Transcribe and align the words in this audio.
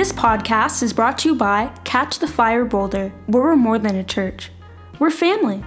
This 0.00 0.12
podcast 0.12 0.82
is 0.82 0.94
brought 0.94 1.18
to 1.18 1.28
you 1.28 1.34
by 1.34 1.66
Catch 1.84 2.20
the 2.20 2.26
Fire 2.26 2.64
Boulder, 2.64 3.12
where 3.26 3.42
we're 3.42 3.54
more 3.54 3.78
than 3.78 3.96
a 3.96 4.02
church. 4.02 4.50
We're 4.98 5.10
family. 5.10 5.62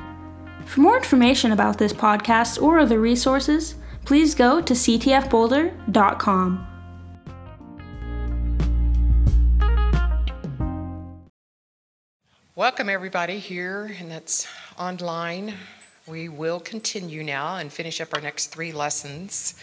For 0.65 0.81
more 0.81 0.97
information 0.97 1.51
about 1.51 1.77
this 1.77 1.93
podcast 1.93 2.59
or 2.59 2.79
other 2.79 2.99
resources, 2.99 3.75
please 4.05 4.33
go 4.33 4.59
to 4.59 4.73
ctfboulder.com. 4.73 6.67
Welcome, 12.55 12.89
everybody, 12.89 13.37
here 13.37 13.95
and 13.99 14.09
that's 14.09 14.47
online. 14.79 15.53
We 16.07 16.27
will 16.27 16.59
continue 16.59 17.21
now 17.23 17.57
and 17.57 17.71
finish 17.71 18.01
up 18.01 18.15
our 18.15 18.21
next 18.21 18.47
three 18.47 18.71
lessons. 18.71 19.53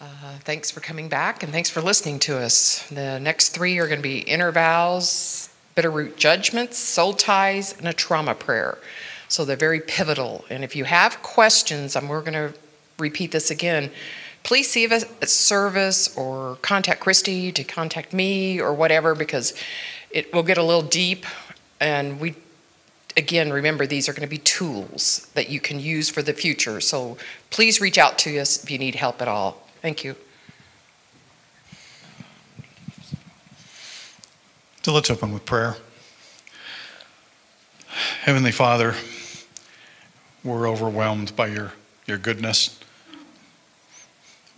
Uh, 0.00 0.38
thanks 0.44 0.70
for 0.70 0.78
coming 0.78 1.08
back 1.08 1.42
and 1.42 1.50
thanks 1.50 1.68
for 1.68 1.80
listening 1.80 2.20
to 2.20 2.38
us. 2.38 2.88
The 2.88 3.18
next 3.18 3.48
three 3.48 3.78
are 3.78 3.88
going 3.88 3.98
to 3.98 4.02
be 4.02 4.20
inner 4.20 4.52
vows, 4.52 5.48
bitter 5.74 5.90
root 5.90 6.16
judgments, 6.16 6.78
soul 6.78 7.14
ties, 7.14 7.76
and 7.76 7.88
a 7.88 7.92
trauma 7.92 8.36
prayer. 8.36 8.78
So 9.26 9.44
they're 9.44 9.56
very 9.56 9.80
pivotal. 9.80 10.44
And 10.50 10.62
if 10.62 10.76
you 10.76 10.84
have 10.84 11.20
questions, 11.22 11.96
and 11.96 12.08
we're 12.08 12.20
going 12.20 12.34
to 12.34 12.54
repeat 12.98 13.32
this 13.32 13.50
again, 13.50 13.90
please 14.44 14.70
see 14.70 14.86
us 14.86 15.02
at 15.02 15.28
service 15.28 16.16
or 16.16 16.58
contact 16.62 17.00
Christy 17.00 17.50
to 17.50 17.64
contact 17.64 18.12
me 18.12 18.60
or 18.60 18.72
whatever 18.72 19.16
because 19.16 19.52
it 20.12 20.32
will 20.32 20.44
get 20.44 20.58
a 20.58 20.62
little 20.62 20.82
deep 20.82 21.26
and 21.80 22.20
we, 22.20 22.36
again, 23.16 23.52
remember 23.52 23.84
these 23.84 24.08
are 24.08 24.12
going 24.12 24.22
to 24.22 24.28
be 24.28 24.38
tools 24.38 25.28
that 25.34 25.50
you 25.50 25.58
can 25.58 25.80
use 25.80 26.08
for 26.08 26.22
the 26.22 26.32
future. 26.32 26.80
So 26.80 27.18
please 27.50 27.80
reach 27.80 27.98
out 27.98 28.16
to 28.18 28.38
us 28.38 28.62
if 28.62 28.70
you 28.70 28.78
need 28.78 28.94
help 28.94 29.20
at 29.20 29.26
all. 29.26 29.67
Thank 29.80 30.04
you. 30.04 30.16
So 34.82 34.92
let's 34.92 35.10
open 35.10 35.32
with 35.32 35.44
prayer. 35.44 35.76
Heavenly 38.22 38.52
Father, 38.52 38.94
we're 40.42 40.68
overwhelmed 40.68 41.36
by 41.36 41.48
your, 41.48 41.72
your 42.06 42.18
goodness. 42.18 42.78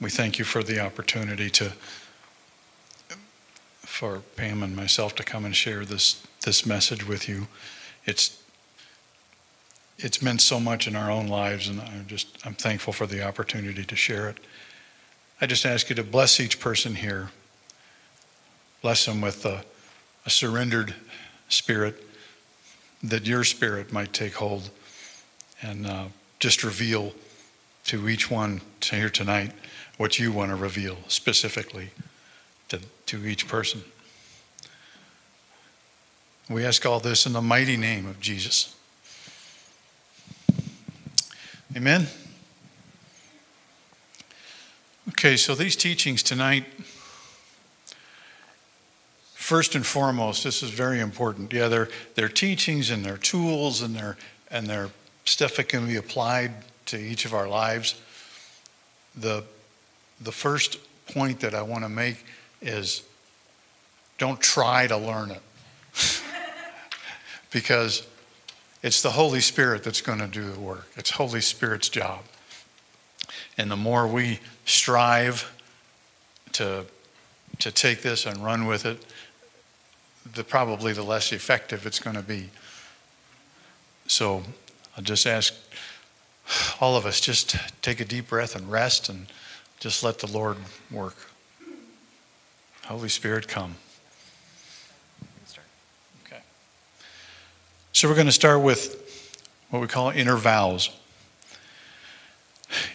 We 0.01 0.09
thank 0.09 0.39
you 0.39 0.45
for 0.45 0.63
the 0.63 0.81
opportunity 0.81 1.51
to 1.51 1.73
for 4.01 4.23
Pam 4.35 4.63
and 4.63 4.75
myself 4.75 5.15
to 5.17 5.23
come 5.23 5.45
and 5.45 5.55
share 5.55 5.85
this 5.85 6.23
this 6.47 6.65
message 6.65 7.07
with 7.07 7.29
you. 7.29 7.49
It's 8.07 8.43
it's 9.99 10.23
meant 10.23 10.41
so 10.41 10.59
much 10.59 10.87
in 10.87 10.97
our 10.97 11.11
own 11.11 11.29
lives, 11.29 11.69
and 11.69 11.83
I'm 11.83 12.07
just 12.07 12.39
I'm 12.47 12.55
thankful 12.55 12.95
for 12.95 13.07
the 13.07 13.23
opportunity 13.23 13.85
to 13.85 13.97
share 13.97 14.31
it. 14.31 14.39
I 15.41 15.47
just 15.47 15.65
ask 15.65 15.89
you 15.89 15.97
to 15.97 16.03
bless 16.03 16.39
each 16.39 16.61
person 16.61 16.95
here. 16.95 17.31
Bless 18.83 19.07
them 19.07 19.23
with 19.23 19.47
a, 19.47 19.65
a 20.27 20.31
surrendered 20.31 20.95
spirit, 21.49 22.05
that 23.03 23.27
your 23.27 23.45
spirit 23.45 23.93
might 23.93 24.13
take 24.13 24.35
hold, 24.35 24.71
and 25.63 25.87
uh, 25.87 26.05
just 26.39 26.63
reveal 26.63 27.15
to 27.87 28.09
each 28.09 28.31
one 28.31 28.61
here 28.83 29.09
tonight 29.09 29.53
what 29.97 30.19
you 30.19 30.31
want 30.31 30.51
to 30.51 30.57
reveal 30.57 30.97
specifically 31.09 31.91
to, 32.69 32.81
to 33.07 33.27
each 33.27 33.49
person. 33.49 33.83
We 36.51 36.65
ask 36.65 36.85
all 36.85 37.01
this 37.01 37.27
in 37.27 37.33
the 37.33 37.41
mighty 37.41 37.77
name 37.77 38.07
of 38.07 38.21
Jesus. 38.21 38.75
Amen. 41.75 42.09
Okay, 45.11 45.37
so 45.37 45.57
these 45.57 45.75
teachings 45.75 46.23
tonight, 46.23 46.65
first 49.35 49.75
and 49.75 49.85
foremost, 49.85 50.45
this 50.45 50.63
is 50.63 50.71
very 50.71 51.01
important. 51.01 51.53
Yeah, 51.53 51.67
they're, 51.67 51.89
they're 52.15 52.29
teachings 52.29 52.91
and 52.91 53.05
they're 53.05 53.17
tools 53.17 53.83
and 53.83 53.95
they're, 53.97 54.17
and 54.53 54.69
they're 54.69 54.91
stuff 55.25 55.57
that 55.57 55.69
can 55.69 55.87
be 55.87 55.97
applied 55.97 56.53
to 56.87 56.97
each 56.97 57.25
of 57.25 57.35
our 57.35 57.49
lives. 57.49 58.01
The, 59.17 59.43
the 60.21 60.31
first 60.31 60.79
point 61.07 61.41
that 61.41 61.57
I 61.57 61.63
want 61.63 61.83
to 61.83 61.89
make 61.89 62.25
is 62.63 63.03
don't 64.17 64.41
try 64.41 64.87
to 64.87 64.97
learn 64.97 65.33
it 65.33 65.43
because 67.51 68.07
it's 68.81 69.03
the 69.03 69.11
Holy 69.11 69.41
Spirit 69.41 69.83
that's 69.83 70.03
going 70.03 70.21
to 70.21 70.29
do 70.29 70.53
the 70.53 70.61
work. 70.61 70.87
It's 70.97 71.11
Holy 71.11 71.41
Spirit's 71.41 71.89
job. 71.89 72.21
And 73.61 73.71
the 73.71 73.77
more 73.77 74.07
we 74.07 74.41
strive 74.65 75.53
to, 76.53 76.87
to 77.59 77.71
take 77.71 78.01
this 78.01 78.25
and 78.25 78.43
run 78.43 78.65
with 78.65 78.87
it, 78.87 79.05
the 80.35 80.43
probably 80.43 80.95
the 80.95 81.03
less 81.03 81.31
effective 81.31 81.85
it's 81.85 81.99
going 81.99 82.17
to 82.17 82.23
be. 82.23 82.49
So 84.07 84.45
I'll 84.97 85.05
just 85.05 85.27
ask 85.27 85.53
all 86.81 86.97
of 86.97 87.05
us 87.05 87.21
just 87.21 87.55
take 87.83 88.01
a 88.01 88.07
deep 88.07 88.31
breath 88.31 88.57
and 88.57 88.71
rest 88.73 89.11
and 89.11 89.27
just 89.79 90.03
let 90.03 90.21
the 90.21 90.27
Lord 90.27 90.57
work. 90.91 91.17
Holy 92.87 93.11
Spirit, 93.11 93.47
come. 93.47 93.75
Okay. 96.25 96.41
So 97.93 98.09
we're 98.09 98.15
going 98.15 98.27
to 98.27 98.33
start 98.33 98.63
with 98.63 99.37
what 99.69 99.81
we 99.81 99.87
call 99.87 100.09
inner 100.09 100.37
vows. 100.37 100.89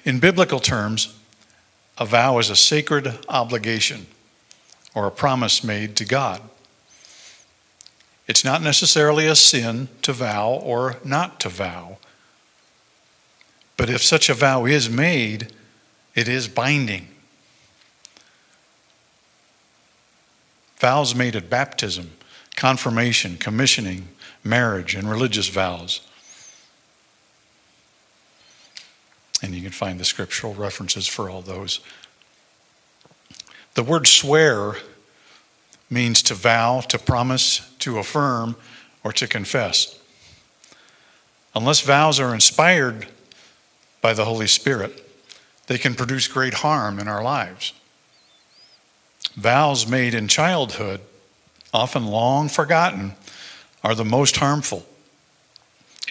In 0.03 0.19
biblical 0.19 0.59
terms, 0.59 1.17
a 1.97 2.05
vow 2.05 2.37
is 2.39 2.49
a 2.49 2.55
sacred 2.55 3.19
obligation 3.29 4.07
or 4.93 5.07
a 5.07 5.11
promise 5.11 5.63
made 5.63 5.95
to 5.97 6.05
God. 6.05 6.41
It's 8.27 8.43
not 8.43 8.61
necessarily 8.61 9.27
a 9.27 9.35
sin 9.35 9.87
to 10.01 10.13
vow 10.13 10.49
or 10.51 10.97
not 11.03 11.39
to 11.41 11.49
vow. 11.49 11.97
But 13.77 13.89
if 13.89 14.01
such 14.01 14.29
a 14.29 14.33
vow 14.33 14.65
is 14.65 14.89
made, 14.89 15.51
it 16.15 16.27
is 16.27 16.47
binding. 16.47 17.07
Vows 20.77 21.13
made 21.13 21.35
at 21.35 21.49
baptism, 21.49 22.13
confirmation, 22.55 23.37
commissioning, 23.37 24.07
marriage, 24.43 24.95
and 24.95 25.09
religious 25.09 25.47
vows. 25.47 26.01
And 29.45 29.53
you 29.53 29.61
can 29.61 29.71
find 29.71 29.99
the 29.99 30.05
scriptural 30.05 30.55
references 30.55 31.05
for 31.05 31.29
all 31.29 31.43
those. 31.43 31.79
The 33.75 33.83
word 33.83 34.07
swear 34.07 34.77
means 35.87 36.23
to 36.23 36.33
vow, 36.33 36.79
to 36.89 36.97
promise, 36.97 37.71
to 37.77 37.99
affirm, 37.99 38.55
or 39.03 39.13
to 39.13 39.27
confess. 39.27 39.99
Unless 41.53 41.81
vows 41.81 42.19
are 42.19 42.33
inspired 42.33 43.05
by 44.01 44.13
the 44.15 44.25
Holy 44.25 44.47
Spirit, 44.47 45.07
they 45.67 45.77
can 45.77 45.93
produce 45.93 46.27
great 46.27 46.55
harm 46.55 46.97
in 46.97 47.07
our 47.07 47.21
lives. 47.21 47.73
Vows 49.35 49.87
made 49.87 50.15
in 50.15 50.27
childhood, 50.27 51.01
often 51.71 52.07
long 52.07 52.49
forgotten, 52.49 53.13
are 53.83 53.93
the 53.93 54.03
most 54.03 54.37
harmful 54.37 54.87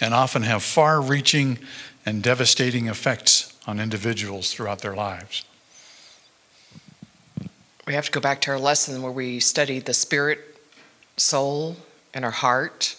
and 0.00 0.14
often 0.14 0.42
have 0.42 0.62
far 0.62 1.00
reaching 1.00 1.58
and 2.06 2.22
devastating 2.22 2.86
effects 2.86 3.56
on 3.66 3.80
individuals 3.80 4.52
throughout 4.52 4.80
their 4.80 4.94
lives. 4.94 5.44
We 7.86 7.94
have 7.94 8.06
to 8.06 8.12
go 8.12 8.20
back 8.20 8.40
to 8.42 8.50
our 8.50 8.58
lesson 8.58 9.02
where 9.02 9.12
we 9.12 9.40
studied 9.40 9.84
the 9.84 9.94
spirit, 9.94 10.40
soul, 11.16 11.76
and 12.14 12.24
our 12.24 12.30
heart, 12.30 12.96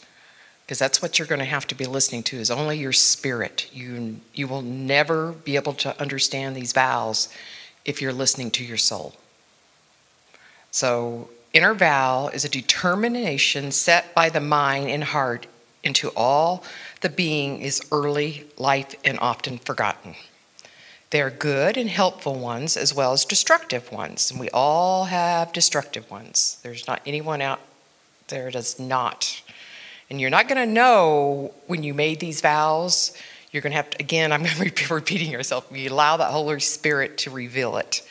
because 0.65 0.79
that's 0.79 1.01
what 1.01 1.17
you're 1.17 1.27
going 1.27 1.39
to 1.39 1.45
have 1.45 1.67
to 1.67 1.75
be 1.75 1.85
listening 1.85 2.23
to 2.23 2.38
is 2.38 2.49
only 2.49 2.77
your 2.77 2.91
spirit. 2.91 3.69
You 3.71 4.19
you 4.33 4.47
will 4.47 4.61
never 4.61 5.31
be 5.31 5.55
able 5.55 5.73
to 5.73 5.99
understand 5.99 6.55
these 6.55 6.73
vows 6.73 7.29
if 7.83 8.01
you're 8.01 8.13
listening 8.13 8.51
to 8.51 8.63
your 8.63 8.77
soul. 8.77 9.15
So 10.71 11.30
Inner 11.53 11.74
vow 11.74 12.27
is 12.33 12.44
a 12.44 12.50
determination 12.50 13.71
set 13.71 14.13
by 14.13 14.30
the 14.30 14.41
mind 14.41 14.89
and 14.89 15.03
heart 15.03 15.47
into 15.83 16.09
all 16.09 16.63
the 17.06 17.10
being 17.12 17.62
is 17.62 17.84
early 17.92 18.46
life 18.57 18.96
and 19.06 19.19
often 19.19 19.60
forgotten. 19.60 20.16
They 21.12 21.22
are 21.22 21.30
good 21.30 21.78
and 21.78 21.88
helpful 21.88 22.34
ones 22.34 22.75
as 22.75 22.96
well 22.96 23.13
as 23.13 23.25
destructive 23.25 23.92
ones. 23.92 24.31
And 24.31 24.40
we 24.40 24.50
all 24.50 25.04
have 25.04 25.54
destructive 25.54 26.10
ones. 26.10 26.57
There's 26.63 26.88
not 26.88 27.04
anyone 27.06 27.44
out 27.44 27.60
there 28.30 28.50
does 28.50 28.80
not. 28.80 29.44
And 30.10 30.19
you're 30.19 30.31
not 30.31 30.48
going 30.48 30.57
to 30.57 30.74
know 30.74 31.54
when 31.68 31.84
you 31.84 31.94
made 31.94 32.19
these 32.19 32.42
vows. 32.42 33.16
You're 33.52 33.62
going 33.62 33.74
to 33.74 33.78
have 33.78 33.92
to, 33.92 34.00
again, 34.00 34.31
I'm 34.31 34.42
going 34.42 34.56
to 34.72 34.72
be 34.72 34.92
repeating 34.92 35.30
yourself. 35.30 35.72
We 35.72 35.86
allow 35.86 36.18
the 36.18 36.25
Holy 36.25 36.60
Spirit 36.60 37.19
to 37.19 37.30
reveal 37.30 37.78
it. 37.78 38.02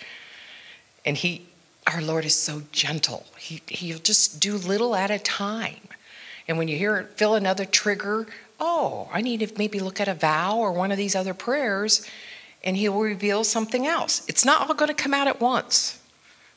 And 1.05 1.17
He, 1.17 1.47
our 1.93 2.01
Lord 2.01 2.25
is 2.25 2.37
so 2.37 2.63
gentle. 2.71 3.27
He, 3.41 3.61
he'll 3.67 3.99
just 3.99 4.39
do 4.39 4.55
little 4.57 4.95
at 4.95 5.11
a 5.11 5.19
time. 5.19 5.89
And 6.47 6.59
when 6.59 6.69
you 6.69 6.77
hear 6.77 6.97
it, 6.99 7.09
feel 7.17 7.35
another 7.35 7.65
trigger, 7.65 8.29
oh, 8.67 9.09
I 9.13 9.21
need 9.21 9.41
to 9.41 9.59
maybe 9.59 9.79
look 9.79 10.01
at 10.01 10.09
a 10.09 10.15
vow 10.15 10.57
or 10.57 10.73
one 10.73 10.91
of 10.91 10.97
these 10.97 11.15
other 11.15 11.35
prayers, 11.35 12.09
and 12.65 12.79
he'll 12.79 12.99
reveal 12.99 13.45
something 13.45 13.87
else. 13.87 14.25
It's 14.27 14.43
not 14.43 14.67
all 14.67 14.75
going 14.75 14.89
to 14.89 14.95
come 14.95 15.13
out 15.13 15.29
at 15.29 15.39
once. 15.39 16.01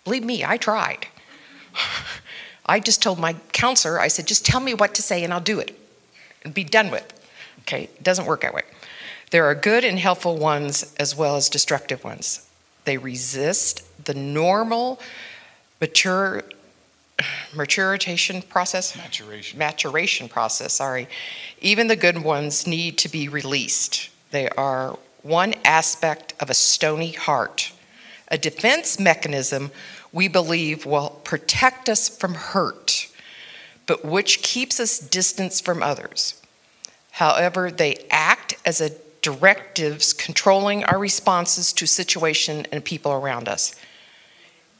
Believe 0.06 0.24
me, 0.24 0.46
I 0.46 0.56
tried. 0.56 1.08
I 2.66 2.80
just 2.80 3.02
told 3.02 3.20
my 3.20 3.34
counselor, 3.52 4.00
I 4.00 4.08
said, 4.08 4.26
just 4.26 4.46
tell 4.46 4.62
me 4.62 4.74
what 4.74 4.96
to 4.96 5.02
say 5.02 5.24
and 5.24 5.34
I'll 5.34 5.42
do 5.42 5.60
it 5.60 5.78
and 6.44 6.54
be 6.54 6.64
done 6.64 6.92
with. 6.92 7.14
Okay, 7.62 7.84
it 7.84 8.04
doesn't 8.04 8.26
work 8.26 8.42
that 8.42 8.54
way. 8.54 8.64
There 9.32 9.46
are 9.46 9.56
good 9.56 9.84
and 9.84 10.00
helpful 10.00 10.38
ones 10.38 10.94
as 10.98 11.16
well 11.16 11.36
as 11.36 11.50
destructive 11.50 12.04
ones. 12.06 12.48
They 12.86 12.98
resist 12.98 13.84
the 14.06 14.14
normal 14.14 15.00
mature 15.82 16.44
maturation 17.56 18.42
process? 18.44 18.96
Maturation. 18.96 19.58
maturation 19.60 20.30
process 20.30 20.74
sorry. 20.74 21.08
Even 21.62 21.88
the 21.88 21.96
good 21.96 22.24
ones 22.24 22.68
need 22.68 22.98
to 23.00 23.10
be 23.10 23.28
released. 23.28 24.10
They 24.32 24.50
are 24.50 24.98
one 25.24 25.56
aspect 25.66 26.34
of 26.40 26.50
a 26.50 26.54
stony 26.54 27.12
heart. 27.12 27.72
A 28.30 28.38
defense 28.38 29.00
mechanism 29.00 29.72
we 30.12 30.28
believe 30.28 30.86
will 30.86 31.22
protect 31.24 31.90
us 31.90 32.08
from 32.08 32.34
hurt 32.34 33.08
but 33.88 34.06
which 34.06 34.44
keeps 34.44 34.80
us 34.80 35.00
distance 35.00 35.60
from 35.60 35.82
others. 35.82 36.40
However 37.12 37.72
they 37.72 38.06
act 38.12 38.56
as 38.64 38.80
a 38.80 38.92
directives 39.24 40.14
controlling 40.14 40.84
our 40.84 41.00
responses 41.00 41.74
to 41.74 41.88
situation 41.88 42.68
and 42.72 42.86
people 42.86 43.12
around 43.12 43.50
us. 43.50 43.76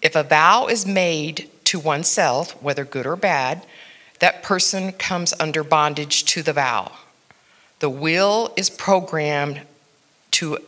If 0.02 0.16
a 0.16 0.24
vow 0.24 0.68
is 0.68 0.86
made 0.86 1.50
to 1.68 1.80
oneself, 1.80 2.52
whether 2.64 2.86
good 2.86 3.06
or 3.06 3.18
bad, 3.18 3.66
that 4.20 4.42
person 4.42 4.94
comes 4.94 5.34
under 5.38 5.66
bondage 5.66 6.24
to 6.24 6.42
the 6.42 6.54
vow. 6.54 6.94
The 7.80 7.90
will 7.90 8.54
is 8.56 8.70
programmed 8.70 9.62
to 10.32 10.60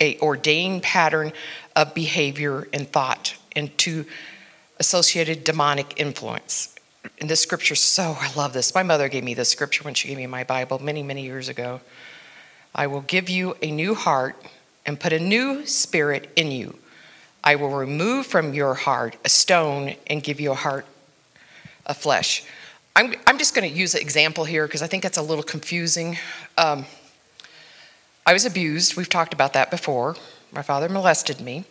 a 0.00 0.18
ordained 0.20 0.82
pattern 0.82 1.32
of 1.76 1.92
behavior 1.92 2.66
and 2.72 2.90
thought 2.90 3.36
and 3.54 3.76
to 3.78 4.06
associated 4.80 5.44
demonic 5.44 6.00
influence. 6.00 6.74
And 7.20 7.28
this 7.28 7.42
scripture 7.42 7.74
so 7.74 8.16
I 8.18 8.32
love 8.32 8.54
this. 8.54 8.74
My 8.74 8.82
mother 8.82 9.10
gave 9.10 9.24
me 9.24 9.34
this 9.34 9.50
scripture 9.50 9.84
when 9.84 9.92
she 9.92 10.08
gave 10.08 10.16
me 10.16 10.26
my 10.26 10.44
Bible 10.44 10.78
many, 10.78 11.02
many 11.02 11.24
years 11.24 11.50
ago. 11.50 11.82
I 12.74 12.86
will 12.86 13.02
give 13.02 13.28
you 13.28 13.54
a 13.60 13.70
new 13.70 13.94
heart 13.94 14.42
and 14.86 14.98
put 14.98 15.12
a 15.12 15.20
new 15.20 15.66
spirit 15.66 16.30
in 16.36 16.50
you. 16.50 16.78
I 17.44 17.56
will 17.56 17.70
remove 17.70 18.26
from 18.26 18.54
your 18.54 18.74
heart 18.74 19.16
a 19.24 19.28
stone 19.28 19.94
and 20.06 20.22
give 20.22 20.40
you 20.40 20.52
a 20.52 20.56
heart 20.56 20.86
of 21.86 21.96
flesh. 21.96 22.44
I'm, 22.94 23.14
I'm 23.26 23.38
just 23.38 23.54
going 23.54 23.68
to 23.70 23.76
use 23.76 23.94
an 23.94 24.00
example 24.00 24.44
here 24.44 24.66
because 24.66 24.82
I 24.82 24.86
think 24.86 25.02
that's 25.02 25.18
a 25.18 25.22
little 25.22 25.42
confusing. 25.42 26.18
Um, 26.56 26.84
I 28.24 28.32
was 28.32 28.44
abused. 28.44 28.96
We've 28.96 29.08
talked 29.08 29.34
about 29.34 29.54
that 29.54 29.70
before. 29.70 30.16
My 30.52 30.62
father 30.62 30.88
molested 30.88 31.40
me. 31.40 31.64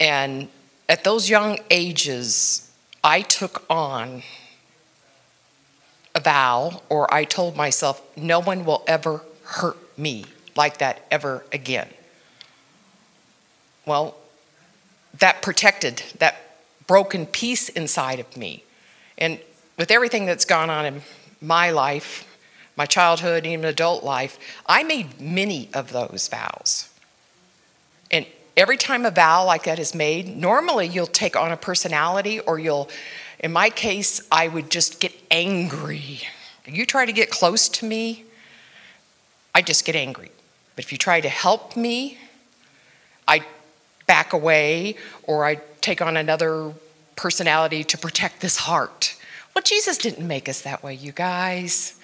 And 0.00 0.48
at 0.88 1.04
those 1.04 1.28
young 1.28 1.58
ages, 1.70 2.70
I 3.04 3.20
took 3.20 3.64
on 3.70 4.22
a 6.14 6.20
vow, 6.20 6.82
or 6.88 7.12
I 7.12 7.24
told 7.24 7.54
myself, 7.54 8.02
no 8.16 8.40
one 8.40 8.64
will 8.64 8.82
ever 8.86 9.22
hurt 9.44 9.76
me 9.98 10.24
like 10.56 10.78
that 10.78 11.06
ever 11.10 11.44
again. 11.52 11.88
Well, 13.86 14.16
that 15.18 15.42
protected 15.42 16.02
that 16.18 16.36
broken 16.86 17.26
piece 17.26 17.68
inside 17.68 18.18
of 18.18 18.36
me. 18.36 18.64
And 19.16 19.38
with 19.76 19.90
everything 19.90 20.26
that's 20.26 20.44
gone 20.44 20.70
on 20.70 20.86
in 20.86 21.02
my 21.40 21.70
life, 21.70 22.24
my 22.76 22.86
childhood, 22.86 23.46
even 23.46 23.64
adult 23.64 24.04
life, 24.04 24.38
I 24.66 24.82
made 24.82 25.20
many 25.20 25.68
of 25.74 25.92
those 25.92 26.28
vows. 26.28 26.88
And 28.10 28.26
every 28.56 28.76
time 28.76 29.04
a 29.04 29.10
vow 29.10 29.44
like 29.44 29.64
that 29.64 29.78
is 29.78 29.94
made, 29.94 30.36
normally 30.36 30.86
you'll 30.86 31.06
take 31.06 31.36
on 31.36 31.52
a 31.52 31.56
personality 31.56 32.40
or 32.40 32.58
you'll, 32.58 32.88
in 33.40 33.52
my 33.52 33.70
case, 33.70 34.20
I 34.32 34.48
would 34.48 34.70
just 34.70 35.00
get 35.00 35.12
angry. 35.30 36.22
You 36.66 36.86
try 36.86 37.04
to 37.04 37.12
get 37.12 37.30
close 37.30 37.68
to 37.70 37.86
me, 37.86 38.24
I 39.54 39.62
just 39.62 39.84
get 39.84 39.96
angry. 39.96 40.30
But 40.76 40.84
if 40.84 40.92
you 40.92 40.98
try 40.98 41.20
to 41.20 41.28
help 41.28 41.76
me, 41.76 42.18
I 43.26 43.44
back 44.08 44.32
away 44.32 44.96
or 45.22 45.44
I 45.44 45.60
take 45.80 46.02
on 46.02 46.16
another 46.16 46.72
personality 47.14 47.84
to 47.84 47.96
protect 47.96 48.40
this 48.40 48.56
heart. 48.56 49.16
Well, 49.54 49.62
Jesus 49.62 49.98
didn't 49.98 50.26
make 50.26 50.48
us 50.48 50.62
that 50.62 50.82
way, 50.82 50.94
you 50.94 51.12
guys. 51.12 51.98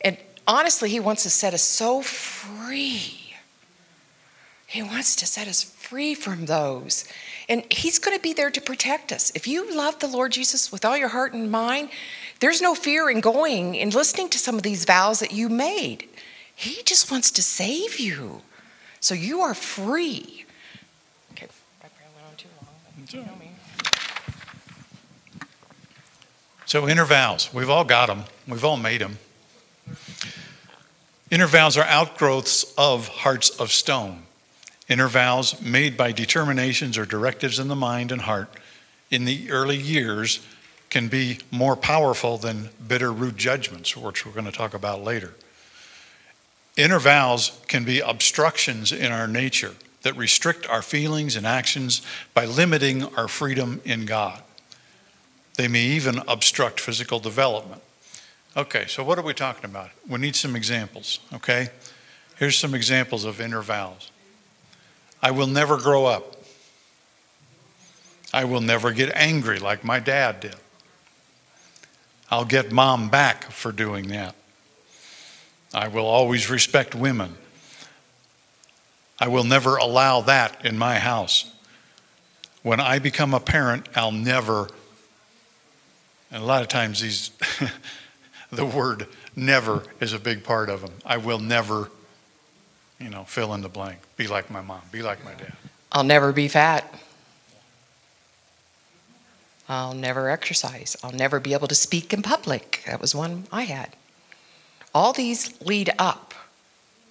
And 0.00 0.16
honestly, 0.46 0.90
He 0.90 0.98
wants 0.98 1.22
to 1.22 1.30
set 1.30 1.54
us 1.54 1.62
so 1.62 2.02
free. 2.02 3.34
He 4.66 4.82
wants 4.82 5.14
to 5.16 5.26
set 5.26 5.48
us 5.48 5.62
free 5.62 6.14
from 6.14 6.46
those. 6.46 7.04
And 7.48 7.64
He's 7.70 7.98
going 7.98 8.16
to 8.16 8.22
be 8.22 8.32
there 8.32 8.50
to 8.50 8.60
protect 8.60 9.12
us. 9.12 9.30
If 9.34 9.46
you 9.46 9.74
love 9.76 9.98
the 9.98 10.08
Lord 10.08 10.32
Jesus 10.32 10.72
with 10.72 10.84
all 10.84 10.96
your 10.96 11.08
heart 11.08 11.34
and 11.34 11.50
mind, 11.50 11.90
there's 12.40 12.62
no 12.62 12.74
fear 12.74 13.10
in 13.10 13.20
going 13.20 13.78
and 13.78 13.94
listening 13.94 14.28
to 14.30 14.38
some 14.38 14.56
of 14.56 14.62
these 14.62 14.84
vows 14.84 15.20
that 15.20 15.32
you 15.32 15.48
made. 15.48 16.08
He 16.54 16.82
just 16.84 17.10
wants 17.10 17.30
to 17.32 17.42
save 17.42 17.98
you. 17.98 18.42
So 19.00 19.14
you 19.14 19.40
are 19.40 19.54
free. 19.54 20.44
Okay, 21.32 21.46
I 21.82 21.88
probably 21.88 22.11
went 22.11 22.11
on 22.28 22.36
too 22.36 22.48
long. 22.60 23.06
you 23.10 23.26
know 23.26 23.36
me. 23.36 23.50
So 26.66 26.88
inner 26.88 27.04
vows, 27.04 27.52
we've 27.52 27.70
all 27.70 27.84
got 27.84 28.06
them. 28.06 28.24
We've 28.46 28.64
all 28.64 28.76
made 28.76 29.00
them. 29.00 29.18
Inner 31.30 31.46
vows 31.46 31.76
are 31.76 31.84
outgrowths 31.84 32.72
of 32.76 33.08
hearts 33.08 33.50
of 33.50 33.72
stone. 33.72 34.24
Inner 34.88 35.08
vows 35.08 35.60
made 35.60 35.96
by 35.96 36.12
determinations 36.12 36.98
or 36.98 37.06
directives 37.06 37.58
in 37.58 37.68
the 37.68 37.76
mind 37.76 38.12
and 38.12 38.22
heart 38.22 38.48
in 39.10 39.24
the 39.24 39.50
early 39.50 39.76
years 39.76 40.40
can 40.90 41.08
be 41.08 41.38
more 41.50 41.76
powerful 41.76 42.36
than 42.36 42.68
bitter 42.86 43.12
root 43.12 43.36
judgments, 43.36 43.96
which 43.96 44.26
we're 44.26 44.32
going 44.32 44.44
to 44.44 44.52
talk 44.52 44.74
about 44.74 45.02
later. 45.02 45.34
Inner 46.76 46.98
vows 46.98 47.58
can 47.68 47.84
be 47.84 48.00
obstructions 48.00 48.92
in 48.92 49.12
our 49.12 49.26
nature 49.26 49.74
that 50.02 50.16
restrict 50.16 50.66
our 50.66 50.82
feelings 50.82 51.36
and 51.36 51.46
actions 51.46 52.02
by 52.34 52.44
limiting 52.44 53.04
our 53.16 53.28
freedom 53.28 53.80
in 53.84 54.04
God. 54.04 54.42
They 55.54 55.68
may 55.68 55.82
even 55.82 56.22
obstruct 56.28 56.80
physical 56.80 57.18
development. 57.18 57.82
Okay, 58.56 58.86
so 58.86 59.02
what 59.04 59.18
are 59.18 59.22
we 59.22 59.34
talking 59.34 59.64
about? 59.64 59.90
We 60.08 60.18
need 60.18 60.36
some 60.36 60.56
examples, 60.56 61.20
okay? 61.32 61.68
Here's 62.36 62.58
some 62.58 62.74
examples 62.74 63.24
of 63.24 63.40
inner 63.40 63.62
vows 63.62 64.10
I 65.22 65.30
will 65.30 65.46
never 65.46 65.76
grow 65.76 66.06
up. 66.06 66.36
I 68.34 68.44
will 68.44 68.60
never 68.60 68.92
get 68.92 69.10
angry 69.14 69.58
like 69.58 69.84
my 69.84 70.00
dad 70.00 70.40
did. 70.40 70.56
I'll 72.30 72.46
get 72.46 72.72
mom 72.72 73.10
back 73.10 73.44
for 73.44 73.72
doing 73.72 74.08
that. 74.08 74.34
I 75.74 75.88
will 75.88 76.06
always 76.06 76.48
respect 76.48 76.94
women. 76.94 77.36
I 79.22 79.28
will 79.28 79.44
never 79.44 79.76
allow 79.76 80.22
that 80.22 80.66
in 80.66 80.76
my 80.76 80.98
house. 80.98 81.48
When 82.64 82.80
I 82.80 82.98
become 82.98 83.34
a 83.34 83.38
parent, 83.38 83.88
I'll 83.94 84.10
never, 84.10 84.68
and 86.32 86.42
a 86.42 86.44
lot 86.44 86.62
of 86.62 86.66
times 86.66 87.00
these, 87.00 87.30
the 88.50 88.66
word 88.66 89.06
never 89.36 89.84
is 90.00 90.12
a 90.12 90.18
big 90.18 90.42
part 90.42 90.68
of 90.68 90.80
them. 90.80 90.90
I 91.06 91.18
will 91.18 91.38
never, 91.38 91.88
you 92.98 93.10
know, 93.10 93.22
fill 93.22 93.54
in 93.54 93.60
the 93.60 93.68
blank. 93.68 94.00
Be 94.16 94.26
like 94.26 94.50
my 94.50 94.60
mom, 94.60 94.80
be 94.90 95.02
like 95.02 95.24
my 95.24 95.34
dad. 95.34 95.52
I'll 95.92 96.02
never 96.02 96.32
be 96.32 96.48
fat. 96.48 96.92
I'll 99.68 99.94
never 99.94 100.30
exercise. 100.30 100.96
I'll 101.00 101.12
never 101.12 101.38
be 101.38 101.52
able 101.52 101.68
to 101.68 101.76
speak 101.76 102.12
in 102.12 102.22
public. 102.22 102.82
That 102.88 103.00
was 103.00 103.14
one 103.14 103.44
I 103.52 103.62
had. 103.62 103.90
All 104.92 105.12
these 105.12 105.60
lead 105.62 105.94
up, 105.96 106.31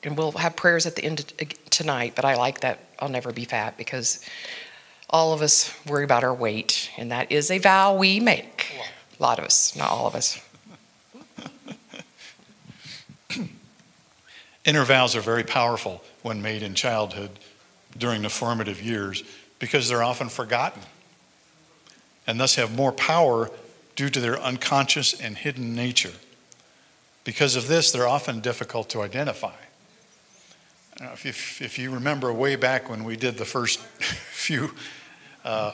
and 0.04 0.18
we'll 0.18 0.32
have 0.34 0.56
prayers 0.56 0.86
at 0.86 0.96
the 0.96 1.04
end 1.04 1.20
of 1.20 1.26
uh, 1.42 1.46
tonight, 1.70 2.14
but 2.16 2.26
I 2.26 2.36
like 2.36 2.62
that 2.62 2.80
I'll 3.00 3.10
never 3.10 3.32
be 3.32 3.46
fat 3.46 3.78
because 3.78 4.24
all 5.10 5.34
of 5.34 5.42
us 5.42 5.74
worry 5.88 6.04
about 6.04 6.24
our 6.24 6.34
weight, 6.34 6.90
and 6.98 7.12
that 7.12 7.32
is 7.32 7.52
a 7.52 7.58
vow 7.58 7.96
we 7.96 8.20
make. 8.20 8.74
A 9.20 9.24
lot 9.24 9.40
of 9.40 9.46
us, 9.46 9.76
not 9.76 9.90
all 9.90 10.08
of 10.08 10.16
us. 10.16 10.40
Inner 14.66 14.84
vows 14.86 15.16
are 15.16 15.22
very 15.22 15.44
powerful 15.44 16.04
when 16.22 16.42
made 16.42 16.64
in 16.64 16.74
childhood 16.76 17.32
during 17.98 18.22
the 18.22 18.30
formative 18.30 18.82
years 18.82 19.24
because 19.60 19.90
they're 19.90 20.04
often 20.04 20.30
forgotten 20.30 20.82
and 22.28 22.40
thus 22.40 22.56
have 22.56 22.76
more 22.76 22.92
power 22.92 23.50
due 23.96 24.10
to 24.10 24.20
their 24.20 24.40
unconscious 24.40 25.20
and 25.20 25.38
hidden 25.38 25.76
nature. 25.76 26.14
Because 27.24 27.56
of 27.56 27.68
this, 27.68 27.92
they're 27.92 28.08
often 28.08 28.40
difficult 28.40 28.90
to 28.90 29.02
identify. 29.02 29.54
If, 31.02 31.26
if, 31.26 31.62
if 31.62 31.80
you 31.80 31.92
remember 31.92 32.32
way 32.32 32.56
back 32.56 32.88
when 32.88 33.04
we 33.04 33.16
did 33.16 33.38
the 33.38 33.46
first 33.46 33.80
few 33.80 34.72
uh, 35.44 35.74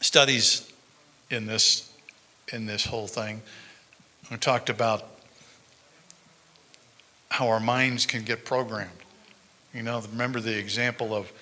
studies 0.00 0.70
in 1.30 1.46
this, 1.46 1.90
in 2.52 2.66
this 2.66 2.84
whole 2.84 3.06
thing, 3.06 3.40
we 4.30 4.36
talked 4.36 4.68
about 4.68 5.06
how 7.30 7.48
our 7.48 7.60
minds 7.60 8.04
can 8.04 8.22
get 8.22 8.44
programmed. 8.44 8.90
You 9.72 9.82
know, 9.82 10.02
remember 10.12 10.40
the 10.40 10.58
example 10.58 11.14
of 11.14 11.32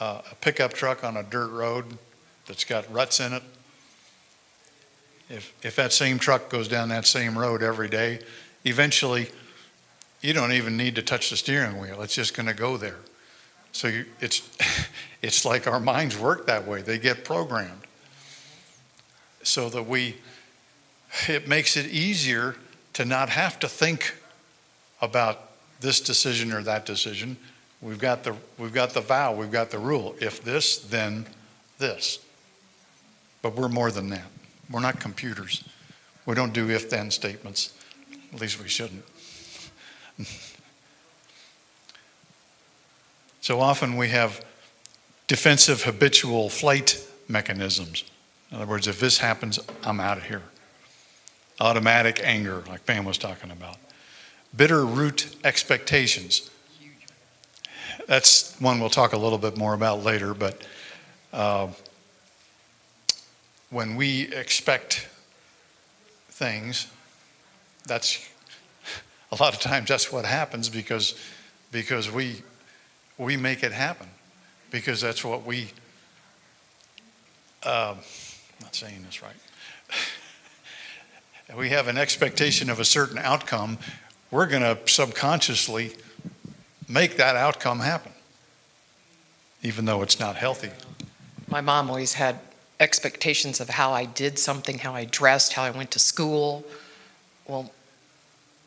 uh, 0.00 0.22
a 0.30 0.34
pickup 0.36 0.72
truck 0.72 1.04
on 1.04 1.18
a 1.18 1.22
dirt 1.22 1.48
road 1.48 1.98
that's 2.46 2.64
got 2.64 2.90
ruts 2.90 3.20
in 3.20 3.34
it? 3.34 3.42
If, 5.28 5.52
if 5.62 5.76
that 5.76 5.92
same 5.92 6.18
truck 6.18 6.48
goes 6.48 6.66
down 6.66 6.88
that 6.90 7.06
same 7.06 7.36
road 7.36 7.62
every 7.62 7.88
day, 7.88 8.20
eventually 8.64 9.28
you 10.24 10.32
don't 10.32 10.52
even 10.52 10.74
need 10.78 10.94
to 10.94 11.02
touch 11.02 11.28
the 11.28 11.36
steering 11.36 11.78
wheel. 11.78 12.00
It's 12.00 12.14
just 12.14 12.34
going 12.34 12.46
to 12.46 12.54
go 12.54 12.78
there. 12.78 12.96
So 13.72 13.88
you, 13.88 14.06
it's, 14.20 14.48
it's 15.22 15.44
like 15.44 15.66
our 15.66 15.78
minds 15.78 16.18
work 16.18 16.46
that 16.46 16.66
way. 16.66 16.80
They 16.80 16.98
get 16.98 17.26
programmed. 17.26 17.82
So 19.42 19.68
that 19.68 19.82
we, 19.82 20.16
it 21.28 21.46
makes 21.46 21.76
it 21.76 21.88
easier 21.88 22.56
to 22.94 23.04
not 23.04 23.28
have 23.28 23.58
to 23.58 23.68
think 23.68 24.14
about 25.02 25.50
this 25.80 26.00
decision 26.00 26.54
or 26.54 26.62
that 26.62 26.86
decision. 26.86 27.36
We've 27.82 27.98
got 27.98 28.24
the, 28.24 28.34
we've 28.56 28.72
got 28.72 28.94
the 28.94 29.02
vow, 29.02 29.34
we've 29.34 29.52
got 29.52 29.70
the 29.70 29.78
rule. 29.78 30.14
If 30.22 30.42
this, 30.42 30.78
then 30.78 31.26
this. 31.76 32.18
But 33.42 33.56
we're 33.56 33.68
more 33.68 33.90
than 33.90 34.08
that. 34.08 34.24
We're 34.70 34.80
not 34.80 35.00
computers. 35.00 35.62
We 36.24 36.34
don't 36.34 36.54
do 36.54 36.70
if 36.70 36.88
then 36.88 37.10
statements. 37.10 37.74
At 38.32 38.40
least 38.40 38.58
we 38.62 38.70
shouldn't. 38.70 39.04
so 43.40 43.60
often 43.60 43.96
we 43.96 44.08
have 44.08 44.44
defensive 45.26 45.82
habitual 45.82 46.48
flight 46.48 47.04
mechanisms. 47.28 48.04
In 48.50 48.58
other 48.58 48.66
words, 48.66 48.86
if 48.86 49.00
this 49.00 49.18
happens, 49.18 49.58
I'm 49.82 50.00
out 50.00 50.18
of 50.18 50.24
here. 50.24 50.42
Automatic 51.60 52.20
anger, 52.22 52.62
like 52.68 52.86
Pam 52.86 53.04
was 53.04 53.18
talking 53.18 53.50
about. 53.50 53.76
Bitter 54.56 54.84
root 54.84 55.34
expectations. 55.44 56.50
That's 58.06 58.54
one 58.60 58.80
we'll 58.80 58.90
talk 58.90 59.12
a 59.12 59.18
little 59.18 59.38
bit 59.38 59.56
more 59.56 59.74
about 59.74 60.04
later, 60.04 60.34
but 60.34 60.66
uh, 61.32 61.68
when 63.70 63.96
we 63.96 64.32
expect 64.32 65.08
things, 66.28 66.86
that's 67.86 68.28
a 69.34 69.42
lot 69.42 69.52
of 69.52 69.60
times 69.60 69.88
that's 69.88 70.12
what 70.12 70.24
happens 70.24 70.68
because 70.68 71.14
because 71.72 72.10
we 72.10 72.36
we 73.18 73.36
make 73.36 73.62
it 73.62 73.72
happen 73.72 74.06
because 74.70 75.00
that's 75.00 75.24
what 75.24 75.44
we 75.44 75.68
uh, 77.64 77.94
not 78.62 78.74
saying 78.74 79.02
this 79.04 79.22
right. 79.22 79.32
We 81.54 81.68
have 81.68 81.88
an 81.88 81.98
expectation 81.98 82.70
of 82.70 82.80
a 82.80 82.86
certain 82.86 83.18
outcome. 83.18 83.76
We're 84.30 84.46
going 84.46 84.62
to 84.62 84.78
subconsciously 84.90 85.92
make 86.88 87.18
that 87.18 87.36
outcome 87.36 87.80
happen 87.80 88.12
even 89.64 89.86
though 89.86 90.02
it's 90.02 90.20
not 90.20 90.36
healthy. 90.36 90.70
My 91.48 91.60
mom 91.60 91.88
always 91.88 92.14
had 92.14 92.38
expectations 92.78 93.60
of 93.60 93.70
how 93.70 93.92
I 93.92 94.04
did 94.04 94.38
something, 94.38 94.78
how 94.78 94.94
I 94.94 95.06
dressed, 95.06 95.54
how 95.54 95.62
I 95.62 95.70
went 95.70 95.90
to 95.92 95.98
school. 95.98 96.64
Well, 97.48 97.72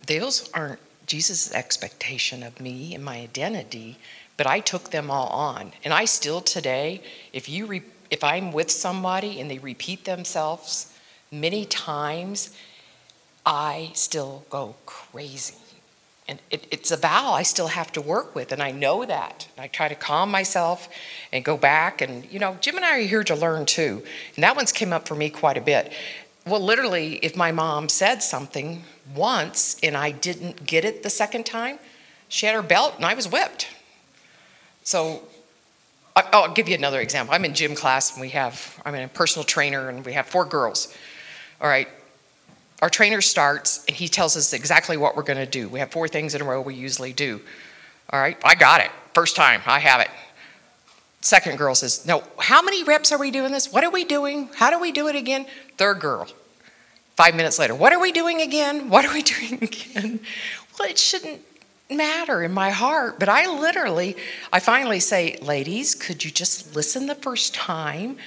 those 0.07 0.49
aren't 0.53 0.79
Jesus' 1.05 1.53
expectation 1.53 2.43
of 2.43 2.59
me 2.59 2.93
and 2.93 3.03
my 3.03 3.17
identity, 3.17 3.97
but 4.35 4.47
I 4.47 4.59
took 4.59 4.91
them 4.91 5.09
all 5.09 5.27
on. 5.27 5.71
And 5.83 5.93
I 5.93 6.05
still 6.05 6.41
today, 6.41 7.01
if 7.33 7.47
you 7.47 7.65
re- 7.65 7.83
if 8.09 8.23
I'm 8.23 8.51
with 8.51 8.71
somebody 8.71 9.39
and 9.39 9.51
they 9.51 9.59
repeat 9.59 10.05
themselves 10.05 10.93
many 11.31 11.65
times, 11.65 12.55
I 13.45 13.91
still 13.93 14.45
go 14.49 14.75
crazy. 14.85 15.55
And 16.27 16.39
it, 16.51 16.67
it's 16.71 16.91
a 16.91 16.97
vow 16.97 17.31
I 17.31 17.43
still 17.43 17.67
have 17.67 17.91
to 17.93 18.01
work 18.01 18.35
with, 18.35 18.51
and 18.51 18.61
I 18.61 18.71
know 18.71 19.05
that. 19.05 19.47
I 19.57 19.67
try 19.67 19.87
to 19.87 19.95
calm 19.95 20.29
myself 20.29 20.89
and 21.31 21.45
go 21.45 21.55
back. 21.55 22.01
And, 22.01 22.29
you 22.29 22.39
know, 22.39 22.57
Jim 22.59 22.75
and 22.75 22.83
I 22.83 22.99
are 22.99 23.01
here 23.01 23.23
to 23.23 23.35
learn 23.35 23.65
too. 23.65 24.03
And 24.35 24.43
that 24.43 24.55
one's 24.55 24.73
came 24.73 24.91
up 24.91 25.07
for 25.07 25.15
me 25.15 25.29
quite 25.29 25.57
a 25.57 25.61
bit. 25.61 25.93
Well, 26.47 26.61
literally, 26.61 27.15
if 27.17 27.35
my 27.35 27.51
mom 27.51 27.89
said 27.89 28.23
something 28.23 28.83
once 29.13 29.77
and 29.83 29.97
I 29.97 30.11
didn't 30.11 30.65
get 30.65 30.85
it 30.85 31.03
the 31.03 31.09
second 31.09 31.45
time, 31.45 31.77
she 32.29 32.45
had 32.45 32.55
her 32.55 32.61
belt 32.61 32.95
and 32.95 33.05
I 33.05 33.13
was 33.13 33.27
whipped. 33.29 33.67
So 34.83 35.23
oh, 36.15 36.29
I'll 36.31 36.53
give 36.53 36.69
you 36.69 36.75
another 36.75 37.01
example. 37.01 37.35
I'm 37.35 37.43
in 37.43 37.53
gym 37.53 37.75
class 37.75 38.13
and 38.13 38.21
we 38.21 38.29
have, 38.29 38.81
I'm 38.85 38.95
a 38.95 39.07
personal 39.09 39.43
trainer 39.43 39.89
and 39.89 40.05
we 40.05 40.13
have 40.13 40.25
four 40.25 40.45
girls. 40.45 40.95
All 41.59 41.67
right, 41.67 41.89
our 42.81 42.89
trainer 42.89 43.21
starts 43.21 43.83
and 43.87 43.95
he 43.97 44.07
tells 44.07 44.37
us 44.37 44.53
exactly 44.53 44.95
what 44.95 45.17
we're 45.17 45.23
going 45.23 45.39
to 45.39 45.45
do. 45.45 45.67
We 45.67 45.79
have 45.79 45.91
four 45.91 46.07
things 46.07 46.33
in 46.33 46.41
a 46.41 46.45
row 46.45 46.61
we 46.61 46.75
usually 46.75 47.11
do. 47.11 47.41
All 48.11 48.19
right, 48.19 48.37
I 48.45 48.55
got 48.55 48.81
it. 48.81 48.91
First 49.13 49.35
time, 49.35 49.61
I 49.65 49.79
have 49.79 49.99
it. 49.99 50.09
Second 51.21 51.57
girl 51.57 51.75
says, 51.75 52.05
No, 52.05 52.23
how 52.39 52.61
many 52.61 52.83
reps 52.83 53.11
are 53.11 53.17
we 53.17 53.31
doing 53.31 53.51
this? 53.51 53.71
What 53.71 53.83
are 53.83 53.89
we 53.89 54.03
doing? 54.03 54.49
How 54.55 54.69
do 54.69 54.79
we 54.79 54.91
do 54.91 55.07
it 55.07 55.15
again? 55.15 55.45
Third 55.77 55.99
girl, 55.99 56.27
five 57.15 57.35
minutes 57.35 57.59
later, 57.59 57.75
What 57.75 57.93
are 57.93 57.99
we 57.99 58.11
doing 58.11 58.41
again? 58.41 58.89
What 58.89 59.05
are 59.05 59.13
we 59.13 59.21
doing 59.35 59.61
again? 59.61 60.19
Well, 60.77 60.89
it 60.89 60.97
shouldn't 60.97 61.41
matter 61.89 62.43
in 62.43 62.51
my 62.51 62.69
heart, 62.69 63.17
but 63.19 63.29
I 63.29 63.47
literally, 63.47 64.15
I 64.51 64.59
finally 64.59 64.99
say, 64.99 65.37
Ladies, 65.41 65.95
could 65.95 66.23
you 66.23 66.31
just 66.31 66.75
listen 66.75 67.07
the 67.07 67.15
first 67.15 67.53
time? 67.53 68.17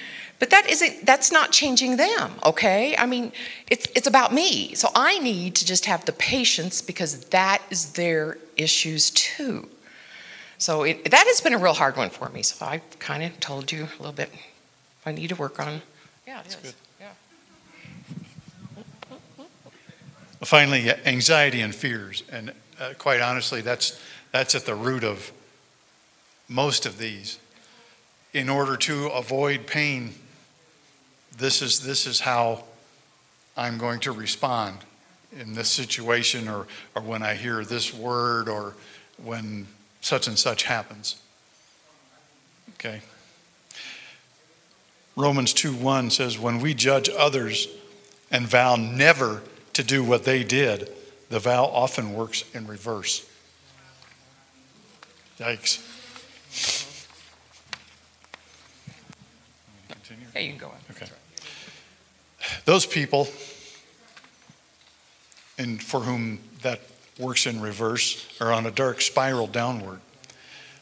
But 0.41 0.49
that 0.49 0.67
isn't 0.67 1.05
that's 1.05 1.31
not 1.31 1.51
changing 1.51 1.97
them, 1.97 2.31
okay? 2.43 2.95
I 2.97 3.05
mean, 3.05 3.31
it's 3.69 3.87
it's 3.95 4.07
about 4.07 4.33
me. 4.33 4.73
So 4.73 4.89
I 4.95 5.19
need 5.19 5.53
to 5.55 5.65
just 5.65 5.85
have 5.85 6.05
the 6.05 6.13
patience 6.13 6.81
because 6.81 7.25
that 7.25 7.61
is 7.69 7.93
their 7.93 8.39
issues 8.57 9.11
too. 9.11 9.69
So 10.61 10.83
it, 10.83 11.09
that 11.09 11.25
has 11.25 11.41
been 11.41 11.55
a 11.55 11.57
real 11.57 11.73
hard 11.73 11.97
one 11.97 12.11
for 12.11 12.29
me. 12.29 12.43
So 12.43 12.63
I 12.63 12.83
kind 12.99 13.23
of 13.23 13.39
told 13.39 13.71
you 13.71 13.85
a 13.85 13.97
little 13.97 14.11
bit 14.11 14.31
I 15.07 15.11
need 15.11 15.29
to 15.29 15.35
work 15.35 15.59
on. 15.59 15.81
Yeah, 16.27 16.39
it 16.39 16.43
That's 16.43 16.55
is. 16.55 16.61
good. 16.61 16.75
Yeah. 16.99 17.07
Finally, 20.43 20.91
anxiety 21.07 21.61
and 21.61 21.73
fears, 21.73 22.21
and 22.31 22.53
uh, 22.79 22.93
quite 22.99 23.21
honestly, 23.21 23.61
that's 23.61 23.99
that's 24.31 24.53
at 24.53 24.67
the 24.67 24.75
root 24.75 25.03
of 25.03 25.31
most 26.47 26.85
of 26.85 26.99
these. 26.99 27.39
In 28.31 28.47
order 28.47 28.77
to 28.77 29.07
avoid 29.07 29.65
pain, 29.65 30.13
this 31.35 31.63
is 31.63 31.79
this 31.79 32.05
is 32.05 32.19
how 32.19 32.65
I'm 33.57 33.79
going 33.79 33.99
to 34.01 34.11
respond 34.11 34.77
in 35.35 35.55
this 35.55 35.71
situation, 35.71 36.47
or 36.47 36.67
or 36.93 37.01
when 37.01 37.23
I 37.23 37.33
hear 37.33 37.65
this 37.65 37.91
word, 37.91 38.47
or 38.47 38.75
when 39.23 39.65
such 40.01 40.27
and 40.27 40.37
such 40.37 40.63
happens. 40.63 41.21
Okay. 42.73 43.01
Romans 45.15 45.53
2 45.53 45.73
1 45.73 46.09
says, 46.09 46.39
When 46.39 46.59
we 46.59 46.73
judge 46.73 47.09
others 47.09 47.67
and 48.31 48.47
vow 48.47 48.75
never 48.75 49.43
to 49.73 49.83
do 49.83 50.03
what 50.03 50.23
they 50.23 50.43
did, 50.43 50.91
the 51.29 51.39
vow 51.39 51.65
often 51.65 52.13
works 52.13 52.43
in 52.53 52.67
reverse. 52.67 53.27
Yikes. 55.39 55.87
Continue? 59.89 60.25
Yeah, 60.35 60.41
you 60.41 60.49
can 60.49 60.57
go 60.57 60.67
on. 60.67 60.77
Okay. 60.91 61.07
Those 62.65 62.85
people, 62.85 63.27
and 65.57 65.81
for 65.81 66.01
whom 66.01 66.39
that 66.61 66.81
works 67.19 67.45
in 67.45 67.61
reverse, 67.61 68.25
or 68.39 68.51
on 68.51 68.65
a 68.65 68.71
dark 68.71 69.01
spiral 69.01 69.47
downward. 69.47 69.99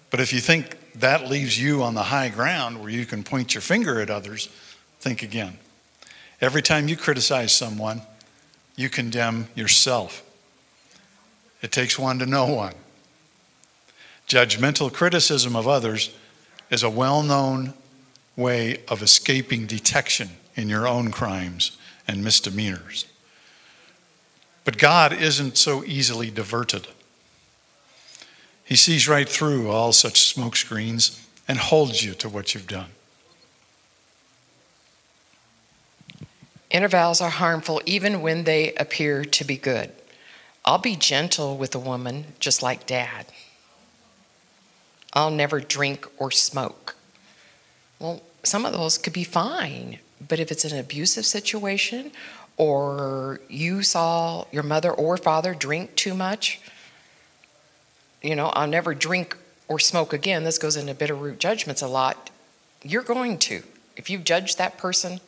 But 0.09 0.19
if 0.19 0.33
you 0.33 0.39
think 0.39 0.77
that 0.95 1.29
leaves 1.29 1.61
you 1.61 1.83
on 1.83 1.93
the 1.93 2.03
high 2.03 2.29
ground 2.29 2.79
where 2.79 2.89
you 2.89 3.05
can 3.05 3.23
point 3.23 3.53
your 3.53 3.61
finger 3.61 4.01
at 4.01 4.09
others, 4.09 4.49
think 4.99 5.23
again. 5.23 5.57
Every 6.41 6.61
time 6.61 6.87
you 6.87 6.95
criticize 6.95 7.55
someone, 7.55 8.01
you 8.75 8.89
condemn 8.89 9.47
yourself. 9.55 10.23
It 11.61 11.71
takes 11.71 11.99
one 11.99 12.19
to 12.19 12.25
know 12.25 12.45
one. 12.45 12.75
Judgmental 14.27 14.93
criticism 14.93 15.55
of 15.55 15.67
others 15.67 16.15
is 16.69 16.83
a 16.83 16.89
well 16.89 17.23
known 17.23 17.73
way 18.35 18.81
of 18.87 19.01
escaping 19.01 19.65
detection 19.65 20.29
in 20.55 20.69
your 20.69 20.87
own 20.87 21.11
crimes 21.11 21.77
and 22.07 22.23
misdemeanors. 22.23 23.05
But 24.69 24.77
God 24.77 25.13
isn't 25.13 25.57
so 25.57 25.83
easily 25.83 26.29
diverted. 26.29 26.89
He 28.63 28.75
sees 28.75 29.07
right 29.07 29.27
through 29.27 29.67
all 29.67 29.91
such 29.93 30.35
smokescreens 30.35 31.25
and 31.47 31.57
holds 31.57 32.05
you 32.05 32.13
to 32.13 32.29
what 32.29 32.53
you've 32.53 32.67
done. 32.67 32.91
Inner 36.69 36.87
vows 36.87 37.19
are 37.19 37.31
harmful 37.31 37.81
even 37.87 38.21
when 38.21 38.43
they 38.43 38.75
appear 38.75 39.25
to 39.25 39.43
be 39.43 39.57
good. 39.57 39.91
I'll 40.63 40.77
be 40.77 40.95
gentle 40.95 41.57
with 41.57 41.73
a 41.73 41.79
woman 41.79 42.25
just 42.39 42.61
like 42.61 42.85
dad. 42.85 43.25
I'll 45.13 45.31
never 45.31 45.59
drink 45.59 46.05
or 46.19 46.29
smoke. 46.29 46.95
Well, 47.97 48.21
some 48.43 48.67
of 48.67 48.73
those 48.73 48.99
could 48.99 49.13
be 49.13 49.23
fine, 49.23 49.97
but 50.27 50.39
if 50.39 50.51
it's 50.51 50.63
an 50.63 50.77
abusive 50.77 51.25
situation 51.25 52.11
or 52.59 53.39
you 53.47 53.81
saw 53.81 54.43
your 54.51 54.63
mother 54.63 54.91
or 54.91 55.15
father 55.15 55.55
drink 55.55 55.95
too 55.95 56.13
much, 56.13 56.59
you 58.21 58.35
know, 58.35 58.47
I'll 58.47 58.67
never 58.67 58.93
drink 58.93 59.37
or 59.69 59.79
smoke 59.79 60.11
again. 60.11 60.43
This 60.43 60.57
goes 60.57 60.75
into 60.75 60.93
bitter 60.93 61.15
root 61.15 61.39
judgments 61.39 61.81
a 61.81 61.87
lot. 61.87 62.29
You're 62.83 63.01
going 63.01 63.37
to. 63.39 63.63
If 63.95 64.09
you 64.09 64.19
judge 64.19 64.57
that 64.57 64.77
person, 64.77 65.21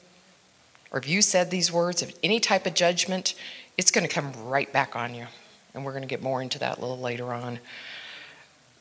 or 0.92 1.00
if 1.00 1.08
you 1.08 1.22
said 1.22 1.50
these 1.50 1.72
words 1.72 2.02
of 2.02 2.14
any 2.22 2.42
type 2.42 2.66
of 2.66 2.74
judgment, 2.74 3.34
it's 3.78 3.92
going 3.92 4.06
to 4.06 4.14
come 4.14 4.34
right 4.46 4.72
back 4.74 4.94
on 4.96 5.16
you. 5.16 5.28
And 5.74 5.86
we're 5.86 5.94
going 5.94 6.04
to 6.04 6.08
get 6.08 6.22
more 6.22 6.42
into 6.42 6.60
that 6.60 6.78
a 6.78 6.82
little 6.82 7.00
later 7.00 7.34
on. 7.34 7.60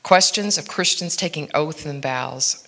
Questions 0.03 0.57
of 0.57 0.67
Christians 0.67 1.15
taking 1.15 1.49
oaths 1.53 1.85
and 1.85 2.03
vows. 2.03 2.67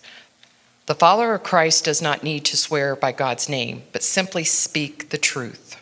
The 0.85 0.95
follower 0.95 1.33
of 1.33 1.43
Christ 1.43 1.85
does 1.85 2.01
not 2.01 2.23
need 2.23 2.45
to 2.45 2.57
swear 2.57 2.95
by 2.95 3.11
God's 3.11 3.49
name, 3.49 3.83
but 3.91 4.03
simply 4.03 4.45
speak 4.45 5.09
the 5.09 5.17
truth. 5.17 5.72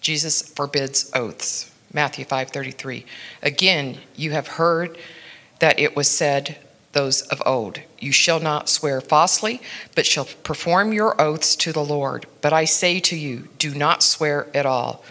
Jesus 0.00 0.42
forbids 0.42 1.10
oaths. 1.14 1.70
Matthew 1.92 2.24
5:33. 2.24 3.04
Again, 3.42 3.98
you 4.16 4.30
have 4.32 4.46
heard 4.48 4.96
that 5.58 5.78
it 5.78 5.96
was 5.96 6.08
said 6.08 6.58
those 6.92 7.22
of 7.22 7.42
old, 7.46 7.80
you 8.00 8.10
shall 8.10 8.40
not 8.40 8.68
swear 8.68 9.00
falsely, 9.00 9.62
but 9.94 10.06
shall 10.06 10.24
perform 10.42 10.92
your 10.92 11.20
oaths 11.20 11.54
to 11.56 11.72
the 11.72 11.84
Lord. 11.84 12.26
But 12.40 12.52
I 12.52 12.64
say 12.64 12.98
to 13.00 13.16
you, 13.16 13.48
do 13.58 13.74
not 13.74 14.02
swear 14.02 14.48
at 14.54 14.66
all, 14.66 15.04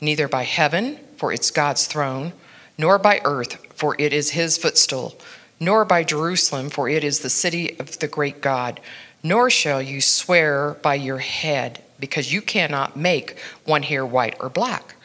neither 0.00 0.28
by 0.28 0.44
heaven, 0.44 1.00
for 1.16 1.32
it's 1.32 1.50
God's 1.50 1.86
throne, 1.86 2.32
nor 2.78 2.98
by 2.98 3.20
earth, 3.24 3.58
for 3.74 3.96
it 3.98 4.12
is 4.12 4.30
his 4.30 4.56
footstool, 4.56 5.18
nor 5.58 5.84
by 5.84 6.04
Jerusalem, 6.04 6.70
for 6.70 6.88
it 6.88 7.02
is 7.02 7.20
the 7.20 7.30
city 7.30 7.78
of 7.80 7.98
the 7.98 8.08
great 8.08 8.40
God, 8.40 8.80
nor 9.22 9.50
shall 9.50 9.82
you 9.82 10.00
swear 10.00 10.76
by 10.80 10.94
your 10.94 11.18
head, 11.18 11.82
because 12.00 12.32
you 12.32 12.42
cannot 12.42 12.96
make 12.96 13.38
one 13.64 13.82
hair 13.82 14.04
white 14.04 14.36
or 14.40 14.48
black. 14.48 14.96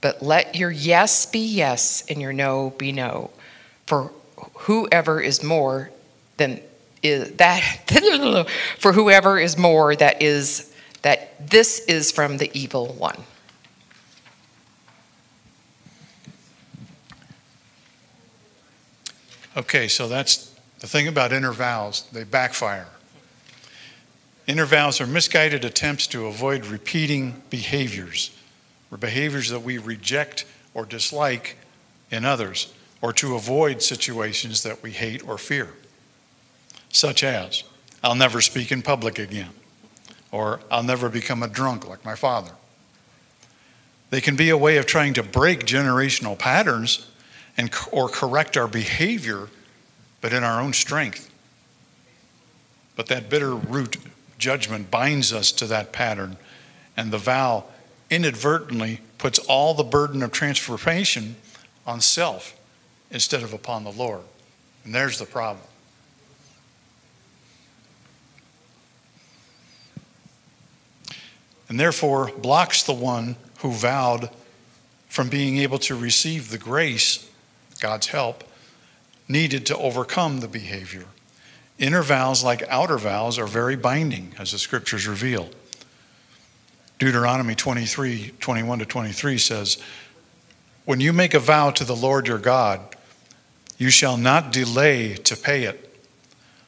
But 0.00 0.22
let 0.22 0.54
your 0.54 0.70
yes 0.70 1.26
be 1.26 1.40
yes 1.40 2.04
and 2.08 2.20
your 2.20 2.32
no 2.32 2.70
be 2.78 2.92
no. 2.92 3.30
For 3.86 4.12
whoever 4.60 5.20
is 5.20 5.42
more 5.42 5.90
than 6.36 6.60
is 7.02 7.32
that 7.32 7.60
for 8.78 8.92
whoever 8.92 9.38
is 9.38 9.56
more 9.58 9.96
that 9.96 10.22
is 10.22 10.72
that 11.02 11.50
this 11.50 11.80
is 11.86 12.12
from 12.12 12.36
the 12.36 12.50
evil 12.58 12.88
one. 12.94 13.24
Okay, 19.56 19.88
so 19.88 20.08
that's 20.08 20.54
the 20.78 20.86
thing 20.86 21.08
about 21.08 21.32
inner 21.32 21.52
vows, 21.52 22.04
they 22.12 22.24
backfire. 22.24 22.86
Inner 24.50 24.66
vows 24.66 25.00
are 25.00 25.06
misguided 25.06 25.64
attempts 25.64 26.08
to 26.08 26.26
avoid 26.26 26.66
repeating 26.66 27.40
behaviors 27.50 28.36
or 28.90 28.98
behaviors 28.98 29.48
that 29.50 29.60
we 29.60 29.78
reject 29.78 30.44
or 30.74 30.84
dislike 30.84 31.56
in 32.10 32.24
others 32.24 32.74
or 33.00 33.12
to 33.12 33.36
avoid 33.36 33.80
situations 33.80 34.64
that 34.64 34.82
we 34.82 34.90
hate 34.90 35.24
or 35.24 35.38
fear, 35.38 35.68
such 36.88 37.22
as, 37.22 37.62
I'll 38.02 38.16
never 38.16 38.40
speak 38.40 38.72
in 38.72 38.82
public 38.82 39.20
again, 39.20 39.50
or 40.32 40.58
I'll 40.68 40.82
never 40.82 41.08
become 41.08 41.44
a 41.44 41.48
drunk 41.48 41.88
like 41.88 42.04
my 42.04 42.16
father. 42.16 42.50
They 44.10 44.20
can 44.20 44.34
be 44.34 44.50
a 44.50 44.58
way 44.58 44.78
of 44.78 44.86
trying 44.86 45.14
to 45.14 45.22
break 45.22 45.60
generational 45.60 46.36
patterns 46.36 47.08
and, 47.56 47.72
or 47.92 48.08
correct 48.08 48.56
our 48.56 48.66
behavior, 48.66 49.46
but 50.20 50.32
in 50.32 50.42
our 50.42 50.60
own 50.60 50.72
strength. 50.72 51.30
But 52.96 53.06
that 53.06 53.30
bitter 53.30 53.54
root 53.54 53.96
judgment 54.40 54.90
binds 54.90 55.32
us 55.32 55.52
to 55.52 55.66
that 55.66 55.92
pattern, 55.92 56.36
and 56.96 57.12
the 57.12 57.18
vow 57.18 57.64
inadvertently 58.10 59.00
puts 59.18 59.38
all 59.38 59.74
the 59.74 59.84
burden 59.84 60.22
of 60.22 60.32
transformation 60.32 61.36
on 61.86 62.00
self 62.00 62.58
instead 63.10 63.42
of 63.42 63.52
upon 63.52 63.84
the 63.84 63.92
Lord. 63.92 64.22
And 64.84 64.94
there's 64.94 65.18
the 65.18 65.26
problem. 65.26 65.64
And 71.68 71.78
therefore 71.78 72.32
blocks 72.36 72.82
the 72.82 72.92
one 72.92 73.36
who 73.58 73.70
vowed 73.70 74.30
from 75.08 75.28
being 75.28 75.58
able 75.58 75.78
to 75.78 75.94
receive 75.94 76.50
the 76.50 76.58
grace, 76.58 77.30
God's 77.80 78.08
help, 78.08 78.42
needed 79.28 79.66
to 79.66 79.76
overcome 79.76 80.40
the 80.40 80.48
behavior. 80.48 81.04
Inner 81.80 82.02
vows, 82.02 82.44
like 82.44 82.62
outer 82.68 82.98
vows, 82.98 83.38
are 83.38 83.46
very 83.46 83.74
binding, 83.74 84.34
as 84.38 84.52
the 84.52 84.58
scriptures 84.58 85.08
reveal. 85.08 85.48
Deuteronomy 86.98 87.54
23 87.54 88.34
21 88.38 88.78
to 88.80 88.84
23 88.84 89.38
says, 89.38 89.78
When 90.84 91.00
you 91.00 91.14
make 91.14 91.32
a 91.32 91.38
vow 91.38 91.70
to 91.70 91.84
the 91.84 91.96
Lord 91.96 92.28
your 92.28 92.38
God, 92.38 92.80
you 93.78 93.88
shall 93.88 94.18
not 94.18 94.52
delay 94.52 95.14
to 95.14 95.34
pay 95.34 95.64
it, 95.64 95.98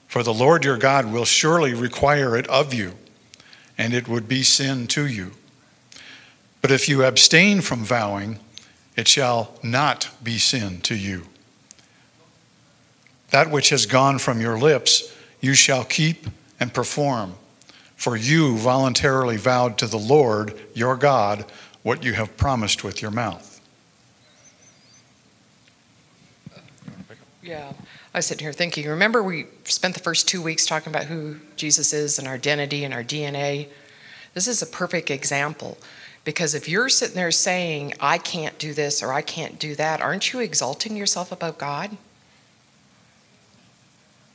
for 0.08 0.22
the 0.22 0.32
Lord 0.32 0.64
your 0.64 0.78
God 0.78 1.12
will 1.12 1.26
surely 1.26 1.74
require 1.74 2.34
it 2.34 2.48
of 2.48 2.72
you, 2.72 2.94
and 3.76 3.92
it 3.92 4.08
would 4.08 4.26
be 4.26 4.42
sin 4.42 4.86
to 4.88 5.06
you. 5.06 5.32
But 6.62 6.70
if 6.70 6.88
you 6.88 7.04
abstain 7.04 7.60
from 7.60 7.84
vowing, 7.84 8.38
it 8.96 9.08
shall 9.08 9.58
not 9.62 10.08
be 10.22 10.38
sin 10.38 10.80
to 10.82 10.94
you. 10.94 11.26
That 13.32 13.50
which 13.50 13.70
has 13.70 13.86
gone 13.86 14.18
from 14.18 14.40
your 14.40 14.58
lips, 14.58 15.14
you 15.40 15.54
shall 15.54 15.84
keep 15.84 16.26
and 16.60 16.72
perform, 16.72 17.34
for 17.96 18.14
you 18.14 18.56
voluntarily 18.56 19.38
vowed 19.38 19.78
to 19.78 19.86
the 19.86 19.98
Lord 19.98 20.58
your 20.74 20.96
God 20.96 21.46
what 21.82 22.04
you 22.04 22.12
have 22.12 22.36
promised 22.36 22.84
with 22.84 23.02
your 23.02 23.10
mouth. 23.10 23.60
Yeah. 27.42 27.72
I 28.14 28.18
was 28.18 28.26
sitting 28.26 28.44
here 28.44 28.52
thinking, 28.52 28.86
remember 28.86 29.22
we 29.22 29.46
spent 29.64 29.94
the 29.94 30.00
first 30.00 30.28
two 30.28 30.42
weeks 30.42 30.66
talking 30.66 30.92
about 30.92 31.06
who 31.06 31.36
Jesus 31.56 31.94
is 31.94 32.18
and 32.18 32.28
our 32.28 32.34
identity 32.34 32.84
and 32.84 32.92
our 32.92 33.02
DNA? 33.02 33.68
This 34.34 34.46
is 34.46 34.60
a 34.60 34.66
perfect 34.66 35.10
example. 35.10 35.78
Because 36.24 36.54
if 36.54 36.68
you're 36.68 36.90
sitting 36.90 37.16
there 37.16 37.30
saying, 37.30 37.94
I 37.98 38.18
can't 38.18 38.58
do 38.58 38.74
this 38.74 39.02
or 39.02 39.12
I 39.12 39.22
can't 39.22 39.58
do 39.58 39.74
that, 39.76 40.02
aren't 40.02 40.32
you 40.32 40.40
exalting 40.40 40.96
yourself 40.96 41.32
above 41.32 41.56
God? 41.56 41.96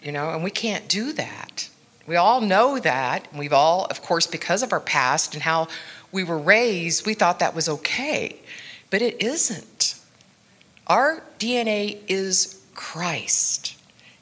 You 0.08 0.14
know, 0.14 0.30
and 0.30 0.42
we 0.42 0.52
can't 0.52 0.88
do 0.88 1.12
that. 1.12 1.68
We 2.08 2.16
all 2.16 2.40
know 2.40 2.80
that. 2.80 3.28
We've 3.36 3.52
all, 3.52 3.84
of 3.88 4.02
course, 4.02 4.26
because 4.26 4.64
of 4.64 4.72
our 4.72 4.80
past 4.80 5.34
and 5.34 5.44
how 5.44 5.68
we 6.14 6.24
were 6.24 6.38
raised, 6.38 7.06
we 7.06 7.14
thought 7.14 7.40
that 7.40 7.54
was 7.54 7.68
okay. 7.68 8.38
But 8.90 9.02
it 9.02 9.22
isn't. 9.22 10.00
Our 10.88 11.24
DNA 11.40 11.98
is 12.08 12.64
Christ. 12.74 13.76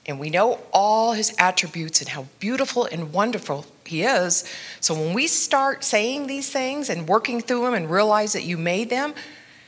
And 0.07 0.19
we 0.19 0.31
know 0.31 0.59
all 0.73 1.13
his 1.13 1.35
attributes 1.37 1.99
and 1.99 2.09
how 2.09 2.25
beautiful 2.39 2.85
and 2.85 3.13
wonderful 3.13 3.67
he 3.85 4.01
is. 4.01 4.43
So 4.79 4.95
when 4.95 5.13
we 5.13 5.27
start 5.27 5.83
saying 5.83 6.25
these 6.25 6.49
things 6.49 6.89
and 6.89 7.07
working 7.07 7.41
through 7.41 7.61
them 7.61 7.75
and 7.75 7.91
realize 7.91 8.33
that 8.33 8.43
you 8.43 8.57
made 8.57 8.89
them, 8.89 9.13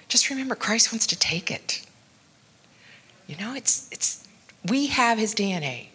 just 0.08 0.32
remember 0.32 0.56
Christ 0.56 0.92
wants 0.92 1.06
to 1.06 1.16
take 1.16 1.52
it. 1.52 1.86
You 3.28 3.38
know, 3.38 3.54
it's 3.54 3.88
it's 3.92 4.28
we 4.66 4.88
have 4.88 5.20
his 5.20 5.36
DNA. 5.36 5.90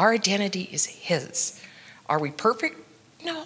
Our 0.00 0.12
identity 0.14 0.66
is 0.72 0.86
his. 0.86 1.60
Are 2.08 2.18
we 2.18 2.30
perfect? 2.30 2.78
No. 3.22 3.44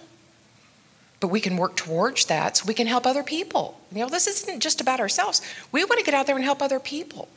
But 1.19 1.27
we 1.27 1.41
can 1.41 1.57
work 1.57 1.75
towards 1.75 2.27
that 2.27 2.55
so 2.55 2.65
we 2.65 2.73
can 2.73 2.87
help 2.87 3.05
other 3.05 3.23
people. 3.23 3.77
You 3.91 3.99
know, 3.99 4.07
this 4.07 4.25
isn't 4.25 4.61
just 4.61 4.79
about 4.79 5.01
ourselves. 5.01 5.41
We 5.73 5.83
want 5.83 5.99
to 5.99 6.05
get 6.05 6.13
out 6.13 6.27
there 6.27 6.35
and 6.37 6.45
help 6.45 6.61
other 6.61 6.79
people. 6.79 7.27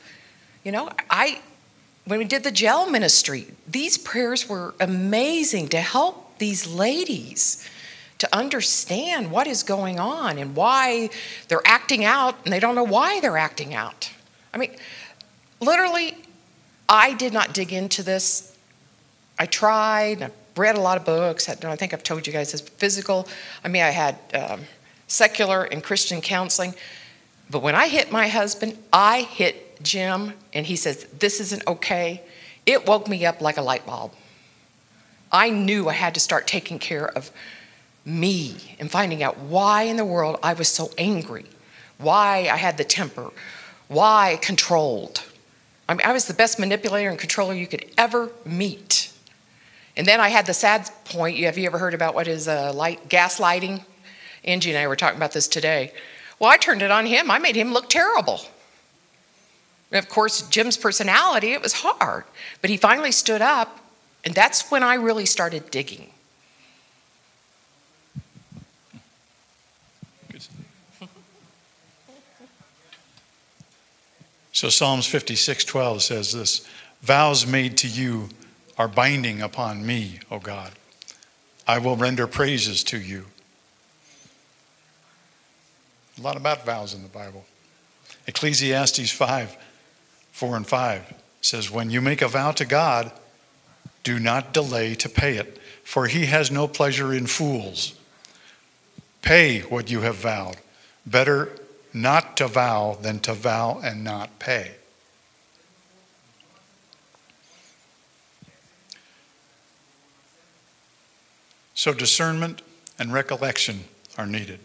You 0.63 0.71
know, 0.71 0.89
I 1.09 1.41
when 2.05 2.19
we 2.19 2.23
did 2.23 2.45
the 2.45 2.51
gel 2.51 2.89
ministry, 2.89 3.47
these 3.67 3.97
prayers 3.97 4.47
were 4.47 4.73
amazing 4.79 5.67
to 5.69 5.81
help 5.81 6.37
these 6.37 6.65
ladies 6.65 7.69
to 8.19 8.35
understand 8.35 9.31
what 9.31 9.47
is 9.47 9.63
going 9.63 9.99
on 9.99 10.37
and 10.37 10.55
why 10.55 11.09
they're 11.49 11.61
acting 11.65 12.05
out 12.05 12.37
and 12.45 12.53
they 12.53 12.59
don't 12.61 12.73
know 12.73 12.83
why 12.83 13.19
they're 13.19 13.37
acting 13.37 13.73
out. 13.73 14.11
I 14.53 14.57
mean, 14.57 14.71
literally, 15.59 16.15
I 16.87 17.15
did 17.15 17.33
not 17.33 17.53
dig 17.53 17.73
into 17.73 18.01
this. 18.01 18.55
I 19.39 19.45
tried, 19.45 20.21
I 20.21 20.29
read 20.57 20.75
a 20.75 20.81
lot 20.81 20.97
of 20.97 21.05
books. 21.05 21.47
I 21.47 21.75
think 21.77 21.93
I've 21.93 22.03
told 22.03 22.27
you 22.27 22.33
guys 22.33 22.51
this 22.51 22.61
physical. 22.61 23.27
I 23.63 23.69
mean, 23.69 23.83
I 23.83 23.89
had 23.89 24.17
um, 24.33 24.61
secular 25.07 25.63
and 25.63 25.81
Christian 25.81 26.19
counseling. 26.19 26.75
But 27.49 27.63
when 27.63 27.73
I 27.73 27.87
hit 27.87 28.11
my 28.11 28.27
husband, 28.27 28.77
I 28.91 29.21
hit 29.21 29.81
Jim 29.81 30.33
and 30.53 30.65
he 30.65 30.75
says, 30.75 31.05
This 31.17 31.39
isn't 31.39 31.65
okay, 31.65 32.21
it 32.65 32.85
woke 32.85 33.07
me 33.07 33.25
up 33.25 33.41
like 33.41 33.57
a 33.57 33.61
light 33.61 33.85
bulb. 33.85 34.11
I 35.31 35.49
knew 35.49 35.87
I 35.87 35.93
had 35.93 36.13
to 36.15 36.19
start 36.19 36.45
taking 36.45 36.79
care 36.79 37.07
of 37.07 37.31
me 38.05 38.75
and 38.79 38.89
finding 38.91 39.23
out 39.23 39.37
why 39.37 39.83
in 39.83 39.97
the 39.97 40.05
world 40.05 40.37
I 40.43 40.53
was 40.53 40.67
so 40.67 40.91
angry, 40.97 41.45
why 41.97 42.49
I 42.51 42.57
had 42.57 42.77
the 42.77 42.83
temper, 42.83 43.31
why 43.87 44.33
I 44.33 44.35
controlled. 44.37 45.23
I 45.87 45.93
mean, 45.93 46.05
I 46.05 46.13
was 46.13 46.25
the 46.25 46.33
best 46.33 46.59
manipulator 46.59 47.09
and 47.09 47.17
controller 47.17 47.53
you 47.53 47.67
could 47.67 47.85
ever 47.97 48.29
meet. 48.45 49.11
And 49.99 50.07
then 50.07 50.21
I 50.21 50.29
had 50.29 50.45
the 50.45 50.53
sad 50.53 50.89
point. 51.03 51.37
Have 51.39 51.57
you 51.57 51.65
ever 51.65 51.77
heard 51.77 51.93
about 51.93 52.15
what 52.15 52.25
is 52.25 52.47
a 52.47 52.71
light 52.71 53.09
gaslighting? 53.09 53.83
Angie 54.45 54.69
and 54.69 54.79
I 54.79 54.87
were 54.87 54.95
talking 54.95 55.17
about 55.17 55.33
this 55.33 55.45
today. 55.45 55.91
Well, 56.39 56.49
I 56.49 56.55
turned 56.55 56.81
it 56.81 56.89
on 56.89 57.05
him. 57.05 57.29
I 57.29 57.37
made 57.37 57.57
him 57.57 57.73
look 57.73 57.89
terrible. 57.89 58.39
And 59.91 59.99
of 59.99 60.07
course, 60.07 60.47
Jim's 60.47 60.77
personality, 60.77 61.51
it 61.51 61.61
was 61.61 61.73
hard. 61.73 62.23
But 62.61 62.69
he 62.69 62.77
finally 62.77 63.11
stood 63.11 63.41
up, 63.41 63.77
and 64.23 64.33
that's 64.33 64.71
when 64.71 64.83
I 64.83 64.93
really 64.93 65.25
started 65.25 65.69
digging. 65.69 66.11
so 74.53 74.69
Psalms 74.69 75.05
56:12 75.05 75.99
says 75.99 76.31
this, 76.31 76.65
vows 77.01 77.45
made 77.45 77.75
to 77.75 77.89
you 77.89 78.29
are 78.79 78.87
binding 78.87 79.41
upon 79.41 79.85
me, 79.85 80.19
O 80.31 80.39
God. 80.39 80.71
I 81.67 81.77
will 81.77 81.95
render 81.95 82.25
praises 82.25 82.83
to 82.85 82.99
you." 82.99 83.27
A 86.17 86.21
lot 86.21 86.35
about 86.35 86.65
vows 86.65 86.95
in 86.95 87.03
the 87.03 87.09
Bible. 87.09 87.45
Ecclesiastes 88.27 89.11
5, 89.11 89.55
4 90.31 90.57
and 90.57 90.67
5 90.67 91.13
says, 91.41 91.71
When 91.71 91.89
you 91.89 92.01
make 92.01 92.21
a 92.21 92.27
vow 92.27 92.51
to 92.51 92.65
God, 92.65 93.11
do 94.03 94.19
not 94.19 94.53
delay 94.53 94.95
to 94.95 95.09
pay 95.09 95.37
it, 95.37 95.59
for 95.83 96.07
he 96.07 96.25
has 96.25 96.51
no 96.51 96.67
pleasure 96.67 97.13
in 97.13 97.27
fools. 97.27 97.93
Pay 99.21 99.61
what 99.61 99.89
you 99.89 100.01
have 100.01 100.15
vowed. 100.15 100.57
Better 101.05 101.57
not 101.93 102.37
to 102.37 102.47
vow 102.47 102.97
than 103.01 103.19
to 103.21 103.33
vow 103.33 103.79
and 103.83 104.03
not 104.03 104.39
pay. 104.39 104.75
So 111.79 111.93
discernment 111.93 112.61
and 112.99 113.13
recollection 113.13 113.85
are 114.17 114.25
needed. 114.25 114.59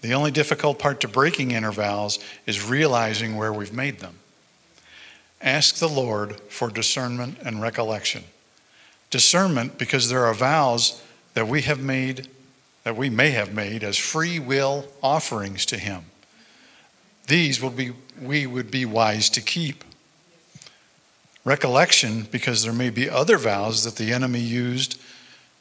The 0.00 0.14
only 0.14 0.30
difficult 0.30 0.78
part 0.78 1.00
to 1.00 1.08
breaking 1.08 1.50
inner 1.50 1.70
vows 1.70 2.18
is 2.46 2.64
realizing 2.64 3.36
where 3.36 3.52
we've 3.52 3.74
made 3.74 3.98
them. 3.98 4.20
Ask 5.42 5.74
the 5.74 5.86
Lord 5.86 6.40
for 6.48 6.70
discernment 6.70 7.36
and 7.44 7.60
recollection. 7.60 8.24
Discernment 9.10 9.76
because 9.76 10.08
there 10.08 10.24
are 10.24 10.32
vows 10.32 11.02
that 11.34 11.46
we 11.46 11.60
have 11.60 11.78
made, 11.78 12.28
that 12.84 12.96
we 12.96 13.10
may 13.10 13.32
have 13.32 13.52
made 13.52 13.84
as 13.84 13.98
free 13.98 14.38
will 14.38 14.86
offerings 15.02 15.66
to 15.66 15.76
Him. 15.76 16.04
These 17.26 17.60
will 17.60 17.68
be, 17.68 17.92
we 18.18 18.46
would 18.46 18.70
be 18.70 18.86
wise 18.86 19.28
to 19.28 19.42
keep. 19.42 19.84
Recollection 21.44 22.22
because 22.22 22.62
there 22.62 22.72
may 22.72 22.88
be 22.88 23.10
other 23.10 23.36
vows 23.36 23.84
that 23.84 23.96
the 23.96 24.10
enemy 24.10 24.40
used 24.40 24.98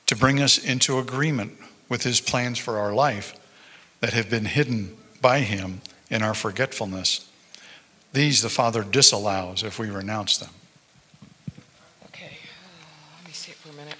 to 0.09 0.15
bring 0.15 0.41
us 0.41 0.57
into 0.57 0.97
agreement 0.97 1.55
with 1.87 2.01
His 2.01 2.19
plans 2.19 2.57
for 2.57 2.79
our 2.79 2.91
life 2.91 3.39
that 3.99 4.11
have 4.13 4.27
been 4.27 4.45
hidden 4.45 4.97
by 5.21 5.41
him 5.41 5.81
in 6.09 6.23
our 6.23 6.33
forgetfulness. 6.33 7.29
These 8.11 8.41
the 8.41 8.49
Father 8.49 8.81
disallows 8.83 9.61
if 9.61 9.77
we 9.77 9.91
renounce 9.91 10.39
them. 10.39 10.49
Okay, 12.07 12.39
let 13.19 13.27
me 13.27 13.33
see 13.33 13.51
it 13.51 13.57
for 13.57 13.69
a 13.69 13.73
minute. 13.73 13.97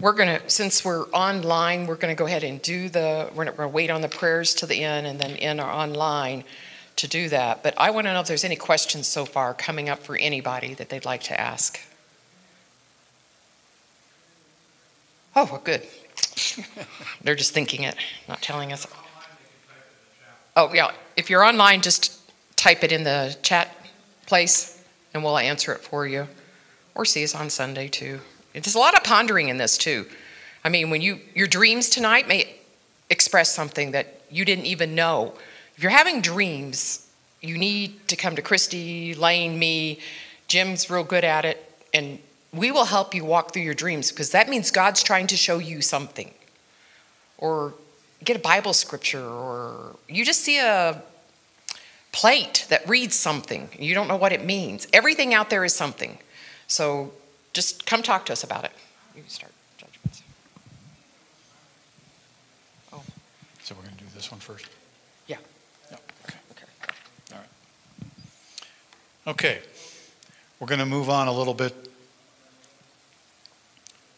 We're 0.00 0.14
going 0.14 0.40
to, 0.40 0.48
since 0.48 0.82
we're 0.82 1.04
online, 1.08 1.86
we're 1.86 1.96
going 1.96 2.16
to 2.16 2.18
go 2.18 2.24
ahead 2.24 2.42
and 2.42 2.62
do 2.62 2.88
the, 2.88 3.28
we're 3.34 3.44
going 3.44 3.56
to 3.58 3.68
wait 3.68 3.90
on 3.90 4.00
the 4.00 4.08
prayers 4.08 4.54
to 4.54 4.66
the 4.66 4.82
end 4.82 5.06
and 5.06 5.20
then 5.20 5.32
in 5.32 5.60
our 5.60 5.70
online 5.70 6.42
to 6.96 7.06
do 7.06 7.28
that. 7.28 7.62
But 7.62 7.74
I 7.76 7.90
want 7.90 8.06
to 8.06 8.14
know 8.14 8.20
if 8.20 8.28
there's 8.28 8.44
any 8.44 8.56
questions 8.56 9.06
so 9.06 9.26
far 9.26 9.52
coming 9.52 9.90
up 9.90 9.98
for 9.98 10.16
anybody 10.16 10.72
that 10.72 10.88
they'd 10.88 11.04
like 11.04 11.24
to 11.24 11.38
ask. 11.38 11.78
Oh, 15.36 15.44
well, 15.44 15.60
good. 15.62 15.82
They're 17.22 17.34
just 17.34 17.52
thinking 17.52 17.82
it, 17.82 17.94
not 18.26 18.40
telling 18.40 18.72
us. 18.72 18.86
Oh, 20.56 20.72
yeah. 20.72 20.92
If 21.14 21.28
you're 21.28 21.44
online, 21.44 21.82
just 21.82 22.18
type 22.56 22.82
it 22.82 22.90
in 22.90 23.04
the 23.04 23.36
chat 23.42 23.76
place 24.26 24.82
and 25.12 25.22
we'll 25.22 25.36
answer 25.36 25.72
it 25.72 25.80
for 25.80 26.06
you. 26.06 26.26
Or 26.94 27.04
see 27.04 27.22
us 27.22 27.34
on 27.34 27.50
Sunday 27.50 27.88
too. 27.88 28.20
There's 28.54 28.74
a 28.74 28.78
lot 28.78 28.96
of 28.96 29.04
pondering 29.04 29.50
in 29.50 29.58
this 29.58 29.76
too. 29.76 30.06
I 30.64 30.70
mean, 30.70 30.88
when 30.88 31.02
you 31.02 31.20
your 31.34 31.46
dreams 31.46 31.90
tonight 31.90 32.26
may 32.26 32.56
express 33.10 33.54
something 33.54 33.90
that 33.92 34.22
you 34.30 34.44
didn't 34.44 34.64
even 34.64 34.94
know. 34.94 35.34
If 35.76 35.82
you're 35.82 35.92
having 35.92 36.22
dreams, 36.22 37.06
you 37.42 37.58
need 37.58 38.08
to 38.08 38.16
come 38.16 38.34
to 38.36 38.42
Christy, 38.42 39.14
Lane, 39.14 39.58
me. 39.58 40.00
Jim's 40.48 40.88
real 40.88 41.04
good 41.04 41.24
at 41.24 41.44
it, 41.44 41.70
and 41.92 42.18
we 42.56 42.70
will 42.70 42.86
help 42.86 43.14
you 43.14 43.24
walk 43.24 43.52
through 43.52 43.62
your 43.62 43.74
dreams 43.74 44.10
because 44.10 44.30
that 44.30 44.48
means 44.48 44.70
God's 44.70 45.02
trying 45.02 45.26
to 45.28 45.36
show 45.36 45.58
you 45.58 45.80
something. 45.80 46.32
Or 47.38 47.74
get 48.24 48.36
a 48.36 48.40
Bible 48.40 48.72
scripture, 48.72 49.24
or 49.24 49.96
you 50.08 50.24
just 50.24 50.40
see 50.40 50.58
a 50.58 51.02
plate 52.12 52.64
that 52.70 52.88
reads 52.88 53.14
something. 53.14 53.68
You 53.78 53.94
don't 53.94 54.08
know 54.08 54.16
what 54.16 54.32
it 54.32 54.44
means. 54.44 54.88
Everything 54.92 55.34
out 55.34 55.50
there 55.50 55.64
is 55.64 55.74
something. 55.74 56.18
So 56.66 57.12
just 57.52 57.84
come 57.84 58.02
talk 58.02 58.26
to 58.26 58.32
us 58.32 58.42
about 58.42 58.64
it. 58.64 58.72
You 59.14 59.22
start 59.28 59.52
judgments. 59.76 60.22
Oh. 62.92 63.02
So 63.62 63.74
we're 63.74 63.82
going 63.82 63.96
to 63.96 64.04
do 64.04 64.10
this 64.14 64.30
one 64.30 64.40
first? 64.40 64.66
Yeah. 65.26 65.36
Yeah. 65.90 65.98
Okay. 66.24 66.38
Okay. 66.52 66.66
All 67.32 67.38
right. 67.38 67.48
Okay. 69.26 69.58
We're 70.58 70.68
going 70.68 70.80
to 70.80 70.86
move 70.86 71.10
on 71.10 71.28
a 71.28 71.32
little 71.32 71.54
bit 71.54 71.85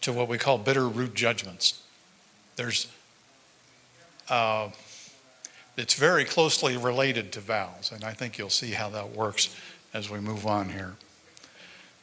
to 0.08 0.12
what 0.14 0.26
we 0.26 0.38
call 0.38 0.56
bitter 0.56 0.88
root 0.88 1.12
judgments. 1.12 1.82
There's, 2.56 2.90
uh, 4.30 4.70
it's 5.76 5.92
very 5.92 6.24
closely 6.24 6.78
related 6.78 7.30
to 7.32 7.40
vows, 7.40 7.92
and 7.94 8.02
I 8.02 8.14
think 8.14 8.38
you'll 8.38 8.48
see 8.48 8.70
how 8.70 8.88
that 8.88 9.10
works 9.10 9.54
as 9.92 10.08
we 10.08 10.18
move 10.18 10.46
on 10.46 10.70
here. 10.70 10.94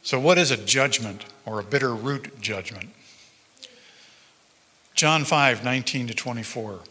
So, 0.04 0.20
what 0.20 0.38
is 0.38 0.52
a 0.52 0.58
judgment 0.58 1.26
or 1.48 1.60
a 1.60 1.63
bitter 1.63 1.96
root 1.96 2.39
judgment? 2.39 2.91
John 4.94 5.26
5 5.26 5.63
19 5.63 6.06
to 6.06 6.13
24 6.13 6.82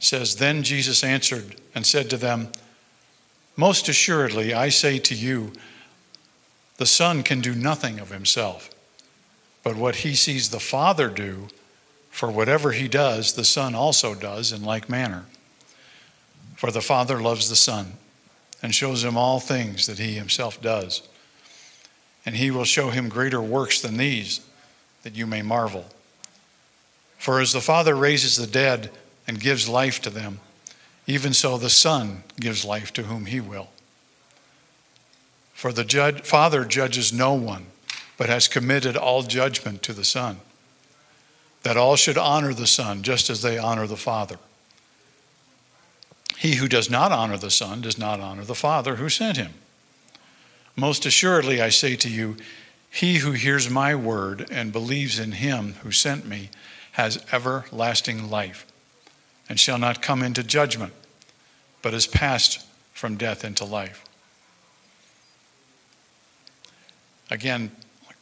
says, 0.00 0.34
Then 0.34 0.64
Jesus 0.64 1.04
answered 1.04 1.60
and 1.76 1.86
said 1.86 2.10
to 2.10 2.16
them, 2.16 2.48
Most 3.56 3.88
assuredly, 3.88 4.52
I 4.52 4.68
say 4.68 4.98
to 4.98 5.14
you, 5.14 5.52
the 6.78 6.86
Son 6.86 7.22
can 7.22 7.40
do 7.40 7.54
nothing 7.54 8.00
of 8.00 8.10
himself 8.10 8.74
but 9.62 9.76
what 9.76 9.96
he 9.96 10.14
sees 10.14 10.50
the 10.50 10.60
Father 10.60 11.08
do, 11.08 11.48
for 12.10 12.30
whatever 12.30 12.72
he 12.72 12.88
does, 12.88 13.34
the 13.34 13.44
Son 13.44 13.74
also 13.74 14.14
does 14.14 14.52
in 14.52 14.64
like 14.64 14.88
manner. 14.88 15.26
For 16.56 16.70
the 16.70 16.80
Father 16.80 17.20
loves 17.20 17.48
the 17.48 17.56
Son 17.56 17.92
and 18.62 18.74
shows 18.74 19.04
him 19.04 19.16
all 19.16 19.38
things 19.38 19.86
that 19.86 19.98
he 19.98 20.14
himself 20.14 20.60
does. 20.60 21.02
And 22.26 22.34
he 22.34 22.50
will 22.50 22.64
show 22.64 22.90
him 22.90 23.08
greater 23.08 23.40
works 23.40 23.80
than 23.80 23.96
these, 23.96 24.40
that 25.02 25.16
you 25.16 25.26
may 25.26 25.42
marvel. 25.42 25.86
For 27.16 27.40
as 27.40 27.52
the 27.52 27.60
Father 27.60 27.94
raises 27.94 28.36
the 28.36 28.46
dead 28.46 28.90
and 29.26 29.40
gives 29.40 29.68
life 29.68 30.00
to 30.02 30.10
them, 30.10 30.40
even 31.06 31.32
so 31.32 31.56
the 31.56 31.70
Son 31.70 32.24
gives 32.38 32.64
life 32.64 32.92
to 32.94 33.04
whom 33.04 33.26
he 33.26 33.40
will. 33.40 33.68
For 35.52 35.72
the 35.72 35.84
judge, 35.84 36.22
Father 36.22 36.64
judges 36.64 37.12
no 37.12 37.34
one 37.34 37.66
but 38.18 38.28
has 38.28 38.48
committed 38.48 38.96
all 38.96 39.22
judgment 39.22 39.82
to 39.84 39.94
the 39.94 40.04
Son, 40.04 40.40
that 41.62 41.78
all 41.78 41.96
should 41.96 42.18
honor 42.18 42.52
the 42.52 42.66
Son 42.66 43.02
just 43.02 43.30
as 43.30 43.40
they 43.40 43.56
honor 43.56 43.86
the 43.86 43.96
Father. 43.96 44.38
He 46.36 46.56
who 46.56 46.68
does 46.68 46.90
not 46.90 47.10
honor 47.12 47.38
the 47.38 47.50
Son 47.50 47.80
does 47.80 47.96
not 47.96 48.20
honor 48.20 48.44
the 48.44 48.54
Father 48.54 48.96
who 48.96 49.08
sent 49.08 49.38
him. 49.38 49.54
Most 50.76 51.06
assuredly, 51.06 51.60
I 51.60 51.70
say 51.70 51.96
to 51.96 52.10
you, 52.10 52.36
he 52.90 53.18
who 53.18 53.32
hears 53.32 53.70
my 53.70 53.94
word 53.94 54.46
and 54.50 54.72
believes 54.72 55.18
in 55.18 55.32
him 55.32 55.74
who 55.82 55.90
sent 55.90 56.26
me 56.26 56.50
has 56.92 57.24
everlasting 57.32 58.30
life 58.30 58.66
and 59.48 59.58
shall 59.58 59.78
not 59.78 60.02
come 60.02 60.22
into 60.22 60.42
judgment, 60.42 60.92
but 61.82 61.94
is 61.94 62.06
passed 62.06 62.64
from 62.92 63.16
death 63.16 63.44
into 63.44 63.64
life. 63.64 64.04
Again, 67.30 67.72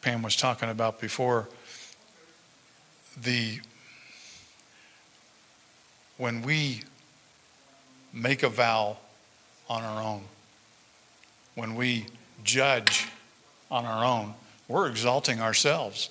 Pam 0.07 0.23
was 0.23 0.37
talking 0.37 0.71
about 0.71 1.01
before, 1.01 1.49
the 3.21 3.59
when 6.17 6.43
we 6.43 6.83
make 8.13 8.45
a 8.45 8.49
vow 8.49 8.99
on 9.69 9.83
our 9.83 10.01
own, 10.01 10.23
when 11.57 11.75
we 11.75 12.07
judge 12.45 13.09
on 13.69 13.85
our 13.85 14.05
own, 14.05 14.35
we're 14.69 14.87
exalting 14.87 15.41
ourselves. 15.41 16.11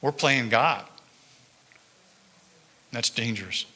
We're 0.00 0.12
playing 0.12 0.50
God. 0.50 0.84
That's 2.92 3.10
dangerous. 3.10 3.66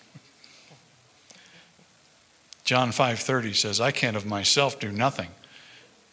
John 2.63 2.93
5:30 2.93 3.55
says, 3.55 3.81
"I 3.81 3.91
can 3.91 4.15
of 4.15 4.25
myself 4.25 4.79
do 4.79 4.93
nothing. 4.93 5.35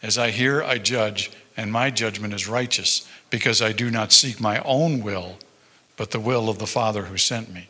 As 0.02 0.18
I 0.18 0.32
hear, 0.32 0.64
I 0.64 0.80
judge, 0.80 1.30
and 1.56 1.72
my 1.72 1.90
judgment 1.90 2.34
is 2.34 2.48
righteous, 2.48 3.08
because 3.30 3.62
I 3.62 3.72
do 3.72 3.92
not 3.92 4.12
seek 4.12 4.40
my 4.40 4.60
own 4.60 5.04
will, 5.04 5.38
but 5.98 6.12
the 6.12 6.20
will 6.20 6.50
of 6.50 6.60
the 6.60 6.68
Father 6.68 7.04
who 7.04 7.18
sent 7.18 7.54
me. 7.54 7.68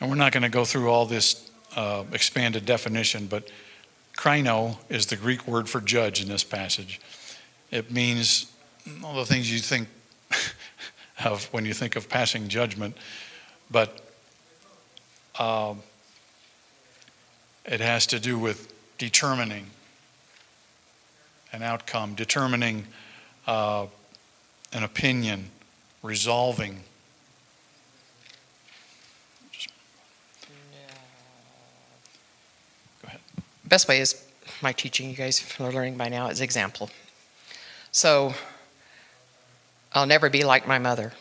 And 0.00 0.10
we're 0.10 0.16
not 0.16 0.32
going 0.32 0.42
to 0.42 0.48
go 0.48 0.64
through 0.64 0.90
all 0.90 1.06
this 1.06 1.50
uh, 1.76 2.04
expanded 2.12 2.64
definition, 2.64 3.26
but 3.26 3.48
krino 4.16 4.78
is 4.88 5.06
the 5.06 5.16
Greek 5.16 5.46
word 5.46 5.68
for 5.68 5.80
judge 5.80 6.20
in 6.22 6.28
this 6.28 6.44
passage. 6.44 7.00
It 7.70 7.90
means 7.90 8.52
all 9.04 9.14
the 9.14 9.24
things 9.24 9.52
you 9.52 9.60
think 9.60 9.88
of 11.24 11.44
when 11.52 11.64
you 11.64 11.74
think 11.74 11.96
of 11.96 12.08
passing 12.08 12.48
judgment, 12.48 12.96
but 13.70 14.00
uh, 15.38 15.74
It 17.64 17.80
has 17.80 18.06
to 18.08 18.18
do 18.18 18.38
with 18.38 18.72
determining 18.98 19.66
an 21.52 21.62
outcome, 21.62 22.14
determining 22.14 22.86
uh, 23.46 23.86
an 24.72 24.82
opinion, 24.82 25.50
resolving. 26.02 26.80
Go 33.02 33.08
ahead. 33.08 33.20
Best 33.64 33.88
way 33.88 34.00
is 34.00 34.24
my 34.62 34.72
teaching, 34.72 35.10
you 35.10 35.16
guys 35.16 35.44
are 35.60 35.72
learning 35.72 35.96
by 35.96 36.08
now, 36.08 36.28
is 36.28 36.40
example. 36.40 36.90
So, 37.90 38.34
I'll 39.92 40.06
never 40.06 40.30
be 40.30 40.44
like 40.44 40.66
my 40.66 40.78
mother. 40.78 41.12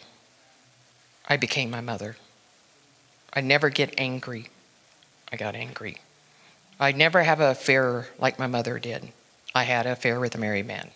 I 1.28 1.38
became 1.38 1.70
my 1.70 1.82
mother. 1.82 2.15
I 3.34 3.41
never 3.41 3.70
get 3.70 3.94
angry. 3.98 4.48
I 5.32 5.38
got 5.38 5.56
angry. 5.56 5.98
I 6.80 6.91
never 6.91 7.24
have 7.24 7.39
a 7.39 7.52
affair 7.52 8.08
like 8.20 8.39
my 8.39 8.48
mother 8.48 8.80
did. 8.80 9.12
I 9.53 9.63
had 9.63 9.85
an 9.85 9.91
affair 9.91 10.19
with 10.19 10.35
a 10.35 10.37
married 10.37 10.67
man. 10.67 10.89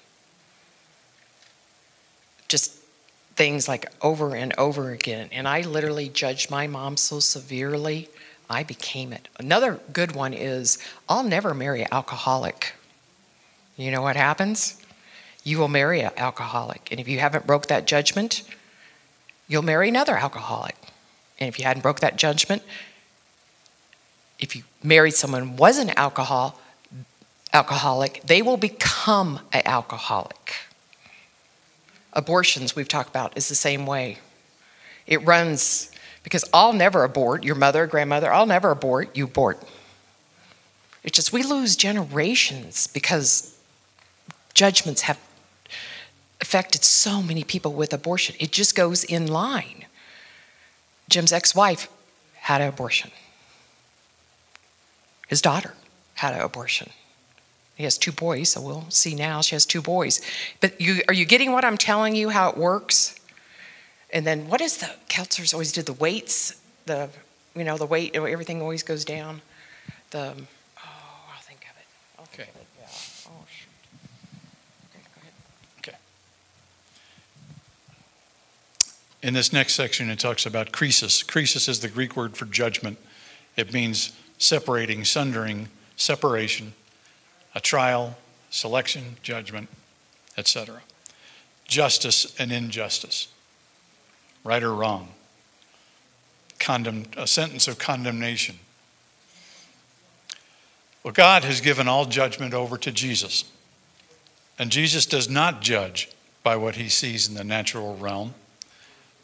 Just 2.47 2.73
things 3.35 3.67
like 3.67 3.91
over 4.01 4.35
and 4.35 4.53
over 4.57 4.91
again. 4.91 5.29
And 5.31 5.47
I 5.47 5.61
literally 5.61 6.07
judged 6.07 6.49
my 6.49 6.67
mom 6.67 6.97
so 6.97 7.19
severely, 7.19 8.09
I 8.49 8.63
became 8.63 9.11
it. 9.11 9.27
Another 9.37 9.79
good 9.91 10.15
one 10.15 10.33
is 10.33 10.77
I'll 11.09 11.23
never 11.23 11.53
marry 11.53 11.81
an 11.81 11.89
alcoholic. 11.91 12.73
You 13.75 13.91
know 13.91 14.01
what 14.01 14.15
happens? 14.15 14.81
You 15.43 15.59
will 15.59 15.67
marry 15.67 16.01
an 16.01 16.11
alcoholic. 16.15 16.87
And 16.91 16.99
if 16.99 17.07
you 17.07 17.19
haven't 17.19 17.45
broke 17.45 17.67
that 17.67 17.85
judgment, 17.85 18.43
you'll 19.47 19.63
marry 19.63 19.89
another 19.89 20.15
alcoholic. 20.15 20.75
And 21.39 21.49
if 21.49 21.59
you 21.59 21.65
hadn't 21.65 21.81
broke 21.81 21.99
that 21.99 22.15
judgment, 22.15 22.63
if 24.39 24.55
you 24.55 24.63
married 24.81 25.13
someone 25.13 25.49
who 25.49 25.55
was 25.55 25.77
an 25.77 25.89
alcohol 25.91 26.59
alcoholic, 27.55 28.21
they 28.23 28.41
will 28.41 28.57
become 28.57 29.39
an 29.53 29.61
alcoholic. 29.65 30.55
Abortions 32.11 32.75
we've 32.75 32.87
talked 32.87 33.09
about 33.09 33.37
is 33.37 33.47
the 33.47 33.55
same 33.55 33.85
way. 33.85 34.17
It 35.07 35.25
runs 35.25 35.89
because 36.21 36.43
I'll 36.53 36.73
never 36.73 37.03
abort, 37.03 37.43
your 37.43 37.55
mother, 37.55 37.87
grandmother, 37.87 38.31
I'll 38.33 38.45
never 38.45 38.71
abort, 38.71 39.15
you 39.15 39.25
abort. 39.25 39.57
It's 41.03 41.15
just 41.15 41.31
we 41.31 41.43
lose 41.43 41.75
generations 41.75 42.87
because 42.87 43.55
judgments 44.53 45.03
have 45.03 45.19
affected 46.41 46.83
so 46.83 47.21
many 47.21 47.43
people 47.43 47.73
with 47.73 47.93
abortion. 47.93 48.35
It 48.39 48.51
just 48.51 48.75
goes 48.75 49.03
in 49.03 49.27
line. 49.27 49.85
Jim's 51.07 51.31
ex 51.31 51.55
wife 51.55 51.87
had 52.41 52.59
an 52.61 52.67
abortion, 52.67 53.11
his 55.27 55.41
daughter 55.41 55.73
had 56.15 56.33
an 56.33 56.41
abortion. 56.41 56.89
He 57.75 57.83
has 57.83 57.97
two 57.97 58.13
boys, 58.13 58.49
so 58.49 58.61
we'll 58.61 58.89
see 58.89 59.15
now. 59.15 59.41
She 59.41 59.53
has 59.55 59.65
two 59.65 59.81
boys. 59.81 60.21
But 60.61 60.79
you, 60.79 61.01
are 61.09 61.13
you 61.13 61.25
getting 61.25 61.51
what 61.51 61.65
I'm 61.65 61.77
telling 61.77 62.15
you, 62.15 62.29
how 62.29 62.49
it 62.49 62.57
works? 62.57 63.19
And 64.11 64.25
then 64.25 64.47
what 64.47 64.61
is 64.61 64.77
the, 64.77 64.89
counselors 65.09 65.53
always 65.53 65.73
did 65.73 65.85
the 65.85 65.93
weights, 65.93 66.61
the, 66.85 67.09
you 67.53 67.65
know, 67.65 67.77
the 67.77 67.85
weight, 67.85 68.15
everything 68.15 68.61
always 68.61 68.81
goes 68.81 69.03
down. 69.03 69.41
The, 70.11 70.33
oh, 70.77 70.81
I'll 71.33 71.41
think 71.41 71.65
of 71.69 71.77
it. 71.77 71.85
I'll 72.17 72.25
think 72.25 72.43
Okay. 72.47 72.49
of 72.49 72.61
it, 72.61 72.67
yeah. 72.79 72.87
Oh, 73.27 73.45
shoot. 73.49 73.67
Okay, 74.93 75.03
go 75.13 75.21
ahead. 75.21 75.33
Okay. 75.79 75.97
In 79.27 79.33
this 79.33 79.51
next 79.51 79.73
section, 79.73 80.09
it 80.09 80.19
talks 80.19 80.45
about 80.45 80.71
krisis. 80.71 81.25
Krisis 81.25 81.67
is 81.67 81.81
the 81.81 81.89
Greek 81.89 82.15
word 82.15 82.37
for 82.37 82.45
judgment. 82.45 82.97
It 83.57 83.73
means 83.73 84.13
separating, 84.37 85.03
sundering, 85.03 85.67
separation, 85.97 86.73
a 87.55 87.61
trial, 87.61 88.15
selection, 88.49 89.15
judgment, 89.23 89.69
etc. 90.37 90.81
Justice 91.65 92.35
and 92.37 92.51
injustice, 92.51 93.29
right 94.43 94.61
or 94.61 94.75
wrong, 94.75 95.09
Condemn, 96.59 97.05
a 97.17 97.27
sentence 97.27 97.67
of 97.67 97.79
condemnation. 97.79 98.57
Well, 101.03 101.13
God 101.13 101.43
has 101.43 101.61
given 101.61 101.87
all 101.87 102.05
judgment 102.05 102.53
over 102.53 102.77
to 102.77 102.91
Jesus. 102.91 103.45
And 104.57 104.71
Jesus 104.71 105.05
does 105.05 105.29
not 105.29 105.61
judge 105.61 106.09
by 106.43 106.55
what 106.55 106.75
he 106.75 106.89
sees 106.89 107.27
in 107.27 107.35
the 107.35 107.43
natural 107.43 107.95
realm, 107.97 108.33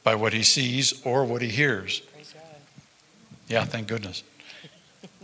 by 0.04 0.16
what 0.16 0.34
he 0.34 0.44
sees 0.44 1.02
or 1.06 1.24
what 1.26 1.42
he 1.42 1.48
hears. 1.48 2.02
Yeah, 3.48 3.66
thank 3.66 3.88
goodness. 3.88 4.24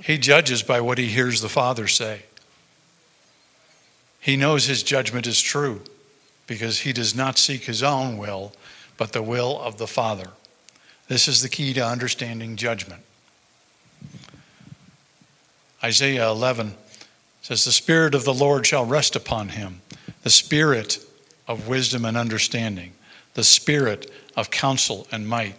He 0.01 0.17
judges 0.17 0.63
by 0.63 0.81
what 0.81 0.97
he 0.97 1.07
hears 1.07 1.41
the 1.41 1.49
Father 1.49 1.87
say. 1.87 2.23
He 4.27 4.35
knows 4.35 4.65
his 4.65 4.83
judgment 4.83 5.25
is 5.25 5.41
true 5.41 5.79
because 6.47 6.79
he 6.79 6.91
does 6.91 7.15
not 7.15 7.37
seek 7.37 7.63
his 7.63 7.81
own 7.81 8.17
will, 8.17 8.51
but 8.97 9.13
the 9.13 9.23
will 9.23 9.57
of 9.57 9.77
the 9.77 9.87
Father. 9.87 10.31
This 11.07 11.29
is 11.29 11.41
the 11.41 11.47
key 11.47 11.73
to 11.75 11.79
understanding 11.79 12.57
judgment. 12.57 13.03
Isaiah 15.81 16.29
11 16.29 16.73
says, 17.41 17.63
The 17.63 17.71
Spirit 17.71 18.13
of 18.13 18.25
the 18.25 18.33
Lord 18.33 18.67
shall 18.67 18.83
rest 18.83 19.15
upon 19.15 19.47
him, 19.47 19.79
the 20.23 20.29
Spirit 20.29 20.99
of 21.47 21.69
wisdom 21.69 22.03
and 22.03 22.17
understanding, 22.17 22.95
the 23.33 23.45
Spirit 23.45 24.11
of 24.35 24.51
counsel 24.51 25.07
and 25.09 25.25
might, 25.25 25.55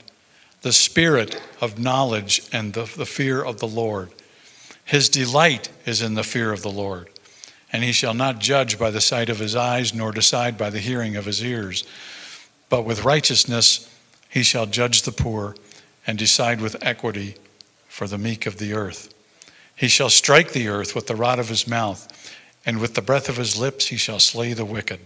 the 0.61 0.75
Spirit 0.75 1.41
of 1.63 1.79
knowledge 1.79 2.43
and 2.53 2.75
the, 2.75 2.83
the 2.83 3.07
fear 3.07 3.43
of 3.43 3.61
the 3.61 3.67
Lord. 3.67 4.11
His 4.85 5.09
delight 5.09 5.71
is 5.87 6.03
in 6.03 6.17
the 6.17 6.23
fear 6.23 6.53
of 6.53 6.61
the 6.61 6.69
Lord. 6.69 7.09
And 7.73 7.85
he 7.85 7.93
shall 7.93 8.15
not 8.15 8.39
judge 8.39 8.79
by 8.79 8.91
the 8.91 9.01
sight 9.01 9.29
of 9.29 9.39
his 9.39 9.55
eyes, 9.55 9.93
nor 9.93 10.13
decide 10.13 10.57
by 10.57 10.71
the 10.71 10.79
hearing 10.79 11.17
of 11.17 11.27
his 11.27 11.45
ears. 11.45 11.85
But 12.69 12.85
with 12.85 13.05
righteousness 13.05 13.89
he 14.29 14.43
shall 14.43 14.67
judge 14.67 15.03
the 15.03 15.13
poor, 15.13 15.55
and 16.07 16.19
decide 16.19 16.61
with 16.61 16.83
equity 16.83 17.37
for 17.89 18.07
the 18.07 18.19
meek 18.19 18.47
of 18.47 18.59
the 18.59 18.73
earth. 18.73 19.13
He 19.75 19.89
shall 19.89 20.11
strike 20.11 20.53
the 20.53 20.69
earth 20.69 20.95
with 20.95 21.07
the 21.07 21.17
rod 21.17 21.39
of 21.39 21.49
his 21.49 21.69
mouth, 21.69 22.35
and 22.65 22.81
with 22.81 22.95
the 22.95 23.03
breath 23.03 23.29
of 23.29 23.37
his 23.37 23.59
lips 23.59 23.87
he 23.87 23.97
shall 23.97 24.19
slay 24.19 24.53
the 24.53 24.65
wicked. 24.65 25.01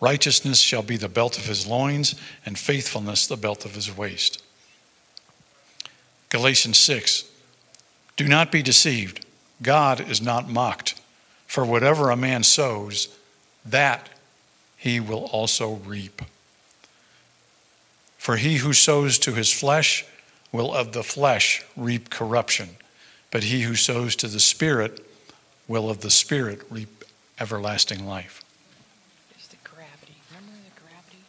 Righteousness 0.00 0.60
shall 0.60 0.82
be 0.82 0.96
the 0.96 1.08
belt 1.08 1.38
of 1.38 1.46
his 1.46 1.66
loins, 1.66 2.14
and 2.46 2.58
faithfulness 2.58 3.26
the 3.26 3.36
belt 3.36 3.64
of 3.64 3.74
his 3.74 3.96
waist. 3.96 4.42
Galatians 6.28 6.78
6 6.78 7.24
Do 8.16 8.26
not 8.26 8.50
be 8.50 8.62
deceived. 8.62 9.26
God 9.60 10.00
is 10.00 10.22
not 10.22 10.48
mocked. 10.48 11.00
For 11.52 11.66
whatever 11.66 12.08
a 12.08 12.16
man 12.16 12.44
sows, 12.44 13.14
that 13.62 14.08
he 14.78 15.00
will 15.00 15.26
also 15.26 15.74
reap. 15.84 16.22
For 18.16 18.36
he 18.36 18.56
who 18.56 18.72
sows 18.72 19.18
to 19.18 19.34
his 19.34 19.52
flesh 19.52 20.06
will 20.50 20.72
of 20.72 20.92
the 20.92 21.02
flesh 21.02 21.62
reap 21.76 22.08
corruption, 22.08 22.70
but 23.30 23.42
he 23.42 23.64
who 23.64 23.74
sows 23.74 24.16
to 24.16 24.28
the 24.28 24.40
Spirit 24.40 25.04
will 25.68 25.90
of 25.90 26.00
the 26.00 26.08
Spirit 26.08 26.62
reap 26.70 27.04
everlasting 27.38 28.06
life. 28.06 28.42
It's 29.34 29.48
the 29.48 29.56
gravity. 29.62 30.14
Remember 30.30 30.56
the 30.74 30.80
gravity? 30.80 31.22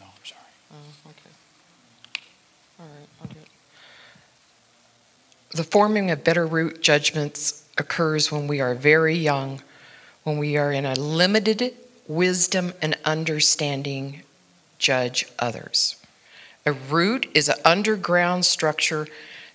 No, 0.00 0.06
I'm 0.06 0.24
sorry. 0.24 0.40
Oh, 0.72 1.10
okay. 1.10 1.30
All 2.80 2.86
right, 2.86 3.08
I'll 3.20 3.28
do 3.28 3.38
it. 3.38 3.48
The 5.54 5.64
forming 5.64 6.10
of 6.10 6.24
bitter 6.24 6.46
root 6.46 6.80
judgments 6.80 7.64
occurs 7.78 8.32
when 8.32 8.46
we 8.46 8.60
are 8.60 8.74
very 8.74 9.14
young, 9.14 9.62
when 10.24 10.38
we 10.38 10.56
are 10.56 10.72
in 10.72 10.84
a 10.84 10.94
limited 10.94 11.74
wisdom 12.08 12.72
and 12.80 12.96
understanding 13.04 14.22
judge 14.78 15.26
others. 15.38 15.96
A 16.64 16.72
root 16.72 17.28
is 17.34 17.48
an 17.48 17.56
underground 17.64 18.44
structure 18.44 19.06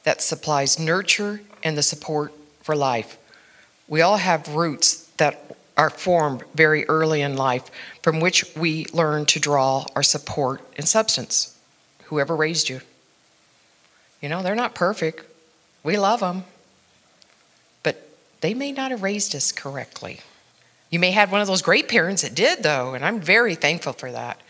that 0.04 0.22
supplies 0.22 0.80
nurture 0.80 1.42
and 1.64 1.78
the 1.78 1.84
support 1.84 2.34
for 2.62 2.76
life. 2.76 3.18
We 3.88 4.02
all 4.02 4.18
have 4.18 4.56
roots 4.56 5.08
that 5.18 5.56
are 5.78 5.90
formed 5.90 6.44
very 6.54 6.88
early 6.88 7.22
in 7.22 7.36
life 7.36 7.70
from 8.02 8.20
which 8.20 8.46
we 8.56 8.86
learn 8.94 9.26
to 9.26 9.40
draw 9.40 9.86
our 9.96 10.04
support 10.04 10.62
and 10.78 10.88
substance. 10.88 11.58
Whoever 12.06 12.36
raised 12.36 12.70
you. 12.70 12.82
You 14.22 14.30
know, 14.30 14.44
they're 14.44 14.56
not 14.56 14.76
perfect. 14.76 15.26
We 15.84 15.98
love 15.98 16.20
them. 16.20 16.44
They 18.42 18.54
may 18.54 18.72
not 18.72 18.92
have 18.92 19.04
raised 19.04 19.36
us 19.36 19.52
correctly. 19.52 20.20
You 20.90 21.00
may 21.00 21.12
have 21.12 21.32
one 21.32 21.42
of 21.42 21.48
those 21.48 21.62
great 21.62 21.88
parents 21.88 22.22
that 22.24 22.36
did, 22.36 22.64
though, 22.64 22.94
and 22.94 23.06
I'm 23.06 23.20
very 23.20 23.56
thankful 23.56 23.94
for 23.94 24.12
that. 24.12 24.42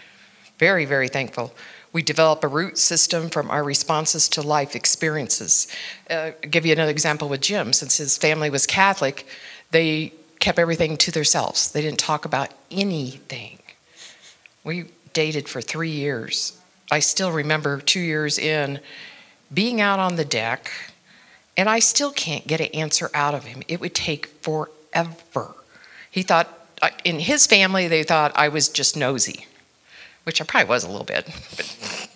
Very, 0.57 0.85
very 0.85 1.07
thankful. 1.07 1.53
We 1.93 2.01
develop 2.01 2.43
a 2.43 2.47
root 2.47 2.77
system 2.77 3.29
from 3.29 3.51
our 3.51 3.63
responses 3.63 4.29
to 4.29 4.41
life 4.41 4.75
experiences. 4.75 5.67
Uh, 6.09 6.31
give 6.49 6.65
you 6.65 6.71
another 6.71 6.91
example 6.91 7.27
with 7.27 7.41
Jim. 7.41 7.73
Since 7.73 7.97
his 7.97 8.17
family 8.17 8.49
was 8.49 8.65
Catholic, 8.65 9.27
they 9.71 10.13
kept 10.39 10.57
everything 10.57 10.97
to 10.97 11.11
themselves. 11.11 11.71
They 11.71 11.81
didn't 11.81 11.99
talk 11.99 12.25
about 12.25 12.49
anything. 12.71 13.59
We 14.63 14.85
dated 15.13 15.49
for 15.49 15.61
three 15.61 15.91
years. 15.91 16.57
I 16.91 16.99
still 16.99 17.31
remember 17.31 17.79
two 17.79 17.99
years 17.99 18.37
in 18.37 18.79
being 19.53 19.81
out 19.81 19.99
on 19.99 20.15
the 20.15 20.25
deck, 20.25 20.71
And 21.57 21.69
I 21.69 21.79
still 21.79 22.11
can't 22.11 22.47
get 22.47 22.61
an 22.61 22.67
answer 22.67 23.09
out 23.13 23.33
of 23.33 23.43
him. 23.43 23.61
It 23.67 23.81
would 23.81 23.93
take 23.93 24.27
forever. 24.41 25.55
He 26.09 26.23
thought, 26.23 26.47
uh, 26.81 26.89
in 27.03 27.19
his 27.19 27.45
family, 27.45 27.87
they 27.87 28.03
thought 28.03 28.31
I 28.35 28.47
was 28.47 28.69
just 28.69 28.95
nosy, 28.95 29.45
which 30.23 30.41
I 30.41 30.45
probably 30.45 30.69
was 30.69 30.83
a 30.83 30.89
little 30.89 31.05
bit. 31.05 31.29
But, 31.55 32.09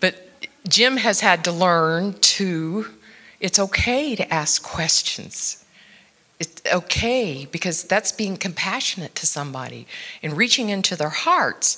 but 0.00 0.48
Jim 0.68 0.98
has 0.98 1.20
had 1.20 1.44
to 1.44 1.52
learn 1.52 2.14
to, 2.14 2.86
it's 3.38 3.58
okay 3.58 4.14
to 4.16 4.32
ask 4.32 4.62
questions. 4.62 5.64
It's 6.38 6.62
okay 6.72 7.46
because 7.50 7.84
that's 7.84 8.12
being 8.12 8.36
compassionate 8.36 9.14
to 9.16 9.26
somebody 9.26 9.86
and 10.22 10.36
reaching 10.36 10.70
into 10.70 10.96
their 10.96 11.10
hearts. 11.10 11.76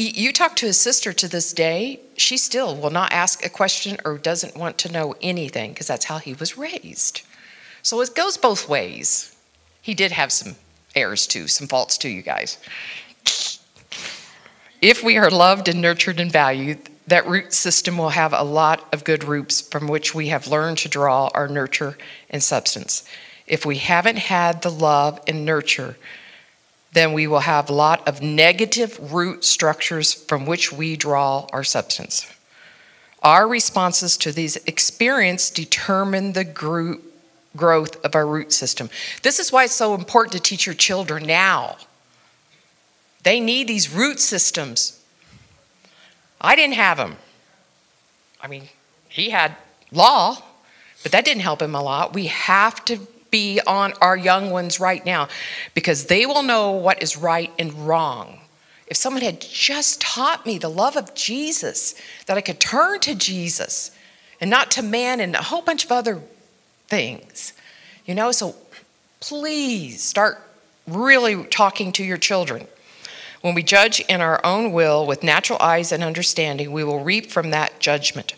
You 0.00 0.32
talk 0.32 0.56
to 0.56 0.66
his 0.66 0.80
sister 0.80 1.12
to 1.12 1.28
this 1.28 1.52
day, 1.52 2.00
she 2.16 2.38
still 2.38 2.74
will 2.74 2.88
not 2.88 3.12
ask 3.12 3.44
a 3.44 3.50
question 3.50 3.98
or 4.02 4.16
doesn't 4.16 4.56
want 4.56 4.78
to 4.78 4.90
know 4.90 5.14
anything 5.20 5.72
because 5.72 5.88
that's 5.88 6.06
how 6.06 6.16
he 6.16 6.32
was 6.32 6.56
raised. 6.56 7.20
So 7.82 8.00
it 8.00 8.14
goes 8.14 8.38
both 8.38 8.66
ways. 8.66 9.36
He 9.82 9.92
did 9.92 10.12
have 10.12 10.32
some 10.32 10.56
errors 10.94 11.26
too, 11.26 11.48
some 11.48 11.68
faults 11.68 11.98
too, 11.98 12.08
you 12.08 12.22
guys. 12.22 12.56
If 14.80 15.04
we 15.04 15.18
are 15.18 15.30
loved 15.30 15.68
and 15.68 15.82
nurtured 15.82 16.18
and 16.18 16.32
valued, 16.32 16.78
that 17.06 17.26
root 17.26 17.52
system 17.52 17.98
will 17.98 18.10
have 18.10 18.32
a 18.32 18.42
lot 18.42 18.88
of 18.94 19.04
good 19.04 19.24
roots 19.24 19.60
from 19.60 19.86
which 19.86 20.14
we 20.14 20.28
have 20.28 20.46
learned 20.46 20.78
to 20.78 20.88
draw 20.88 21.28
our 21.34 21.46
nurture 21.46 21.98
and 22.30 22.42
substance. 22.42 23.04
If 23.46 23.66
we 23.66 23.76
haven't 23.76 24.16
had 24.16 24.62
the 24.62 24.70
love 24.70 25.20
and 25.26 25.44
nurture, 25.44 25.98
then 26.92 27.12
we 27.12 27.26
will 27.26 27.40
have 27.40 27.70
a 27.70 27.74
lot 27.74 28.06
of 28.06 28.22
negative 28.22 29.12
root 29.12 29.44
structures 29.44 30.12
from 30.12 30.46
which 30.46 30.72
we 30.72 30.96
draw 30.96 31.46
our 31.52 31.64
substance. 31.64 32.30
Our 33.22 33.46
responses 33.46 34.16
to 34.18 34.32
these 34.32 34.56
experiences 34.56 35.50
determine 35.50 36.32
the 36.32 36.44
group 36.44 37.04
growth 37.56 38.02
of 38.04 38.14
our 38.14 38.26
root 38.26 38.52
system. 38.52 38.90
This 39.22 39.38
is 39.38 39.52
why 39.52 39.64
it's 39.64 39.74
so 39.74 39.94
important 39.94 40.32
to 40.32 40.40
teach 40.40 40.66
your 40.66 40.74
children 40.74 41.26
now. 41.26 41.76
They 43.22 43.40
need 43.40 43.68
these 43.68 43.92
root 43.92 44.20
systems 44.20 45.00
I 46.40 46.56
didn't 46.56 46.74
have 46.74 46.96
them. 46.96 47.16
I 48.40 48.48
mean, 48.48 48.68
he 49.08 49.30
had 49.30 49.56
law, 49.92 50.42
but 51.02 51.12
that 51.12 51.24
didn't 51.24 51.42
help 51.42 51.60
him 51.60 51.74
a 51.74 51.82
lot. 51.82 52.14
We 52.14 52.26
have 52.26 52.84
to 52.86 53.06
be 53.30 53.60
on 53.66 53.92
our 54.00 54.16
young 54.16 54.50
ones 54.50 54.80
right 54.80 55.04
now 55.04 55.28
because 55.74 56.06
they 56.06 56.26
will 56.26 56.42
know 56.42 56.72
what 56.72 57.02
is 57.02 57.16
right 57.16 57.52
and 57.58 57.72
wrong. 57.86 58.40
If 58.86 58.96
someone 58.96 59.22
had 59.22 59.40
just 59.40 60.00
taught 60.00 60.44
me 60.44 60.58
the 60.58 60.68
love 60.68 60.96
of 60.96 61.14
Jesus, 61.14 61.94
that 62.26 62.36
I 62.36 62.40
could 62.40 62.58
turn 62.58 63.00
to 63.00 63.14
Jesus 63.14 63.92
and 64.40 64.50
not 64.50 64.70
to 64.72 64.82
man 64.82 65.20
and 65.20 65.34
a 65.36 65.42
whole 65.42 65.62
bunch 65.62 65.84
of 65.84 65.92
other 65.92 66.20
things, 66.88 67.52
you 68.04 68.14
know, 68.14 68.32
so 68.32 68.56
please 69.20 70.02
start 70.02 70.42
really 70.88 71.44
talking 71.44 71.92
to 71.92 72.04
your 72.04 72.16
children. 72.16 72.66
When 73.42 73.54
we 73.54 73.62
judge 73.62 74.00
in 74.00 74.20
our 74.20 74.44
own 74.44 74.72
will 74.72 75.06
with 75.06 75.22
natural 75.22 75.58
eyes 75.60 75.92
and 75.92 76.02
understanding, 76.02 76.72
we 76.72 76.84
will 76.84 77.02
reap 77.02 77.30
from 77.30 77.50
that 77.50 77.78
judgment. 77.78 78.34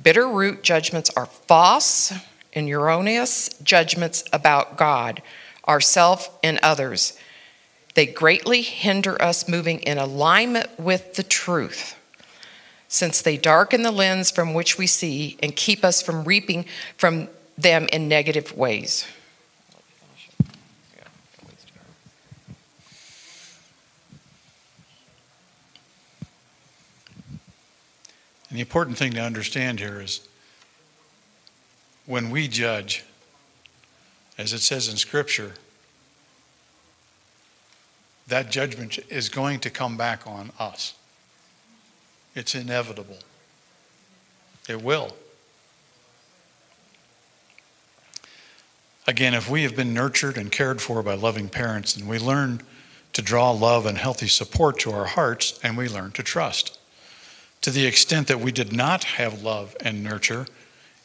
Bitter 0.00 0.28
root 0.28 0.62
judgments 0.62 1.10
are 1.16 1.26
false 1.26 2.12
and 2.56 2.68
erroneous 2.68 3.50
judgments 3.62 4.24
about 4.32 4.76
God, 4.76 5.22
ourself, 5.68 6.36
and 6.42 6.58
others. 6.62 7.16
They 7.94 8.06
greatly 8.06 8.62
hinder 8.62 9.20
us 9.22 9.48
moving 9.48 9.80
in 9.80 9.98
alignment 9.98 10.68
with 10.78 11.14
the 11.14 11.22
truth, 11.22 11.94
since 12.88 13.22
they 13.22 13.36
darken 13.36 13.82
the 13.82 13.90
lens 13.90 14.30
from 14.30 14.54
which 14.54 14.78
we 14.78 14.86
see 14.86 15.36
and 15.42 15.54
keep 15.54 15.84
us 15.84 16.02
from 16.02 16.24
reaping 16.24 16.64
from 16.96 17.28
them 17.56 17.88
in 17.92 18.08
negative 18.08 18.56
ways. 18.56 19.06
And 28.48 28.56
the 28.56 28.60
important 28.60 28.96
thing 28.96 29.12
to 29.12 29.20
understand 29.20 29.80
here 29.80 30.00
is 30.00 30.25
when 32.06 32.30
we 32.30 32.48
judge, 32.48 33.04
as 34.38 34.52
it 34.52 34.60
says 34.60 34.88
in 34.88 34.96
Scripture, 34.96 35.52
that 38.28 38.50
judgment 38.50 38.98
is 39.08 39.28
going 39.28 39.60
to 39.60 39.70
come 39.70 39.96
back 39.96 40.26
on 40.26 40.50
us. 40.58 40.94
It's 42.34 42.54
inevitable. 42.54 43.18
It 44.68 44.82
will. 44.82 45.16
Again, 49.06 49.34
if 49.34 49.48
we 49.48 49.62
have 49.62 49.76
been 49.76 49.94
nurtured 49.94 50.36
and 50.36 50.50
cared 50.50 50.82
for 50.82 51.02
by 51.02 51.14
loving 51.14 51.48
parents, 51.48 51.96
and 51.96 52.08
we 52.08 52.18
learn 52.18 52.60
to 53.12 53.22
draw 53.22 53.52
love 53.52 53.86
and 53.86 53.96
healthy 53.96 54.26
support 54.26 54.78
to 54.80 54.90
our 54.90 55.06
hearts, 55.06 55.58
and 55.62 55.76
we 55.76 55.88
learn 55.88 56.10
to 56.12 56.22
trust. 56.22 56.78
To 57.62 57.70
the 57.70 57.86
extent 57.86 58.26
that 58.26 58.40
we 58.40 58.52
did 58.52 58.72
not 58.72 59.04
have 59.04 59.42
love 59.42 59.76
and 59.80 60.02
nurture 60.02 60.46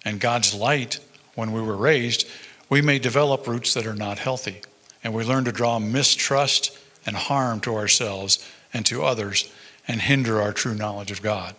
and 0.04 0.20
God's 0.20 0.54
light 0.54 1.00
when 1.36 1.52
we 1.52 1.62
were 1.62 1.78
raised, 1.78 2.28
we 2.70 2.82
may 2.82 3.00
develop 3.00 3.48
roots 3.48 3.74
that 3.74 3.88
are 3.88 3.96
not 3.96 4.20
healthy. 4.20 4.62
And 5.04 5.14
we 5.14 5.24
learn 5.24 5.46
to 5.46 5.52
draw 5.52 5.80
mistrust 5.80 6.78
and 7.06 7.16
harm 7.16 7.60
to 7.62 7.76
ourselves 7.76 8.48
and 8.74 8.86
to 8.86 9.04
others 9.04 9.52
and 9.88 10.02
hinder 10.02 10.42
our 10.42 10.54
true 10.54 10.76
knowledge 10.76 11.12
of 11.12 11.22
God. 11.22 11.56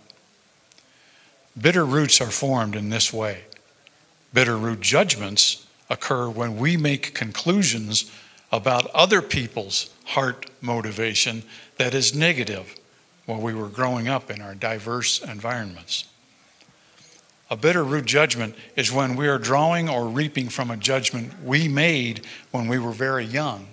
Bitter 1.61 1.85
roots 1.85 2.20
are 2.20 2.31
formed 2.31 2.74
in 2.76 2.88
this 2.88 3.12
way. 3.12 3.44
Bitter 4.33 4.57
root 4.57 4.81
judgments 4.81 5.66
occur 5.90 6.28
when 6.28 6.57
we 6.57 6.76
make 6.76 7.14
conclusions 7.14 8.11
about 8.50 8.90
other 8.92 9.20
people's 9.20 9.90
heart 10.07 10.46
motivation 10.61 11.42
that 11.76 11.94
is 11.94 12.14
negative 12.14 12.74
while 13.26 13.40
we 13.40 13.55
were 13.55 13.68
growing 13.68 14.09
up 14.09 14.31
in 14.31 14.40
our 14.40 14.55
diverse 14.55 15.22
environments. 15.22 16.05
A 17.53 17.57
bitter 17.57 17.85
root 17.85 18.07
judgment 18.07 18.55
is 18.77 18.91
when 18.91 19.15
we 19.15 19.29
are 19.29 19.37
drawing 19.37 19.87
or 19.87 20.09
reaping 20.09 20.49
from 20.49 20.71
a 20.71 20.77
judgment 20.79 21.43
we 21.45 21.69
made 21.69 22.25
when 22.51 22.67
we 22.67 22.79
were 22.79 22.93
very 22.93 23.27
young, 23.27 23.67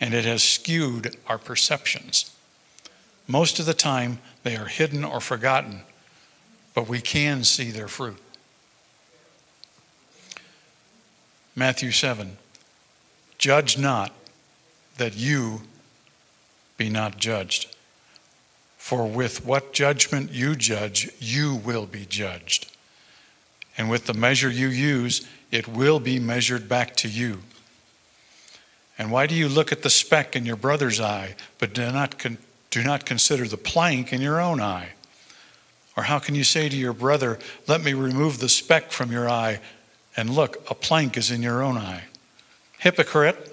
and 0.00 0.14
it 0.14 0.24
has 0.24 0.42
skewed 0.42 1.14
our 1.26 1.36
perceptions. 1.36 2.34
Most 3.28 3.58
of 3.58 3.66
the 3.66 3.74
time, 3.74 4.20
they 4.42 4.56
are 4.56 4.68
hidden 4.68 5.04
or 5.04 5.20
forgotten, 5.20 5.80
but 6.72 6.88
we 6.88 7.02
can 7.02 7.44
see 7.44 7.70
their 7.70 7.88
fruit. 7.88 8.16
Matthew 11.54 11.90
7 11.90 12.38
Judge 13.36 13.76
not 13.76 14.14
that 14.96 15.14
you 15.14 15.60
be 16.78 16.88
not 16.88 17.18
judged. 17.18 17.66
For 18.78 19.06
with 19.06 19.44
what 19.44 19.74
judgment 19.74 20.32
you 20.32 20.56
judge, 20.56 21.10
you 21.18 21.54
will 21.54 21.84
be 21.84 22.06
judged. 22.06 22.70
And 23.76 23.90
with 23.90 24.06
the 24.06 24.14
measure 24.14 24.50
you 24.50 24.68
use, 24.68 25.26
it 25.50 25.66
will 25.66 26.00
be 26.00 26.18
measured 26.18 26.68
back 26.68 26.96
to 26.96 27.08
you. 27.08 27.40
And 28.96 29.10
why 29.10 29.26
do 29.26 29.34
you 29.34 29.48
look 29.48 29.72
at 29.72 29.82
the 29.82 29.90
speck 29.90 30.36
in 30.36 30.46
your 30.46 30.56
brother's 30.56 31.00
eye, 31.00 31.34
but 31.58 31.74
do 31.74 31.90
not, 31.90 32.18
con- 32.18 32.38
do 32.70 32.82
not 32.84 33.04
consider 33.04 33.46
the 33.46 33.56
plank 33.56 34.12
in 34.12 34.20
your 34.20 34.40
own 34.40 34.60
eye? 34.60 34.90
Or 35.96 36.04
how 36.04 36.18
can 36.18 36.34
you 36.34 36.44
say 36.44 36.68
to 36.68 36.76
your 36.76 36.92
brother, 36.92 37.38
Let 37.66 37.82
me 37.82 37.92
remove 37.92 38.38
the 38.38 38.48
speck 38.48 38.92
from 38.92 39.10
your 39.10 39.28
eye, 39.28 39.60
and 40.16 40.30
look, 40.30 40.64
a 40.70 40.74
plank 40.74 41.16
is 41.16 41.30
in 41.30 41.42
your 41.42 41.62
own 41.62 41.76
eye? 41.76 42.04
Hypocrite! 42.78 43.50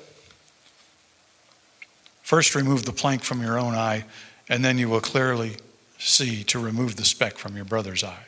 First, 2.22 2.55
remove 2.55 2.86
the 2.86 2.93
plank 2.93 3.24
from 3.24 3.41
your 3.41 3.59
own 3.59 3.74
eye 3.74 4.05
and 4.51 4.65
then 4.65 4.78
you 4.78 4.89
will 4.89 4.99
clearly 4.99 5.55
see 5.97 6.43
to 6.43 6.59
remove 6.59 6.97
the 6.97 7.05
speck 7.05 7.38
from 7.38 7.55
your 7.55 7.63
brother's 7.63 8.03
eye. 8.03 8.26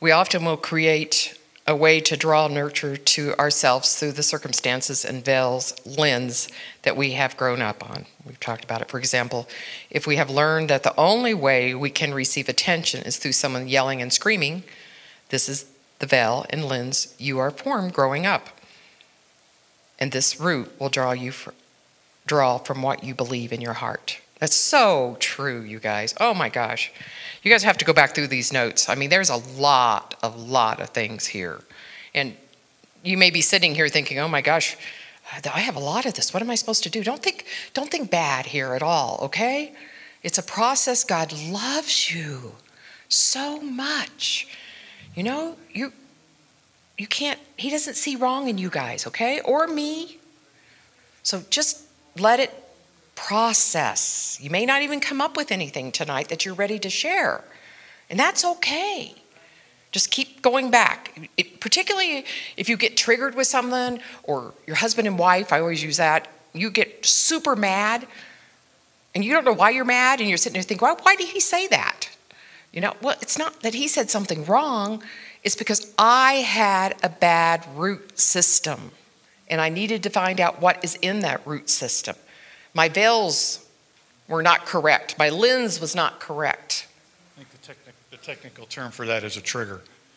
We 0.00 0.12
often 0.12 0.44
will 0.44 0.56
create 0.56 1.38
a 1.66 1.76
way 1.76 2.00
to 2.00 2.16
draw 2.16 2.48
nurture 2.48 2.96
to 2.96 3.34
ourselves 3.38 3.96
through 3.96 4.12
the 4.12 4.22
circumstances 4.22 5.04
and 5.04 5.24
veils 5.24 5.74
lens 5.84 6.48
that 6.82 6.96
we 6.96 7.12
have 7.12 7.36
grown 7.36 7.60
up 7.60 7.88
on. 7.88 8.06
We've 8.24 8.40
talked 8.40 8.64
about 8.64 8.80
it. 8.80 8.88
For 8.88 8.98
example, 8.98 9.48
if 9.90 10.06
we 10.06 10.16
have 10.16 10.30
learned 10.30 10.70
that 10.70 10.82
the 10.82 10.96
only 10.96 11.34
way 11.34 11.74
we 11.74 11.90
can 11.90 12.14
receive 12.14 12.48
attention 12.48 13.02
is 13.02 13.18
through 13.18 13.32
someone 13.32 13.68
yelling 13.68 14.00
and 14.00 14.12
screaming, 14.12 14.62
this 15.28 15.48
is 15.48 15.66
the 15.98 16.06
veil 16.06 16.46
and 16.48 16.64
lens 16.64 17.14
you 17.18 17.38
are 17.38 17.50
formed 17.50 17.92
growing 17.92 18.24
up. 18.24 18.48
And 19.98 20.12
this 20.12 20.40
root 20.40 20.72
will 20.80 20.88
draw 20.88 21.12
you 21.12 21.32
draw 22.24 22.58
from 22.58 22.82
what 22.82 23.02
you 23.02 23.14
believe 23.14 23.52
in 23.52 23.60
your 23.60 23.74
heart. 23.74 24.20
That's 24.38 24.56
so 24.56 25.16
true, 25.20 25.62
you 25.62 25.78
guys. 25.80 26.14
Oh 26.20 26.34
my 26.34 26.48
gosh. 26.48 26.92
You 27.42 27.50
guys 27.50 27.62
have 27.64 27.78
to 27.78 27.84
go 27.84 27.92
back 27.92 28.14
through 28.14 28.28
these 28.28 28.52
notes. 28.52 28.88
I 28.88 28.94
mean, 28.94 29.10
there's 29.10 29.30
a 29.30 29.36
lot, 29.36 30.14
a 30.22 30.28
lot 30.28 30.80
of 30.80 30.90
things 30.90 31.26
here. 31.26 31.60
And 32.14 32.36
you 33.02 33.16
may 33.16 33.30
be 33.30 33.40
sitting 33.40 33.74
here 33.74 33.88
thinking, 33.88 34.18
oh 34.18 34.28
my 34.28 34.40
gosh, 34.40 34.76
I 35.32 35.60
have 35.60 35.76
a 35.76 35.80
lot 35.80 36.06
of 36.06 36.14
this. 36.14 36.32
What 36.32 36.42
am 36.42 36.50
I 36.50 36.54
supposed 36.54 36.82
to 36.84 36.90
do? 36.90 37.04
Don't 37.04 37.22
think, 37.22 37.44
don't 37.74 37.90
think 37.90 38.10
bad 38.10 38.46
here 38.46 38.74
at 38.74 38.82
all, 38.82 39.18
okay? 39.22 39.72
It's 40.22 40.38
a 40.38 40.42
process. 40.42 41.04
God 41.04 41.32
loves 41.32 42.10
you. 42.14 42.54
so 43.08 43.60
much. 43.60 44.48
You 45.14 45.22
know, 45.22 45.56
you 45.72 45.92
you 46.96 47.06
can't 47.06 47.38
he 47.56 47.70
doesn't 47.70 47.94
see 47.94 48.16
wrong 48.16 48.48
in 48.48 48.58
you 48.58 48.70
guys, 48.70 49.06
okay? 49.06 49.40
Or 49.40 49.66
me. 49.66 50.18
So 51.22 51.42
just 51.50 51.82
let 52.18 52.40
it 52.40 52.52
process. 53.18 54.38
You 54.40 54.48
may 54.48 54.64
not 54.64 54.82
even 54.82 55.00
come 55.00 55.20
up 55.20 55.36
with 55.36 55.50
anything 55.50 55.90
tonight 55.90 56.28
that 56.28 56.44
you're 56.44 56.54
ready 56.54 56.78
to 56.78 56.88
share. 56.88 57.42
And 58.08 58.18
that's 58.18 58.44
okay. 58.44 59.12
Just 59.90 60.12
keep 60.12 60.40
going 60.40 60.70
back. 60.70 61.28
It, 61.36 61.60
particularly 61.60 62.24
if 62.56 62.68
you 62.68 62.76
get 62.76 62.96
triggered 62.96 63.34
with 63.34 63.48
something 63.48 64.00
or 64.22 64.54
your 64.66 64.76
husband 64.76 65.08
and 65.08 65.18
wife, 65.18 65.52
I 65.52 65.58
always 65.58 65.82
use 65.82 65.96
that. 65.96 66.28
You 66.52 66.70
get 66.70 67.04
super 67.04 67.56
mad 67.56 68.06
and 69.14 69.24
you 69.24 69.32
don't 69.32 69.44
know 69.44 69.52
why 69.52 69.70
you're 69.70 69.84
mad 69.84 70.20
and 70.20 70.28
you're 70.28 70.38
sitting 70.38 70.54
there 70.54 70.62
thinking, 70.62 70.86
why 71.02 71.16
did 71.16 71.28
he 71.28 71.40
say 71.40 71.66
that? 71.68 72.08
You 72.72 72.80
know, 72.80 72.94
well, 73.02 73.16
it's 73.20 73.36
not 73.36 73.62
that 73.62 73.74
he 73.74 73.88
said 73.88 74.10
something 74.10 74.44
wrong, 74.44 75.02
it's 75.42 75.56
because 75.56 75.92
I 75.98 76.34
had 76.34 76.94
a 77.02 77.08
bad 77.08 77.66
root 77.74 78.18
system 78.18 78.92
and 79.48 79.60
I 79.60 79.70
needed 79.70 80.04
to 80.04 80.10
find 80.10 80.40
out 80.40 80.60
what 80.60 80.84
is 80.84 80.94
in 80.96 81.20
that 81.20 81.44
root 81.46 81.68
system. 81.68 82.14
My 82.78 82.88
veils 82.88 83.66
were 84.28 84.40
not 84.40 84.64
correct, 84.64 85.18
my 85.18 85.30
lens 85.30 85.80
was 85.80 85.96
not 85.96 86.20
correct. 86.20 86.86
I 87.36 87.40
think 87.40 87.50
the, 87.50 87.72
techni- 87.72 88.10
the 88.12 88.16
technical 88.18 88.66
term 88.66 88.92
for 88.92 89.04
that 89.04 89.24
is 89.24 89.36
a 89.36 89.40
trigger. 89.40 89.80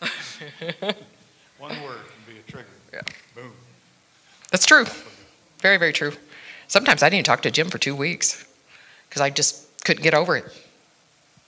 One 1.58 1.82
word 1.82 1.98
can 1.98 2.32
be 2.32 2.38
a 2.38 2.48
trigger. 2.48 2.68
Yeah. 2.92 3.00
Boom. 3.34 3.50
That's 4.52 4.64
true. 4.64 4.84
Very, 5.58 5.76
very 5.76 5.92
true. 5.92 6.12
Sometimes 6.68 7.02
I 7.02 7.08
didn't 7.08 7.26
talk 7.26 7.42
to 7.42 7.50
Jim 7.50 7.68
for 7.68 7.78
two 7.78 7.96
weeks 7.96 8.44
because 9.08 9.20
I 9.20 9.30
just 9.30 9.84
couldn't 9.84 10.04
get 10.04 10.14
over 10.14 10.36
it. 10.36 10.44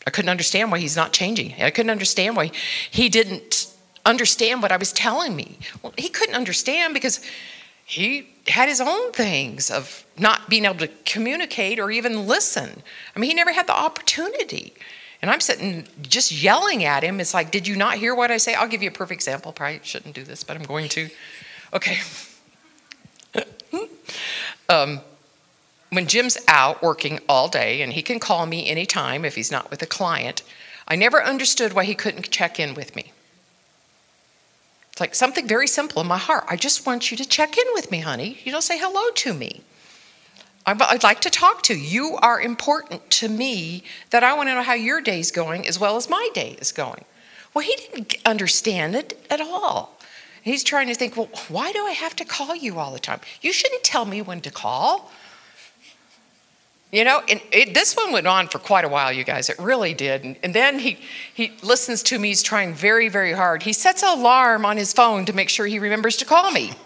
I 0.09 0.11
couldn't 0.11 0.31
understand 0.31 0.73
why 0.73 0.81
he's 0.81 0.97
not 0.97 1.13
changing. 1.13 1.55
I 1.63 1.71
couldn't 1.71 1.91
understand 1.91 2.35
why 2.35 2.51
he 2.91 3.09
didn't 3.09 3.73
understand 4.05 4.63
what 4.63 4.73
I 4.73 4.79
was 4.79 4.93
telling 4.93 5.37
me. 5.37 5.59
Well, 5.81 5.95
he 5.97 6.09
couldn't 6.09 6.35
understand 6.35 6.93
because 6.93 7.21
he 7.85 8.29
had 8.49 8.69
his 8.69 8.81
own 8.81 9.13
things 9.13 9.71
of 9.71 10.05
not 10.19 10.49
being 10.49 10.65
able 10.65 10.77
to 10.77 10.89
communicate 11.05 11.79
or 11.79 11.91
even 11.91 12.27
listen. 12.27 12.83
I 13.15 13.19
mean, 13.19 13.31
he 13.31 13.35
never 13.35 13.53
had 13.53 13.67
the 13.67 13.77
opportunity. 13.77 14.75
And 15.23 15.31
I'm 15.31 15.41
sitting 15.41 15.87
just 16.03 16.31
yelling 16.33 16.85
at 16.85 17.03
him. 17.03 17.21
It's 17.21 17.35
like, 17.35 17.51
did 17.51 17.67
you 17.67 17.77
not 17.77 17.95
hear 17.95 18.15
what 18.15 18.31
I 18.31 18.37
say? 18.37 18.55
I'll 18.55 18.69
give 18.69 18.83
you 18.83 18.91
a 18.91 18.93
perfect 18.93 19.19
example. 19.19 19.53
Probably 19.53 19.81
shouldn't 19.83 20.15
do 20.15 20.23
this, 20.23 20.45
but 20.45 20.57
I'm 20.57 20.65
going 20.65 20.89
to. 20.91 21.09
Okay. 21.73 21.99
um, 24.69 25.01
when 25.91 26.07
Jim's 26.07 26.37
out 26.49 26.83
working 26.83 27.21
all 27.29 27.49
day, 27.49 27.81
and 27.83 27.93
he 27.93 28.03
can 28.03 28.19
call 28.21 28.47
me 28.47 28.69
anytime 28.69 29.25
if 29.25 29.35
he's 29.35 29.51
not 29.51 29.71
with 29.71 29.81
a 29.81 29.87
client, 29.87 30.43
I 30.87 30.97
never 30.97 31.23
understood 31.23 31.73
why 31.73 31.85
he 31.85 31.95
couldn't 31.95 32.31
check 32.31 32.61
in 32.61 32.75
with 32.75 32.95
me. 32.95 33.13
It's 34.95 35.01
like 35.01 35.17
something 35.17 35.49
very 35.49 35.67
simple 35.67 36.01
in 36.03 36.07
my 36.07 36.19
heart. 36.19 36.45
I 36.49 36.55
just 36.55 36.87
want 36.87 37.11
you 37.11 37.17
to 37.17 37.25
check 37.25 37.59
in 37.59 37.65
with 37.73 37.91
me, 37.91 37.99
honey. 37.99 38.39
You 38.45 38.53
don't 38.53 38.63
say 38.63 38.79
hello 38.79 39.11
to 39.11 39.35
me. 39.35 39.63
I'd 40.65 41.03
like 41.03 41.21
to 41.23 41.31
talk 41.31 41.63
to 41.63 41.75
you. 41.75 42.11
You 42.11 42.17
are 42.19 42.41
important 42.41 43.11
to 43.11 43.29
me 43.29 43.83
that 44.11 44.23
I 44.23 44.35
want 44.35 44.51
to 44.51 44.55
know 44.55 44.63
how 44.63 44.75
your 44.75 45.01
day's 45.01 45.33
going 45.33 45.67
as 45.67 45.81
well 45.81 45.97
as 45.97 46.09
my 46.09 46.29
day 46.33 46.57
is 46.61 46.71
going. 46.71 47.05
Well, 47.53 47.65
he 47.65 47.75
didn't 47.75 48.15
understand 48.25 48.95
it 48.95 49.19
at 49.29 49.41
all. 49.41 49.99
He's 50.43 50.63
trying 50.63 50.87
to 50.87 50.95
think, 50.95 51.17
well, 51.17 51.29
why 51.49 51.73
do 51.73 51.85
I 51.85 51.91
have 51.91 52.15
to 52.15 52.25
call 52.25 52.55
you 52.55 52.79
all 52.79 52.93
the 52.93 53.01
time? 53.01 53.19
You 53.43 53.53
shouldn't 53.53 53.83
tell 53.83 54.05
me 54.05 54.23
when 54.23 54.43
to 54.43 54.51
call. 54.53 55.11
You 56.95 57.03
know, 57.03 57.25
and 57.29 57.41
it, 57.51 57.75
this 57.75 57.97
one 57.97 58.13
went 58.13 58.29
on 58.29 58.47
for 58.47 58.61
quite 58.61 58.85
a 58.85 58.89
while, 58.89 59.13
you 59.13 59.25
guys. 59.25 59.51
It 59.51 59.59
really 59.59 59.95
did. 59.95 60.23
And, 60.23 60.37
and, 60.45 60.55
then 60.55 60.79
he, 60.79 60.97
he 61.35 61.53
listens 61.61 62.05
to 62.05 62.21
me. 62.21 62.29
He's 62.29 62.41
trying 62.41 62.73
very, 62.73 63.09
very 63.09 63.33
hard. 63.33 63.65
He 63.65 63.73
sets 63.73 64.05
an 64.05 64.17
alarm 64.17 64.65
on 64.65 64.77
his 64.77 64.93
phone 64.93 65.25
to 65.25 65.33
make 65.33 65.49
sure 65.49 65.67
he 65.67 65.81
remembers 65.81 66.17
to 66.19 66.25
call 66.25 66.53
me. 66.53 66.73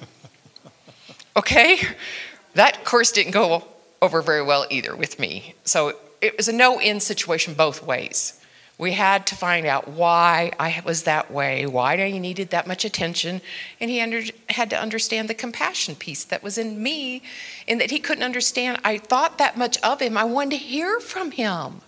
Okay? 1.36 1.78
That, 2.54 2.84
course, 2.84 3.12
didn't 3.12 3.30
go 3.30 3.62
over 4.02 4.22
very 4.22 4.42
well 4.42 4.66
either 4.70 4.96
with 4.96 5.20
me. 5.20 5.54
So 5.62 5.92
it 6.20 6.36
was 6.36 6.48
a 6.48 6.52
no 6.52 6.78
end 6.80 7.00
situation 7.00 7.54
both 7.54 7.86
ways. 7.86 8.37
We 8.78 8.92
had 8.92 9.26
to 9.26 9.34
find 9.34 9.66
out 9.66 9.88
why 9.88 10.52
I 10.58 10.80
was 10.84 11.02
that 11.02 11.32
way, 11.32 11.66
why 11.66 11.94
I 11.94 12.16
needed 12.16 12.50
that 12.50 12.68
much 12.68 12.84
attention, 12.84 13.40
and 13.80 13.90
he 13.90 14.00
under, 14.00 14.22
had 14.50 14.70
to 14.70 14.80
understand 14.80 15.28
the 15.28 15.34
compassion 15.34 15.96
piece 15.96 16.22
that 16.24 16.44
was 16.44 16.56
in 16.56 16.80
me, 16.80 17.22
and 17.66 17.80
that 17.80 17.90
he 17.90 17.98
couldn't 17.98 18.22
understand. 18.22 18.80
I 18.84 18.98
thought 18.98 19.38
that 19.38 19.58
much 19.58 19.82
of 19.82 20.00
him. 20.00 20.16
I 20.16 20.22
wanted 20.22 20.50
to 20.50 20.56
hear 20.58 21.00
from 21.00 21.32
him. 21.32 21.80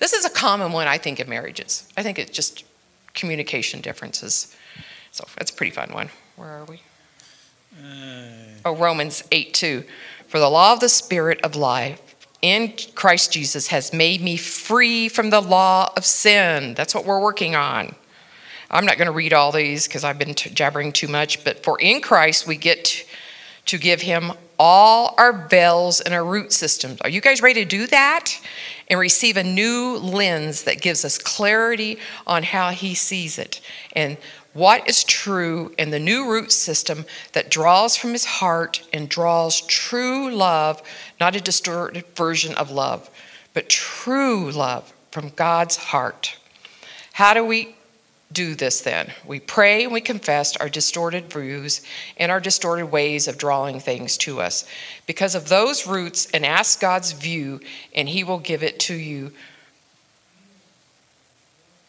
This 0.00 0.12
is 0.12 0.24
a 0.24 0.30
common 0.30 0.72
one, 0.72 0.88
I 0.88 0.98
think, 0.98 1.20
in 1.20 1.28
marriages. 1.28 1.88
I 1.96 2.02
think 2.02 2.18
it's 2.18 2.32
just 2.32 2.64
communication 3.14 3.80
differences. 3.80 4.54
So 5.12 5.24
that's 5.36 5.52
a 5.52 5.54
pretty 5.54 5.72
fun 5.72 5.92
one. 5.92 6.10
Where 6.34 6.48
are 6.48 6.64
we? 6.64 6.80
Uh, 7.80 8.26
oh, 8.64 8.74
Romans 8.76 9.22
8 9.30 9.54
2. 9.54 9.84
For 10.26 10.40
the 10.40 10.50
law 10.50 10.72
of 10.72 10.80
the 10.80 10.88
Spirit 10.88 11.40
of 11.42 11.54
life 11.54 12.05
in 12.42 12.74
Christ 12.94 13.32
Jesus 13.32 13.68
has 13.68 13.92
made 13.92 14.20
me 14.20 14.36
free 14.36 15.08
from 15.08 15.30
the 15.30 15.40
law 15.40 15.92
of 15.96 16.04
sin. 16.04 16.74
That's 16.74 16.94
what 16.94 17.04
we're 17.04 17.20
working 17.20 17.56
on. 17.56 17.94
I'm 18.70 18.84
not 18.84 18.98
going 18.98 19.06
to 19.06 19.12
read 19.12 19.32
all 19.32 19.52
these 19.52 19.86
because 19.86 20.04
I've 20.04 20.18
been 20.18 20.34
t- 20.34 20.50
jabbering 20.50 20.92
too 20.92 21.08
much, 21.08 21.44
but 21.44 21.62
for 21.62 21.78
in 21.80 22.00
Christ 22.00 22.46
we 22.46 22.56
get 22.56 23.04
to, 23.66 23.78
give 23.78 24.02
him 24.02 24.32
all 24.58 25.14
our 25.18 25.46
veils 25.48 26.00
and 26.00 26.14
our 26.14 26.24
root 26.24 26.52
systems. 26.52 27.00
Are 27.00 27.08
you 27.08 27.20
guys 27.20 27.42
ready 27.42 27.62
to 27.62 27.68
do 27.68 27.86
that? 27.88 28.40
And 28.88 29.00
receive 29.00 29.36
a 29.36 29.42
new 29.42 29.96
lens 29.96 30.62
that 30.64 30.80
gives 30.80 31.04
us 31.04 31.18
clarity 31.18 31.98
on 32.26 32.44
how 32.44 32.70
he 32.70 32.94
sees 32.94 33.38
it. 33.38 33.60
And 33.94 34.16
what 34.56 34.88
is 34.88 35.04
true 35.04 35.74
in 35.76 35.90
the 35.90 35.98
new 35.98 36.30
root 36.30 36.50
system 36.50 37.04
that 37.32 37.50
draws 37.50 37.94
from 37.94 38.12
his 38.12 38.24
heart 38.24 38.82
and 38.90 39.06
draws 39.06 39.60
true 39.60 40.30
love, 40.30 40.82
not 41.20 41.36
a 41.36 41.40
distorted 41.40 42.04
version 42.16 42.54
of 42.54 42.70
love, 42.70 43.10
but 43.52 43.68
true 43.68 44.50
love 44.50 44.94
from 45.10 45.28
God's 45.36 45.76
heart. 45.76 46.38
How 47.12 47.34
do 47.34 47.44
we 47.44 47.76
do 48.32 48.54
this 48.54 48.80
then? 48.80 49.12
We 49.26 49.40
pray 49.40 49.84
and 49.84 49.92
we 49.92 50.00
confess 50.00 50.56
our 50.56 50.70
distorted 50.70 51.30
views 51.30 51.82
and 52.16 52.32
our 52.32 52.40
distorted 52.40 52.86
ways 52.86 53.28
of 53.28 53.36
drawing 53.36 53.78
things 53.78 54.16
to 54.18 54.40
us 54.40 54.66
because 55.06 55.34
of 55.34 55.50
those 55.50 55.86
roots 55.86 56.28
and 56.32 56.46
ask 56.46 56.80
God's 56.80 57.12
view, 57.12 57.60
and 57.94 58.08
he 58.08 58.24
will 58.24 58.38
give 58.38 58.62
it 58.62 58.80
to 58.80 58.94
you 58.94 59.32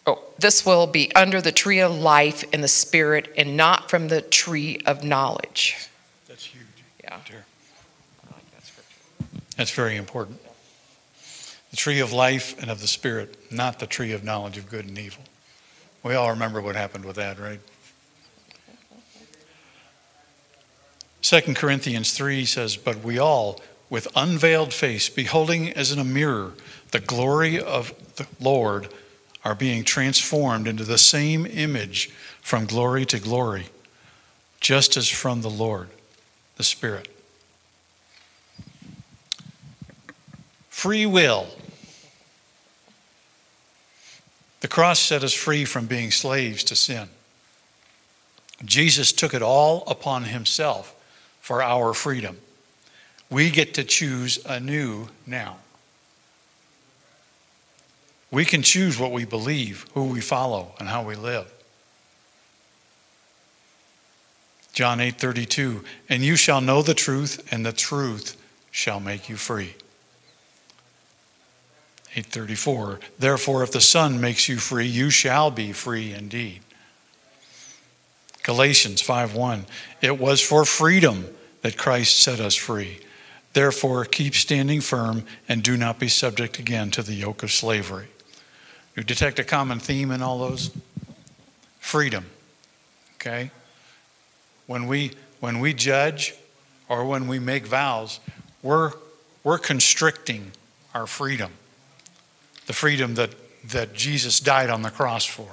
Oh, 0.08 0.24
this 0.40 0.66
will 0.66 0.88
be 0.88 1.14
under 1.14 1.42
the 1.42 1.52
tree 1.52 1.80
of 1.80 1.94
life 1.94 2.46
in 2.54 2.62
the 2.62 2.70
spirit 2.70 3.34
and 3.38 3.58
not 3.58 3.90
from 3.90 4.08
the 4.08 4.22
tree 4.22 4.80
of 4.86 5.04
knowledge. 5.04 5.90
That's 6.30 6.46
huge. 6.46 6.64
Yeah. 7.04 7.16
I 7.16 8.34
like 8.34 8.52
that 8.56 8.66
scripture. 8.66 9.44
That's 9.58 9.72
very 9.72 9.98
important. 9.98 10.40
The 11.72 11.78
tree 11.78 12.00
of 12.00 12.14
life 12.14 12.56
and 12.62 12.72
of 12.72 12.80
the 12.80 12.88
spirit, 12.88 13.52
not 13.52 13.80
the 13.80 13.88
tree 13.88 14.14
of 14.14 14.24
knowledge 14.24 14.58
of 14.58 14.70
good 14.70 14.86
and 14.86 14.98
evil. 14.98 15.24
We 16.04 16.16
all 16.16 16.30
remember 16.30 16.62
what 16.62 16.78
happened 16.78 17.04
with 17.04 17.18
that, 17.18 17.38
right? 17.38 17.60
2 21.22 21.54
Corinthians 21.56 22.14
3 22.14 22.46
says, 22.46 22.78
But 22.78 23.04
we 23.04 23.20
all, 23.20 23.60
with 23.90 24.08
unveiled 24.16 24.74
face, 24.74 25.10
beholding 25.10 25.74
as 25.74 25.92
in 25.92 26.00
a 26.00 26.06
mirror 26.06 26.54
the 26.92 27.02
glory 27.02 27.60
of 27.60 27.94
the 28.16 28.26
Lord, 28.40 28.88
are 29.48 29.56
being 29.56 29.82
transformed 29.82 30.68
into 30.68 30.84
the 30.84 30.98
same 30.98 31.46
image 31.46 32.10
from 32.42 32.66
glory 32.66 33.06
to 33.06 33.18
glory, 33.18 33.68
just 34.60 34.98
as 34.98 35.08
from 35.08 35.42
the 35.42 35.50
Lord, 35.50 35.88
the 36.58 36.66
Spirit. 36.66 37.08
Free 40.68 41.06
will. 41.06 41.48
The 44.60 44.68
cross 44.68 45.00
set 45.00 45.24
us 45.24 45.34
free 45.34 45.64
from 45.64 45.86
being 45.86 46.12
slaves 46.12 46.62
to 46.66 46.76
sin. 46.76 47.08
Jesus 48.66 49.14
took 49.14 49.34
it 49.34 49.42
all 49.42 49.86
upon 49.88 50.26
himself 50.26 50.94
for 51.40 51.64
our 51.64 51.94
freedom. 51.94 52.38
We 53.30 53.50
get 53.50 53.76
to 53.76 53.86
choose 53.86 54.46
anew 54.46 55.08
now. 55.26 55.60
We 58.32 58.44
can 58.46 58.62
choose 58.62 59.00
what 59.00 59.12
we 59.12 59.26
believe, 59.26 59.86
who 59.94 60.06
we 60.06 60.22
follow, 60.22 60.74
and 60.80 60.90
how 60.90 61.04
we 61.04 61.16
live. 61.16 61.52
John 64.74 65.00
8:32 65.00 65.84
And 66.08 66.24
you 66.24 66.36
shall 66.36 66.62
know 66.62 66.84
the 66.84 66.94
truth 66.94 67.48
and 67.52 67.66
the 67.66 67.74
truth 67.74 68.38
shall 68.70 69.00
make 69.00 69.28
you 69.28 69.36
free. 69.36 69.74
834 72.12 73.00
Therefore 73.18 73.64
if 73.64 73.72
the 73.72 73.82
Son 73.82 74.22
makes 74.22 74.48
you 74.48 74.58
free 74.58 74.86
you 74.86 75.10
shall 75.10 75.50
be 75.50 75.72
free 75.72 76.14
indeed. 76.14 76.62
Galatians 78.44 79.02
5:1 79.02 79.66
It 80.00 80.20
was 80.20 80.42
for 80.42 80.64
freedom 80.64 81.28
that 81.64 81.76
Christ 81.76 82.20
set 82.20 82.40
us 82.40 82.54
free. 82.54 83.00
Therefore 83.54 84.06
keep 84.06 84.36
standing 84.36 84.82
firm 84.82 85.26
and 85.50 85.64
do 85.64 85.76
not 85.76 85.98
be 85.98 86.08
subject 86.08 86.60
again 86.60 86.92
to 86.92 87.02
the 87.02 87.16
yoke 87.16 87.42
of 87.42 87.52
slavery. 87.52 88.10
You 88.98 89.04
detect 89.04 89.40
a 89.40 89.44
common 89.46 89.80
theme 89.80 90.12
in 90.12 90.22
all 90.22 90.40
those? 90.40 90.72
Freedom. 91.80 92.26
Okay? 93.16 93.52
When 94.66 94.88
we 94.88 95.12
when 95.40 95.60
we 95.60 95.74
judge 95.74 96.34
or 96.90 97.06
when 97.06 97.28
we 97.28 97.40
make 97.40 97.66
vows, 97.66 98.20
we're 98.62 98.92
we're 99.44 99.60
constricting 99.60 100.52
our 100.94 101.08
freedom. 101.08 101.52
The 102.66 102.74
freedom 102.74 103.16
that, 103.16 103.30
that 103.70 103.94
Jesus 103.94 104.42
died 104.42 104.70
on 104.70 104.82
the 104.82 104.90
cross 104.90 105.24
for. 105.24 105.48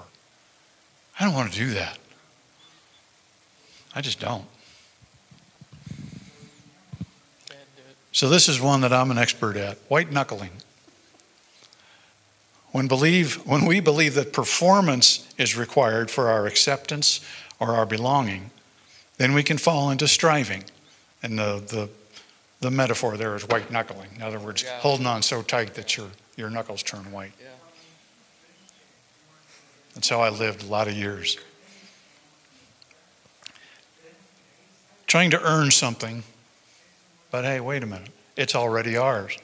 I 1.20 1.24
don't 1.24 1.34
want 1.34 1.53
to 1.53 1.59
do 1.59 1.70
that. 1.74 1.99
I 3.95 4.01
just 4.01 4.18
don't. 4.18 4.47
So, 8.11 8.28
this 8.28 8.49
is 8.49 8.61
one 8.61 8.80
that 8.80 8.92
I'm 8.92 9.11
an 9.12 9.18
expert 9.18 9.57
at 9.57 9.76
white 9.88 10.11
knuckling. 10.11 10.51
When, 12.75 12.89
believe, 12.89 13.37
when 13.47 13.66
we 13.66 13.79
believe 13.79 14.14
that 14.14 14.33
performance 14.33 15.33
is 15.39 15.57
required 15.57 16.11
for 16.11 16.29
our 16.29 16.49
acceptance 16.49 17.20
or 17.61 17.77
our 17.77 17.87
belonging, 17.87 18.51
then 19.16 19.33
we 19.33 19.45
can 19.45 19.59
fall 19.59 19.93
into 19.93 20.09
striving. 20.09 20.64
And 21.22 21.39
the, 21.39 21.62
the, 21.64 21.89
the 22.59 22.72
metaphor 22.72 23.16
there 23.16 23.37
is 23.37 23.47
white 23.47 23.70
knuckling. 23.70 24.09
In 24.16 24.22
other 24.22 24.41
words, 24.41 24.64
yeah. 24.64 24.81
holding 24.81 25.07
on 25.07 25.22
so 25.22 25.41
tight 25.41 25.75
that 25.75 25.97
your, 25.97 26.09
your 26.37 26.51
knuckles 26.51 26.83
turn 26.83 27.12
white. 27.12 27.31
Yeah. 27.41 27.47
That's 29.95 30.09
how 30.09 30.20
I 30.20 30.31
lived 30.31 30.64
a 30.64 30.66
lot 30.66 30.89
of 30.89 30.95
years. 30.95 31.39
Trying 35.07 35.31
to 35.31 35.41
earn 35.43 35.70
something, 35.70 36.25
but 37.31 37.45
hey, 37.45 37.61
wait 37.61 37.85
a 37.85 37.87
minute. 37.87 38.11
It's 38.37 38.57
already 38.57 38.97
ours. 38.97 39.39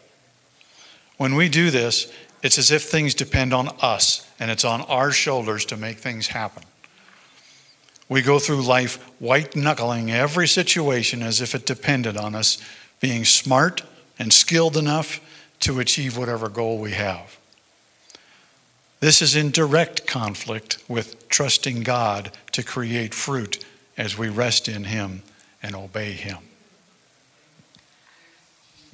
When 1.16 1.36
we 1.36 1.48
do 1.48 1.70
this, 1.70 2.12
it's 2.42 2.58
as 2.58 2.70
if 2.70 2.84
things 2.84 3.14
depend 3.14 3.52
on 3.52 3.68
us 3.80 4.28
and 4.38 4.50
it's 4.50 4.64
on 4.64 4.82
our 4.82 5.10
shoulders 5.10 5.64
to 5.66 5.76
make 5.76 5.98
things 5.98 6.28
happen. 6.28 6.62
We 8.08 8.22
go 8.22 8.38
through 8.38 8.62
life 8.62 8.96
white 9.20 9.54
knuckling 9.54 10.10
every 10.10 10.48
situation 10.48 11.22
as 11.22 11.40
if 11.40 11.54
it 11.54 11.66
depended 11.66 12.16
on 12.16 12.34
us 12.34 12.58
being 12.98 13.24
smart 13.24 13.82
and 14.18 14.32
skilled 14.32 14.76
enough 14.76 15.20
to 15.60 15.80
achieve 15.80 16.16
whatever 16.16 16.48
goal 16.48 16.78
we 16.78 16.92
have. 16.92 17.38
This 19.00 19.22
is 19.22 19.34
in 19.34 19.50
direct 19.50 20.06
conflict 20.06 20.78
with 20.88 21.28
trusting 21.28 21.82
God 21.82 22.32
to 22.52 22.62
create 22.62 23.14
fruit 23.14 23.64
as 23.96 24.18
we 24.18 24.28
rest 24.28 24.68
in 24.68 24.84
Him 24.84 25.22
and 25.62 25.74
obey 25.74 26.12
Him. 26.12 26.38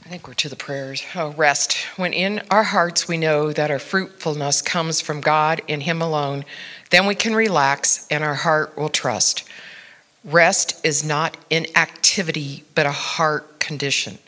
I 0.07 0.09
think 0.09 0.29
we're 0.29 0.35
to 0.35 0.49
the 0.49 0.55
prayers. 0.55 1.03
Oh, 1.17 1.33
rest. 1.33 1.79
When 1.97 2.13
in 2.13 2.41
our 2.49 2.63
hearts 2.63 3.09
we 3.09 3.17
know 3.17 3.53
that 3.53 3.73
our 3.73 3.81
fruitfulness 3.81 4.63
comes 4.63 5.01
from 5.01 5.21
God 5.21 5.63
and 5.69 5.83
Him 5.83 6.01
alone, 6.01 6.45
then 6.91 7.07
we 7.07 7.17
can 7.17 7.35
relax 7.35 8.07
and 8.09 8.23
our 8.23 8.37
heart 8.37 8.79
will 8.79 8.89
trust. 8.89 9.43
Rest 10.23 10.79
is 10.87 11.03
not 11.03 11.37
inactivity, 11.51 12.63
but 12.77 12.87
a 12.87 12.93
heart 12.93 13.59
condition. 13.59 14.19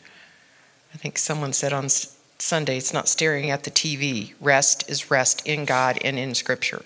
I 0.93 0.97
think 0.97 1.17
someone 1.17 1.53
said 1.53 1.71
on 1.71 1.87
Sunday, 1.87 2.75
it's 2.75 2.93
not 2.93 3.07
staring 3.07 3.49
at 3.49 3.63
the 3.63 3.71
TV. 3.71 4.33
Rest 4.41 4.89
is 4.89 5.09
rest 5.09 5.47
in 5.47 5.63
God 5.63 5.97
and 6.03 6.19
in 6.19 6.35
Scripture. 6.35 6.83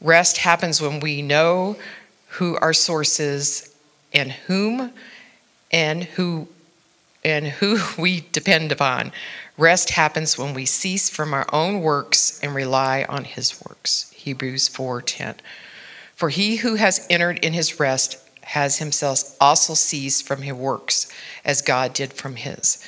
Rest 0.00 0.38
happens 0.38 0.80
when 0.80 1.00
we 1.00 1.20
know 1.20 1.76
who 2.28 2.56
our 2.62 2.72
source 2.72 3.20
is 3.20 3.74
and 4.10 4.32
whom 4.32 4.94
and 5.70 6.04
who 6.04 6.48
and 7.24 7.46
who 7.46 7.78
we 7.98 8.26
depend 8.32 8.72
upon. 8.72 9.12
Rest 9.56 9.90
happens 9.90 10.38
when 10.38 10.54
we 10.54 10.64
cease 10.64 11.10
from 11.10 11.34
our 11.34 11.46
own 11.52 11.82
works 11.82 12.40
and 12.42 12.54
rely 12.54 13.04
on 13.08 13.24
his 13.24 13.60
works. 13.66 14.10
Hebrews 14.14 14.68
4:10. 14.68 15.36
For 16.14 16.28
he 16.28 16.56
who 16.56 16.74
has 16.74 17.06
entered 17.08 17.38
in 17.44 17.52
his 17.52 17.80
rest 17.80 18.18
has 18.42 18.78
himself 18.78 19.36
also 19.40 19.74
ceased 19.74 20.26
from 20.26 20.42
his 20.42 20.54
works 20.54 21.10
as 21.44 21.62
God 21.62 21.94
did 21.94 22.12
from 22.12 22.36
his. 22.36 22.84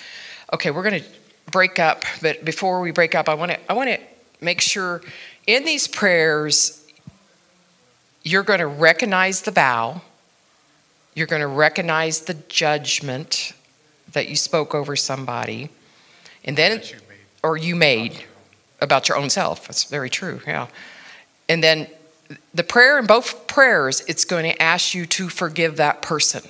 Okay, 0.53 0.71
we're 0.71 0.83
going 0.83 1.03
to 1.03 1.09
break 1.51 1.79
up, 1.79 2.05
but 2.21 2.45
before 2.45 2.81
we 2.81 2.91
break 2.91 3.15
up, 3.15 3.29
I 3.29 3.35
want 3.35 3.53
to 3.53 3.59
I 3.71 3.75
want 3.75 3.91
to 3.91 3.99
make 4.41 4.61
sure 4.61 5.03
in 5.47 5.65
these 5.65 5.87
prayers 5.89 6.85
you're 8.23 8.43
going 8.43 8.61
to 8.61 8.67
recognize 8.67 9.43
the 9.43 9.51
vow, 9.51 10.03
you're 11.15 11.27
going 11.27 11.43
to 11.43 11.49
recognize 11.49 12.21
the 12.23 12.35
judgment 12.35 13.53
that 14.13 14.29
you 14.29 14.37
spoke 14.37 14.75
over 14.75 14.97
somebody, 14.97 15.71
and 16.45 16.57
then, 16.57 16.81
you 16.85 16.97
or 17.43 17.57
you 17.57 17.75
made 17.75 18.25
about 18.81 19.09
your 19.09 19.19
own 19.19 19.31
self. 19.31 19.67
That's 19.67 19.85
very 19.85 20.11
true, 20.11 20.41
yeah. 20.47 20.69
And 21.49 21.63
then 21.63 21.89
the 22.55 22.65
prayer 22.65 22.99
in 22.99 23.07
both 23.07 23.47
prayers, 23.47 24.01
it's 24.09 24.25
going 24.25 24.45
to 24.45 24.63
ask 24.63 24.95
you 24.95 25.07
to 25.07 25.29
forgive 25.29 25.77
that 25.77 26.03
person. 26.03 26.43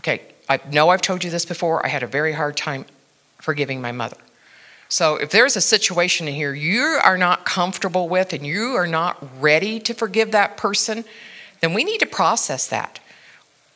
Okay, 0.00 0.22
I 0.48 0.60
know 0.70 0.90
I've 0.90 1.02
told 1.02 1.24
you 1.24 1.30
this 1.30 1.44
before. 1.44 1.84
I 1.84 1.88
had 1.88 2.02
a 2.02 2.06
very 2.06 2.32
hard 2.32 2.56
time 2.56 2.84
forgiving 3.40 3.80
my 3.80 3.92
mother. 3.92 4.16
So 4.88 5.16
if 5.16 5.30
there's 5.30 5.56
a 5.56 5.60
situation 5.60 6.28
in 6.28 6.34
here 6.34 6.52
you 6.52 6.82
are 7.02 7.16
not 7.16 7.46
comfortable 7.46 8.08
with 8.10 8.34
and 8.34 8.46
you 8.46 8.74
are 8.74 8.86
not 8.86 9.26
ready 9.40 9.80
to 9.80 9.94
forgive 9.94 10.32
that 10.32 10.56
person, 10.58 11.04
then 11.60 11.72
we 11.72 11.82
need 11.82 12.00
to 12.00 12.06
process 12.06 12.66
that. 12.66 13.00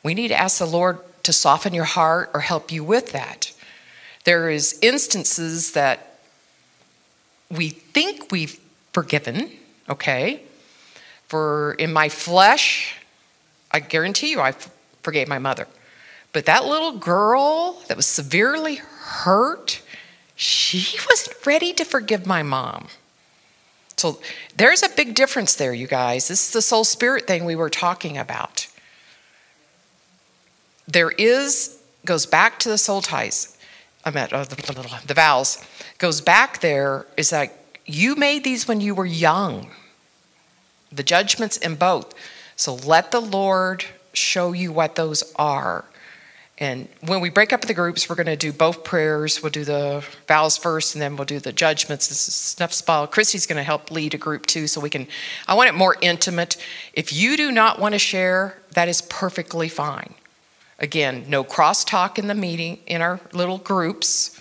We 0.03 0.13
need 0.13 0.27
to 0.27 0.39
ask 0.39 0.59
the 0.59 0.65
Lord 0.65 0.99
to 1.27 1.33
soften 1.33 1.73
your 1.73 1.83
heart 1.83 2.31
or 2.33 2.39
help 2.39 2.71
you 2.71 2.85
with 2.85 3.11
that. 3.11 3.51
There 4.23 4.49
is 4.49 4.79
instances 4.81 5.73
that 5.73 6.19
we 7.51 7.67
think 7.67 8.31
we've 8.31 8.57
forgiven, 8.93 9.51
okay? 9.89 10.41
For 11.27 11.73
in 11.73 11.91
my 11.91 12.07
flesh, 12.07 12.95
I 13.69 13.81
guarantee 13.81 14.31
you 14.31 14.39
I 14.39 14.53
forgave 15.03 15.27
my 15.27 15.37
mother. 15.37 15.67
But 16.31 16.45
that 16.45 16.63
little 16.63 16.93
girl 16.93 17.81
that 17.89 17.97
was 17.97 18.05
severely 18.05 18.75
hurt, 18.75 19.81
she 20.37 20.97
wasn't 21.09 21.45
ready 21.45 21.73
to 21.73 21.83
forgive 21.83 22.25
my 22.25 22.41
mom. 22.41 22.87
So 23.97 24.21
there's 24.55 24.81
a 24.81 24.87
big 24.87 25.13
difference 25.13 25.55
there, 25.55 25.73
you 25.73 25.87
guys. 25.87 26.29
This 26.29 26.47
is 26.47 26.53
the 26.53 26.61
soul 26.61 26.85
spirit 26.85 27.27
thing 27.27 27.43
we 27.43 27.57
were 27.57 27.69
talking 27.69 28.17
about 28.17 28.67
there 30.87 31.11
is, 31.11 31.79
goes 32.05 32.25
back 32.25 32.59
to 32.59 32.69
the 32.69 32.77
soul 32.77 33.01
ties, 33.01 33.57
I 34.05 34.11
meant 34.11 34.31
uh, 34.31 34.45
the, 34.45 34.99
the 35.05 35.13
vows, 35.13 35.63
goes 35.97 36.21
back 36.21 36.61
there 36.61 37.05
is 37.17 37.29
that 37.31 37.51
you 37.85 38.15
made 38.15 38.43
these 38.43 38.67
when 38.67 38.79
you 38.81 38.95
were 38.95 39.05
young. 39.05 39.71
The 40.91 41.03
judgments 41.03 41.57
in 41.57 41.75
both. 41.75 42.13
So 42.55 42.75
let 42.75 43.11
the 43.11 43.19
Lord 43.19 43.85
show 44.13 44.53
you 44.53 44.71
what 44.71 44.95
those 44.95 45.33
are. 45.35 45.85
And 46.59 46.87
when 47.01 47.21
we 47.21 47.29
break 47.29 47.53
up 47.53 47.61
the 47.61 47.73
groups, 47.73 48.09
we're 48.09 48.15
going 48.15 48.25
to 48.25 48.35
do 48.35 48.51
both 48.51 48.83
prayers. 48.83 49.43
We'll 49.43 49.51
do 49.51 49.63
the 49.63 50.03
vows 50.27 50.57
first, 50.57 50.95
and 50.95 51.01
then 51.01 51.15
we'll 51.15 51.25
do 51.25 51.39
the 51.39 51.53
judgments. 51.53 52.07
This 52.07 52.27
is 52.27 52.33
Snuff 52.33 52.73
Spa. 52.73 53.05
Christy's 53.05 53.45
going 53.45 53.57
to 53.57 53.63
help 53.63 53.91
lead 53.91 54.15
a 54.15 54.17
group 54.17 54.47
too, 54.47 54.65
so 54.65 54.81
we 54.81 54.89
can. 54.89 55.07
I 55.47 55.53
want 55.53 55.69
it 55.69 55.75
more 55.75 55.97
intimate. 56.01 56.57
If 56.93 57.13
you 57.13 57.37
do 57.37 57.51
not 57.51 57.79
want 57.79 57.93
to 57.93 57.99
share, 57.99 58.57
that 58.71 58.87
is 58.87 59.01
perfectly 59.03 59.69
fine. 59.69 60.15
Again, 60.79 61.25
no 61.27 61.43
crosstalk 61.43 62.19
in 62.19 62.27
the 62.27 62.35
meeting, 62.35 62.79
in 62.85 63.01
our 63.01 63.19
little 63.33 63.57
groups. 63.57 64.39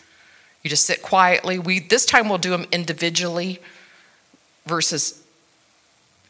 You 0.62 0.70
just 0.70 0.84
sit 0.84 1.01
quietly. 1.01 1.59
We 1.59 1.80
this 1.80 2.05
time 2.05 2.28
we'll 2.28 2.39
do 2.39 2.51
them 2.51 2.66
individually 2.72 3.61
versus 4.66 5.22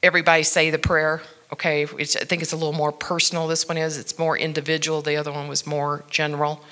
everybody 0.02 0.42
say 0.42 0.70
the 0.70 0.78
prayer. 0.78 1.22
Okay, 1.52 1.86
it's, 1.98 2.16
I 2.16 2.24
think 2.24 2.42
it's 2.42 2.52
a 2.52 2.56
little 2.56 2.72
more 2.72 2.92
personal. 2.92 3.46
This 3.46 3.68
one 3.68 3.78
is. 3.78 3.98
It's 3.98 4.18
more 4.18 4.36
individual. 4.36 5.00
The 5.00 5.16
other 5.16 5.32
one 5.32 5.48
was 5.48 5.66
more 5.66 6.04
general. 6.10 6.62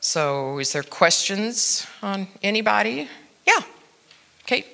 So, 0.00 0.58
is 0.58 0.72
there 0.72 0.82
questions 0.82 1.86
on 2.02 2.28
anybody? 2.42 3.08
Yeah. 3.46 3.60
Kate. 4.44 4.66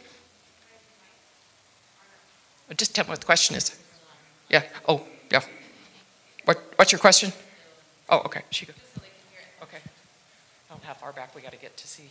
Just 2.76 2.94
tell 2.94 3.04
me 3.04 3.10
what 3.10 3.20
the 3.20 3.26
question 3.26 3.56
is. 3.56 3.78
Yeah. 4.48 4.64
Oh, 4.88 5.04
yeah. 5.30 5.42
What, 6.44 6.60
what's 6.76 6.92
your 6.92 6.98
question? 6.98 7.32
Oh, 8.10 8.22
okay. 8.26 8.42
She 8.50 8.66
goes. 8.66 8.74
Okay. 9.62 9.78
I 9.78 10.72
don't 10.72 10.82
know 10.82 10.88
how 10.88 10.94
far 10.94 11.12
back 11.12 11.34
we 11.34 11.42
got 11.42 11.52
to 11.52 11.58
get 11.58 11.76
to 11.76 11.86
see. 11.86 12.10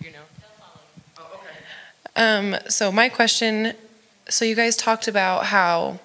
You 0.00 0.10
know. 0.12 0.18
Oh, 1.18 1.26
okay. 1.34 1.52
Um, 2.16 2.56
so 2.70 2.90
my 2.90 3.10
question. 3.10 3.74
So 4.30 4.46
you 4.46 4.54
guys 4.54 4.76
talked 4.76 5.08
about 5.08 5.44
how, 5.44 5.98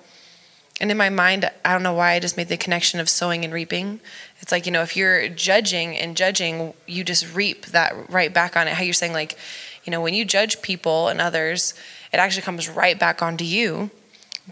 and 0.82 0.92
in 0.92 0.98
my 0.98 1.10
mind, 1.10 1.50
I 1.64 1.72
don't 1.72 1.82
know 1.82 1.94
why 1.94 2.12
I 2.12 2.20
just 2.20 2.36
made 2.36 2.50
the 2.50 2.58
connection 2.58 3.00
of 3.00 3.08
sowing 3.08 3.46
and 3.46 3.54
reaping. 3.54 4.02
It's 4.42 4.52
like 4.52 4.66
you 4.66 4.72
know, 4.74 4.82
if 4.82 4.98
you're 4.98 5.30
judging 5.30 5.96
and 5.96 6.18
judging, 6.18 6.74
you 6.88 7.06
just 7.06 7.34
reap 7.34 7.68
that 7.68 8.10
right 8.10 8.34
back 8.34 8.58
on 8.58 8.68
it. 8.68 8.74
How 8.74 8.84
you're 8.84 8.94
saying 8.94 9.14
like, 9.14 9.38
you 9.86 9.92
know, 9.92 10.02
when 10.02 10.14
you 10.14 10.26
judge 10.26 10.62
people 10.62 11.08
and 11.08 11.22
others, 11.22 11.74
it 12.12 12.18
actually 12.18 12.44
comes 12.44 12.68
right 12.68 13.00
back 13.00 13.22
onto 13.22 13.46
you. 13.46 13.90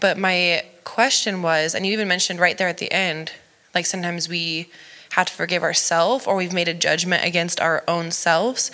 But 0.00 0.16
my 0.16 0.64
question 0.84 1.42
was, 1.42 1.74
and 1.74 1.86
you 1.86 1.92
even 1.92 2.08
mentioned 2.08 2.40
right 2.40 2.56
there 2.56 2.68
at 2.68 2.78
the 2.78 2.90
end, 2.90 3.32
like 3.76 3.86
sometimes 3.86 4.28
we 4.28 4.68
have 5.10 5.26
to 5.26 5.32
forgive 5.32 5.62
ourselves 5.62 6.26
or 6.26 6.34
we've 6.34 6.52
made 6.52 6.66
a 6.66 6.74
judgment 6.74 7.24
against 7.24 7.60
our 7.60 7.84
own 7.86 8.10
selves. 8.10 8.70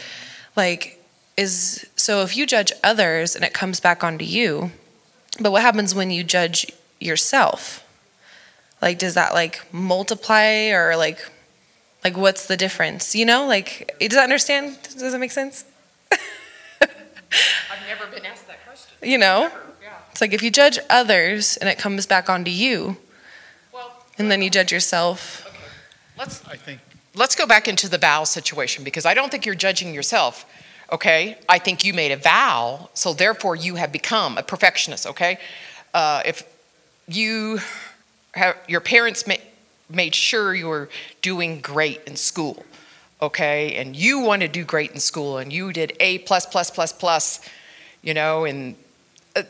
Like, 0.57 0.98
is 1.36 1.86
so 1.96 2.22
if 2.22 2.36
you 2.36 2.46
judge 2.46 2.72
others 2.84 3.34
and 3.36 3.44
it 3.44 3.53
comes 3.53 3.80
back 3.80 4.03
onto 4.05 4.24
you, 4.24 4.70
but 5.40 5.50
what 5.50 5.62
happens 5.62 5.94
when 5.94 6.11
you 6.11 6.22
judge 6.24 6.66
yourself? 7.00 7.84
Like, 8.80 8.98
does 8.98 9.14
that 9.14 9.34
like 9.34 9.61
multiply 9.72 10.68
or 10.70 10.96
like, 10.96 11.18
like 12.05 12.16
what's 12.16 12.46
the 12.46 12.57
difference? 12.57 13.14
You 13.14 13.26
know, 13.26 13.46
like, 13.46 13.94
does 14.00 14.11
that 14.11 14.24
understand? 14.24 14.78
Does 14.82 15.12
that 15.12 15.18
make 15.18 15.32
sense? 15.32 15.64
I've 16.80 17.86
never 17.88 18.07
been 18.07 18.24
asked 18.26 18.46
that 18.46 18.64
question. 18.66 18.96
You 19.03 19.18
know, 19.18 19.50
Yeah. 19.82 19.94
it's 20.12 20.20
like 20.20 20.32
if 20.32 20.42
you 20.42 20.50
judge 20.50 20.78
others 20.90 21.57
and 21.57 21.68
it 21.68 21.78
comes 21.78 22.07
back 22.07 22.28
onto 22.28 22.50
you, 22.50 22.98
and 24.18 24.30
then 24.30 24.42
you 24.42 24.50
judge 24.50 24.72
yourself. 24.72 25.46
let's 26.18 26.46
I 26.46 26.56
think 26.56 26.80
let's 27.14 27.34
go 27.34 27.46
back 27.46 27.68
into 27.68 27.88
the 27.88 27.98
vow 27.98 28.24
situation 28.24 28.84
because 28.84 29.06
I 29.06 29.14
don't 29.14 29.30
think 29.30 29.46
you're 29.46 29.54
judging 29.54 29.94
yourself. 29.94 30.44
Okay, 30.90 31.38
I 31.48 31.58
think 31.58 31.84
you 31.84 31.94
made 31.94 32.12
a 32.12 32.16
vow, 32.16 32.90
so 32.92 33.14
therefore 33.14 33.56
you 33.56 33.76
have 33.76 33.92
become 33.92 34.36
a 34.36 34.42
perfectionist. 34.42 35.06
Okay, 35.06 35.38
uh, 35.94 36.22
if 36.26 36.42
you 37.08 37.60
have 38.34 38.56
your 38.68 38.80
parents 38.80 39.26
ma- 39.26 39.34
made 39.88 40.14
sure 40.14 40.54
you 40.54 40.68
were 40.68 40.90
doing 41.22 41.60
great 41.60 42.02
in 42.06 42.16
school, 42.16 42.64
okay, 43.22 43.74
and 43.76 43.96
you 43.96 44.20
want 44.20 44.42
to 44.42 44.48
do 44.48 44.64
great 44.64 44.90
in 44.90 45.00
school, 45.00 45.38
and 45.38 45.50
you 45.50 45.72
did 45.72 45.94
A 46.00 46.18
plus 46.18 46.44
plus 46.44 46.70
plus 46.70 46.92
plus, 46.92 47.40
you 48.02 48.12
know, 48.12 48.44
and 48.44 48.76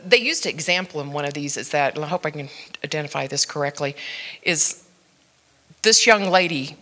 they 0.04 0.18
used 0.18 0.46
an 0.46 0.50
example 0.50 1.00
in 1.00 1.12
one 1.12 1.24
of 1.24 1.34
these 1.34 1.56
is 1.56 1.70
that, 1.70 1.96
and 1.96 2.04
I 2.04 2.08
hope 2.08 2.24
I 2.24 2.30
can 2.30 2.48
identify 2.84 3.26
this 3.26 3.44
correctly, 3.44 3.96
is 4.42 4.84
this 5.82 6.06
young 6.06 6.30
lady 6.30 6.76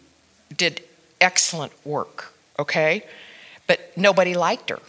did 0.57 0.83
excellent 1.21 1.73
work, 1.87 2.35
okay? 2.59 3.05
But 3.67 3.93
nobody 3.97 4.35
liked 4.35 4.71
her. 4.71 4.81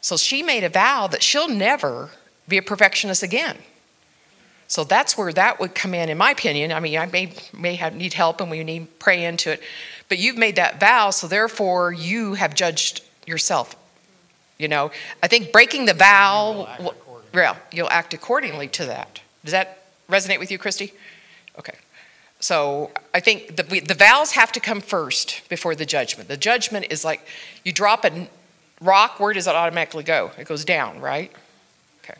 So 0.00 0.16
she 0.16 0.42
made 0.42 0.64
a 0.64 0.68
vow 0.68 1.06
that 1.06 1.22
she'll 1.22 1.48
never 1.48 2.10
be 2.46 2.58
a 2.58 2.62
perfectionist 2.62 3.22
again. 3.22 3.56
So 4.66 4.84
that's 4.84 5.16
where 5.16 5.32
that 5.32 5.60
would 5.60 5.74
come 5.74 5.94
in, 5.94 6.08
in 6.08 6.18
my 6.18 6.30
opinion. 6.30 6.72
I 6.72 6.80
mean, 6.80 6.98
I 6.98 7.06
may, 7.06 7.32
may 7.56 7.74
have, 7.76 7.94
need 7.94 8.12
help 8.12 8.40
and 8.40 8.50
we 8.50 8.62
need 8.64 8.98
pray 8.98 9.24
into 9.24 9.52
it. 9.52 9.62
But 10.08 10.18
you've 10.18 10.38
made 10.38 10.56
that 10.56 10.80
vow, 10.80 11.10
so 11.10 11.26
therefore 11.26 11.92
you 11.92 12.34
have 12.34 12.54
judged 12.54 13.02
yourself. 13.26 13.76
You 14.58 14.68
know, 14.68 14.90
I 15.22 15.28
think 15.28 15.52
breaking 15.52 15.86
the 15.86 15.94
vow, 15.94 16.68
will- 16.78 16.94
yeah, 17.34 17.56
you'll 17.72 17.90
act 17.90 18.14
accordingly 18.14 18.68
to 18.68 18.86
that. 18.86 19.20
Does 19.42 19.52
that 19.52 19.84
resonate 20.08 20.38
with 20.38 20.50
you, 20.50 20.58
Christy? 20.58 20.92
Okay. 21.58 21.74
So 22.40 22.90
I 23.12 23.20
think 23.20 23.56
the, 23.56 23.62
the 23.80 23.94
vows 23.94 24.32
have 24.32 24.52
to 24.52 24.60
come 24.60 24.80
first 24.80 25.48
before 25.48 25.74
the 25.74 25.86
judgment. 25.86 26.28
The 26.28 26.36
judgment 26.36 26.86
is 26.90 27.04
like 27.04 27.26
you 27.64 27.72
drop 27.72 28.04
a 28.04 28.28
rock, 28.80 29.18
where 29.18 29.32
does 29.32 29.46
it 29.46 29.54
automatically 29.54 30.04
go? 30.04 30.30
It 30.38 30.46
goes 30.46 30.64
down, 30.64 31.00
right? 31.00 31.32
Okay. 32.04 32.18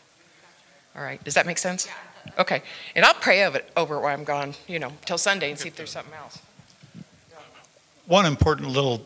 All 0.97 1.03
right. 1.03 1.23
Does 1.25 1.35
that 1.35 1.47
make 1.47 1.59
sense? 1.59 1.89
Okay. 2.39 2.63
And 2.97 3.05
I'll 3.05 3.15
pray 3.15 3.45
over 3.45 3.59
it 3.59 3.71
over 3.77 3.97
it 3.97 4.01
while 4.01 4.15
I'm 4.15 4.25
gone, 4.25 4.55
you 4.67 4.79
know, 4.79 4.93
till 5.05 5.19
Sunday 5.19 5.51
and 5.51 5.59
see 5.59 5.69
if 5.69 5.77
there's 5.77 5.91
something 5.91 6.15
else. 6.15 6.39
one 8.07 8.27
important 8.27 8.69
little 8.69 9.05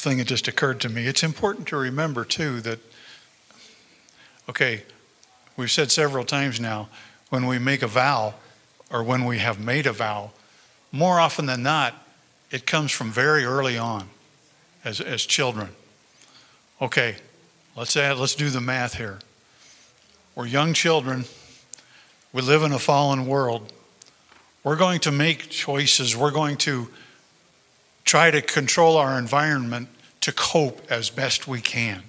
thing 0.00 0.18
that 0.18 0.26
just 0.26 0.48
occurred 0.48 0.80
to 0.80 0.88
me. 0.88 1.06
It's 1.06 1.22
important 1.22 1.68
to 1.68 1.76
remember, 1.76 2.24
too, 2.24 2.60
that, 2.60 2.78
okay, 4.48 4.82
we've 5.56 5.70
said 5.70 5.90
several 5.90 6.24
times 6.24 6.60
now, 6.60 6.88
when 7.28 7.46
we 7.46 7.58
make 7.58 7.82
a 7.82 7.86
vow 7.86 8.34
or 8.90 9.02
when 9.02 9.24
we 9.24 9.38
have 9.38 9.60
made 9.60 9.86
a 9.86 9.92
vow, 9.92 10.32
more 10.92 11.20
often 11.20 11.46
than 11.46 11.62
not, 11.62 11.94
it 12.50 12.66
comes 12.66 12.90
from 12.90 13.10
very 13.10 13.44
early 13.44 13.78
on 13.78 14.08
as, 14.84 15.00
as 15.00 15.24
children. 15.24 15.68
Okay, 16.82 17.16
let's 17.76 17.96
add, 17.96 18.18
let's 18.18 18.34
do 18.34 18.50
the 18.50 18.60
math 18.60 18.94
here. 18.94 19.18
We're 20.34 20.46
young 20.46 20.72
children. 20.72 21.24
We 22.32 22.42
live 22.42 22.62
in 22.62 22.72
a 22.72 22.78
fallen 22.78 23.26
world. 23.26 23.72
We're 24.64 24.76
going 24.76 25.00
to 25.00 25.12
make 25.12 25.50
choices. 25.50 26.16
We're 26.16 26.30
going 26.30 26.56
to 26.58 26.88
try 28.04 28.30
to 28.30 28.42
control 28.42 28.96
our 28.96 29.18
environment 29.18 29.88
to 30.20 30.32
cope 30.32 30.80
as 30.90 31.10
best 31.10 31.48
we 31.48 31.60
can. 31.60 32.02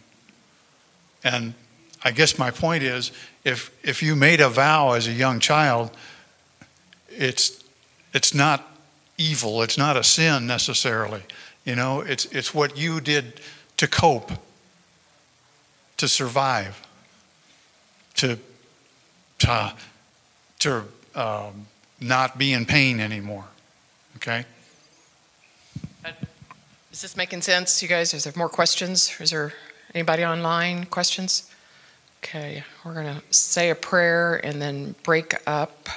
And 1.24 1.54
I 2.04 2.12
guess 2.12 2.38
my 2.38 2.52
point 2.52 2.84
is 2.84 3.12
if, 3.44 3.72
if 3.84 4.02
you 4.02 4.16
made 4.16 4.42
a 4.42 4.50
vow 4.50 4.94
as 4.94 5.08
a 5.08 5.12
young 5.12 5.40
child, 5.40 5.92
it's, 7.10 7.64
it's 8.14 8.34
not 8.34 8.68
evil, 9.18 9.62
it's 9.62 9.78
not 9.78 9.98
a 9.98 10.04
sin 10.04 10.48
necessarily. 10.48 11.22
You 11.66 11.76
know, 11.76 12.02
it's, 12.02 12.26
it's 12.26 12.54
what 12.54 12.78
you 12.78 13.02
did 13.02 13.40
to 13.78 13.88
cope, 13.88 14.32
to 15.98 16.08
survive, 16.08 16.82
to, 18.16 18.38
to, 19.40 19.74
to 20.60 20.84
um, 21.14 21.68
not 22.00 22.38
be 22.38 22.54
in 22.54 22.66
pain 22.66 23.00
anymore. 23.00 23.46
Okay? 24.18 24.46
Is 26.92 27.02
this 27.02 27.16
making 27.16 27.42
sense, 27.42 27.82
you 27.82 27.88
guys? 27.88 28.14
Is 28.14 28.26
there 28.26 28.34
more 28.36 28.50
questions? 28.50 29.16
Is 29.22 29.30
there 29.30 29.54
anybody 29.96 30.26
online? 30.26 30.88
Questions? 30.88 31.50
Okay, 32.22 32.66
we're 32.84 32.94
going 32.94 33.06
to 33.06 33.22
say 33.30 33.70
a 33.70 33.76
prayer 33.76 34.46
and 34.46 34.62
then 34.62 34.96
break 35.02 35.36
up. 35.48 35.88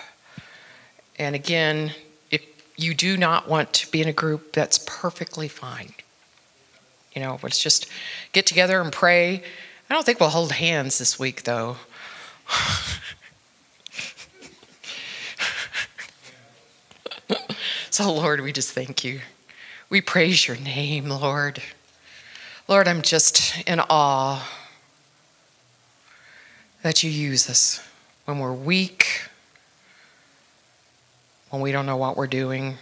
And 1.18 1.34
again, 1.34 1.90
if 2.30 2.44
you 2.76 2.94
do 2.94 3.16
not 3.16 3.48
want 3.48 3.72
to 3.72 3.90
be 3.90 4.02
in 4.02 4.08
a 4.08 4.12
group, 4.12 4.52
that's 4.52 4.78
perfectly 4.78 5.48
fine. 5.48 5.94
You 7.12 7.22
know, 7.22 7.40
let's 7.42 7.60
just 7.60 7.88
get 8.30 8.46
together 8.46 8.80
and 8.80 8.92
pray. 8.92 9.42
I 9.90 9.94
don't 9.94 10.06
think 10.06 10.20
we'll 10.20 10.28
hold 10.28 10.52
hands 10.52 10.98
this 10.98 11.18
week, 11.18 11.42
though. 11.42 11.78
so, 17.90 18.12
Lord, 18.12 18.42
we 18.42 18.52
just 18.52 18.70
thank 18.70 19.02
you. 19.02 19.22
We 19.90 20.00
praise 20.00 20.48
your 20.48 20.56
name, 20.56 21.08
Lord. 21.08 21.62
Lord, 22.66 22.88
I'm 22.88 23.02
just 23.02 23.62
in 23.68 23.80
awe 23.80 24.48
that 26.82 27.02
you 27.02 27.10
use 27.10 27.48
us 27.48 27.86
when 28.24 28.38
we're 28.38 28.52
weak, 28.52 29.22
when 31.50 31.60
we 31.60 31.70
don't 31.72 31.86
know 31.86 31.96
what 31.96 32.16
we're 32.16 32.26
doing, 32.26 32.76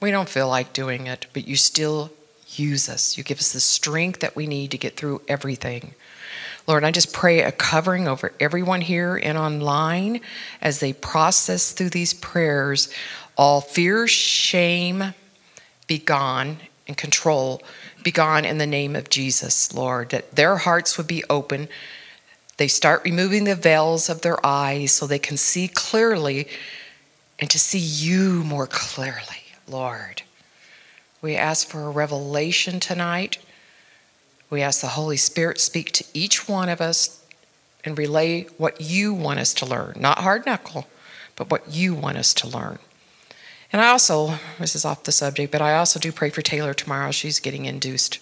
we 0.00 0.10
don't 0.10 0.28
feel 0.28 0.48
like 0.48 0.72
doing 0.72 1.06
it, 1.06 1.26
but 1.32 1.46
you 1.46 1.56
still 1.56 2.10
use 2.48 2.88
us. 2.88 3.16
You 3.16 3.24
give 3.24 3.38
us 3.38 3.52
the 3.52 3.60
strength 3.60 4.20
that 4.20 4.36
we 4.36 4.46
need 4.46 4.70
to 4.72 4.78
get 4.78 4.96
through 4.96 5.22
everything. 5.28 5.94
Lord, 6.66 6.84
I 6.84 6.90
just 6.90 7.12
pray 7.12 7.42
a 7.42 7.52
covering 7.52 8.06
over 8.06 8.32
everyone 8.40 8.80
here 8.80 9.16
and 9.16 9.38
online 9.38 10.20
as 10.60 10.80
they 10.80 10.92
process 10.92 11.72
through 11.72 11.90
these 11.90 12.12
prayers. 12.14 12.92
All 13.36 13.60
fear, 13.60 14.06
shame, 14.06 15.14
be 15.88 15.98
gone, 15.98 16.58
and 16.86 16.96
control 16.96 17.62
be 18.02 18.10
gone 18.10 18.44
in 18.44 18.58
the 18.58 18.66
name 18.66 18.96
of 18.96 19.10
Jesus, 19.10 19.74
Lord, 19.74 20.10
that 20.10 20.36
their 20.36 20.56
hearts 20.56 20.96
would 20.96 21.06
be 21.06 21.24
open. 21.28 21.68
They 22.56 22.68
start 22.68 23.04
removing 23.04 23.44
the 23.44 23.54
veils 23.54 24.08
of 24.08 24.22
their 24.22 24.44
eyes 24.44 24.92
so 24.92 25.06
they 25.06 25.18
can 25.18 25.36
see 25.36 25.68
clearly 25.68 26.48
and 27.38 27.50
to 27.50 27.58
see 27.58 27.78
you 27.78 28.42
more 28.44 28.66
clearly, 28.66 29.44
Lord. 29.68 30.22
We 31.20 31.36
ask 31.36 31.68
for 31.68 31.82
a 31.82 31.90
revelation 31.90 32.80
tonight. 32.80 33.38
We 34.50 34.62
ask 34.62 34.80
the 34.80 34.88
Holy 34.88 35.16
Spirit 35.16 35.60
speak 35.60 35.92
to 35.92 36.04
each 36.14 36.48
one 36.48 36.68
of 36.68 36.80
us 36.80 37.22
and 37.84 37.98
relay 37.98 38.44
what 38.56 38.80
you 38.80 39.12
want 39.12 39.40
us 39.40 39.52
to 39.54 39.66
learn, 39.66 39.96
not 39.98 40.18
hard 40.18 40.46
knuckle, 40.46 40.86
but 41.36 41.50
what 41.50 41.70
you 41.70 41.94
want 41.94 42.16
us 42.16 42.32
to 42.34 42.48
learn. 42.48 42.78
And 43.72 43.82
I 43.82 43.88
also, 43.88 44.34
this 44.58 44.74
is 44.74 44.84
off 44.84 45.04
the 45.04 45.12
subject, 45.12 45.52
but 45.52 45.60
I 45.60 45.74
also 45.74 46.00
do 46.00 46.10
pray 46.10 46.30
for 46.30 46.40
Taylor 46.40 46.72
tomorrow. 46.72 47.10
She's 47.10 47.38
getting 47.38 47.66
induced, 47.66 48.18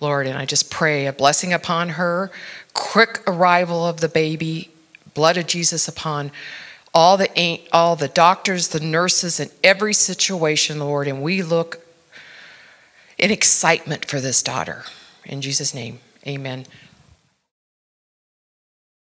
Lord, 0.00 0.26
and 0.26 0.38
I 0.38 0.44
just 0.44 0.70
pray 0.70 1.06
a 1.06 1.12
blessing 1.12 1.52
upon 1.52 1.90
her, 1.90 2.30
quick 2.72 3.22
arrival 3.26 3.86
of 3.86 4.00
the 4.00 4.08
baby, 4.08 4.70
blood 5.14 5.36
of 5.36 5.46
Jesus 5.46 5.88
upon 5.88 6.30
all 6.94 7.16
the 7.16 7.60
all 7.72 7.94
the 7.96 8.08
doctors, 8.08 8.68
the 8.68 8.80
nurses, 8.80 9.38
in 9.38 9.50
every 9.62 9.92
situation, 9.92 10.78
Lord. 10.78 11.08
And 11.08 11.22
we 11.22 11.42
look 11.42 11.80
in 13.18 13.30
excitement 13.30 14.04
for 14.06 14.20
this 14.20 14.42
daughter. 14.42 14.84
In 15.24 15.42
Jesus' 15.42 15.74
name, 15.74 15.98
amen. 16.26 16.66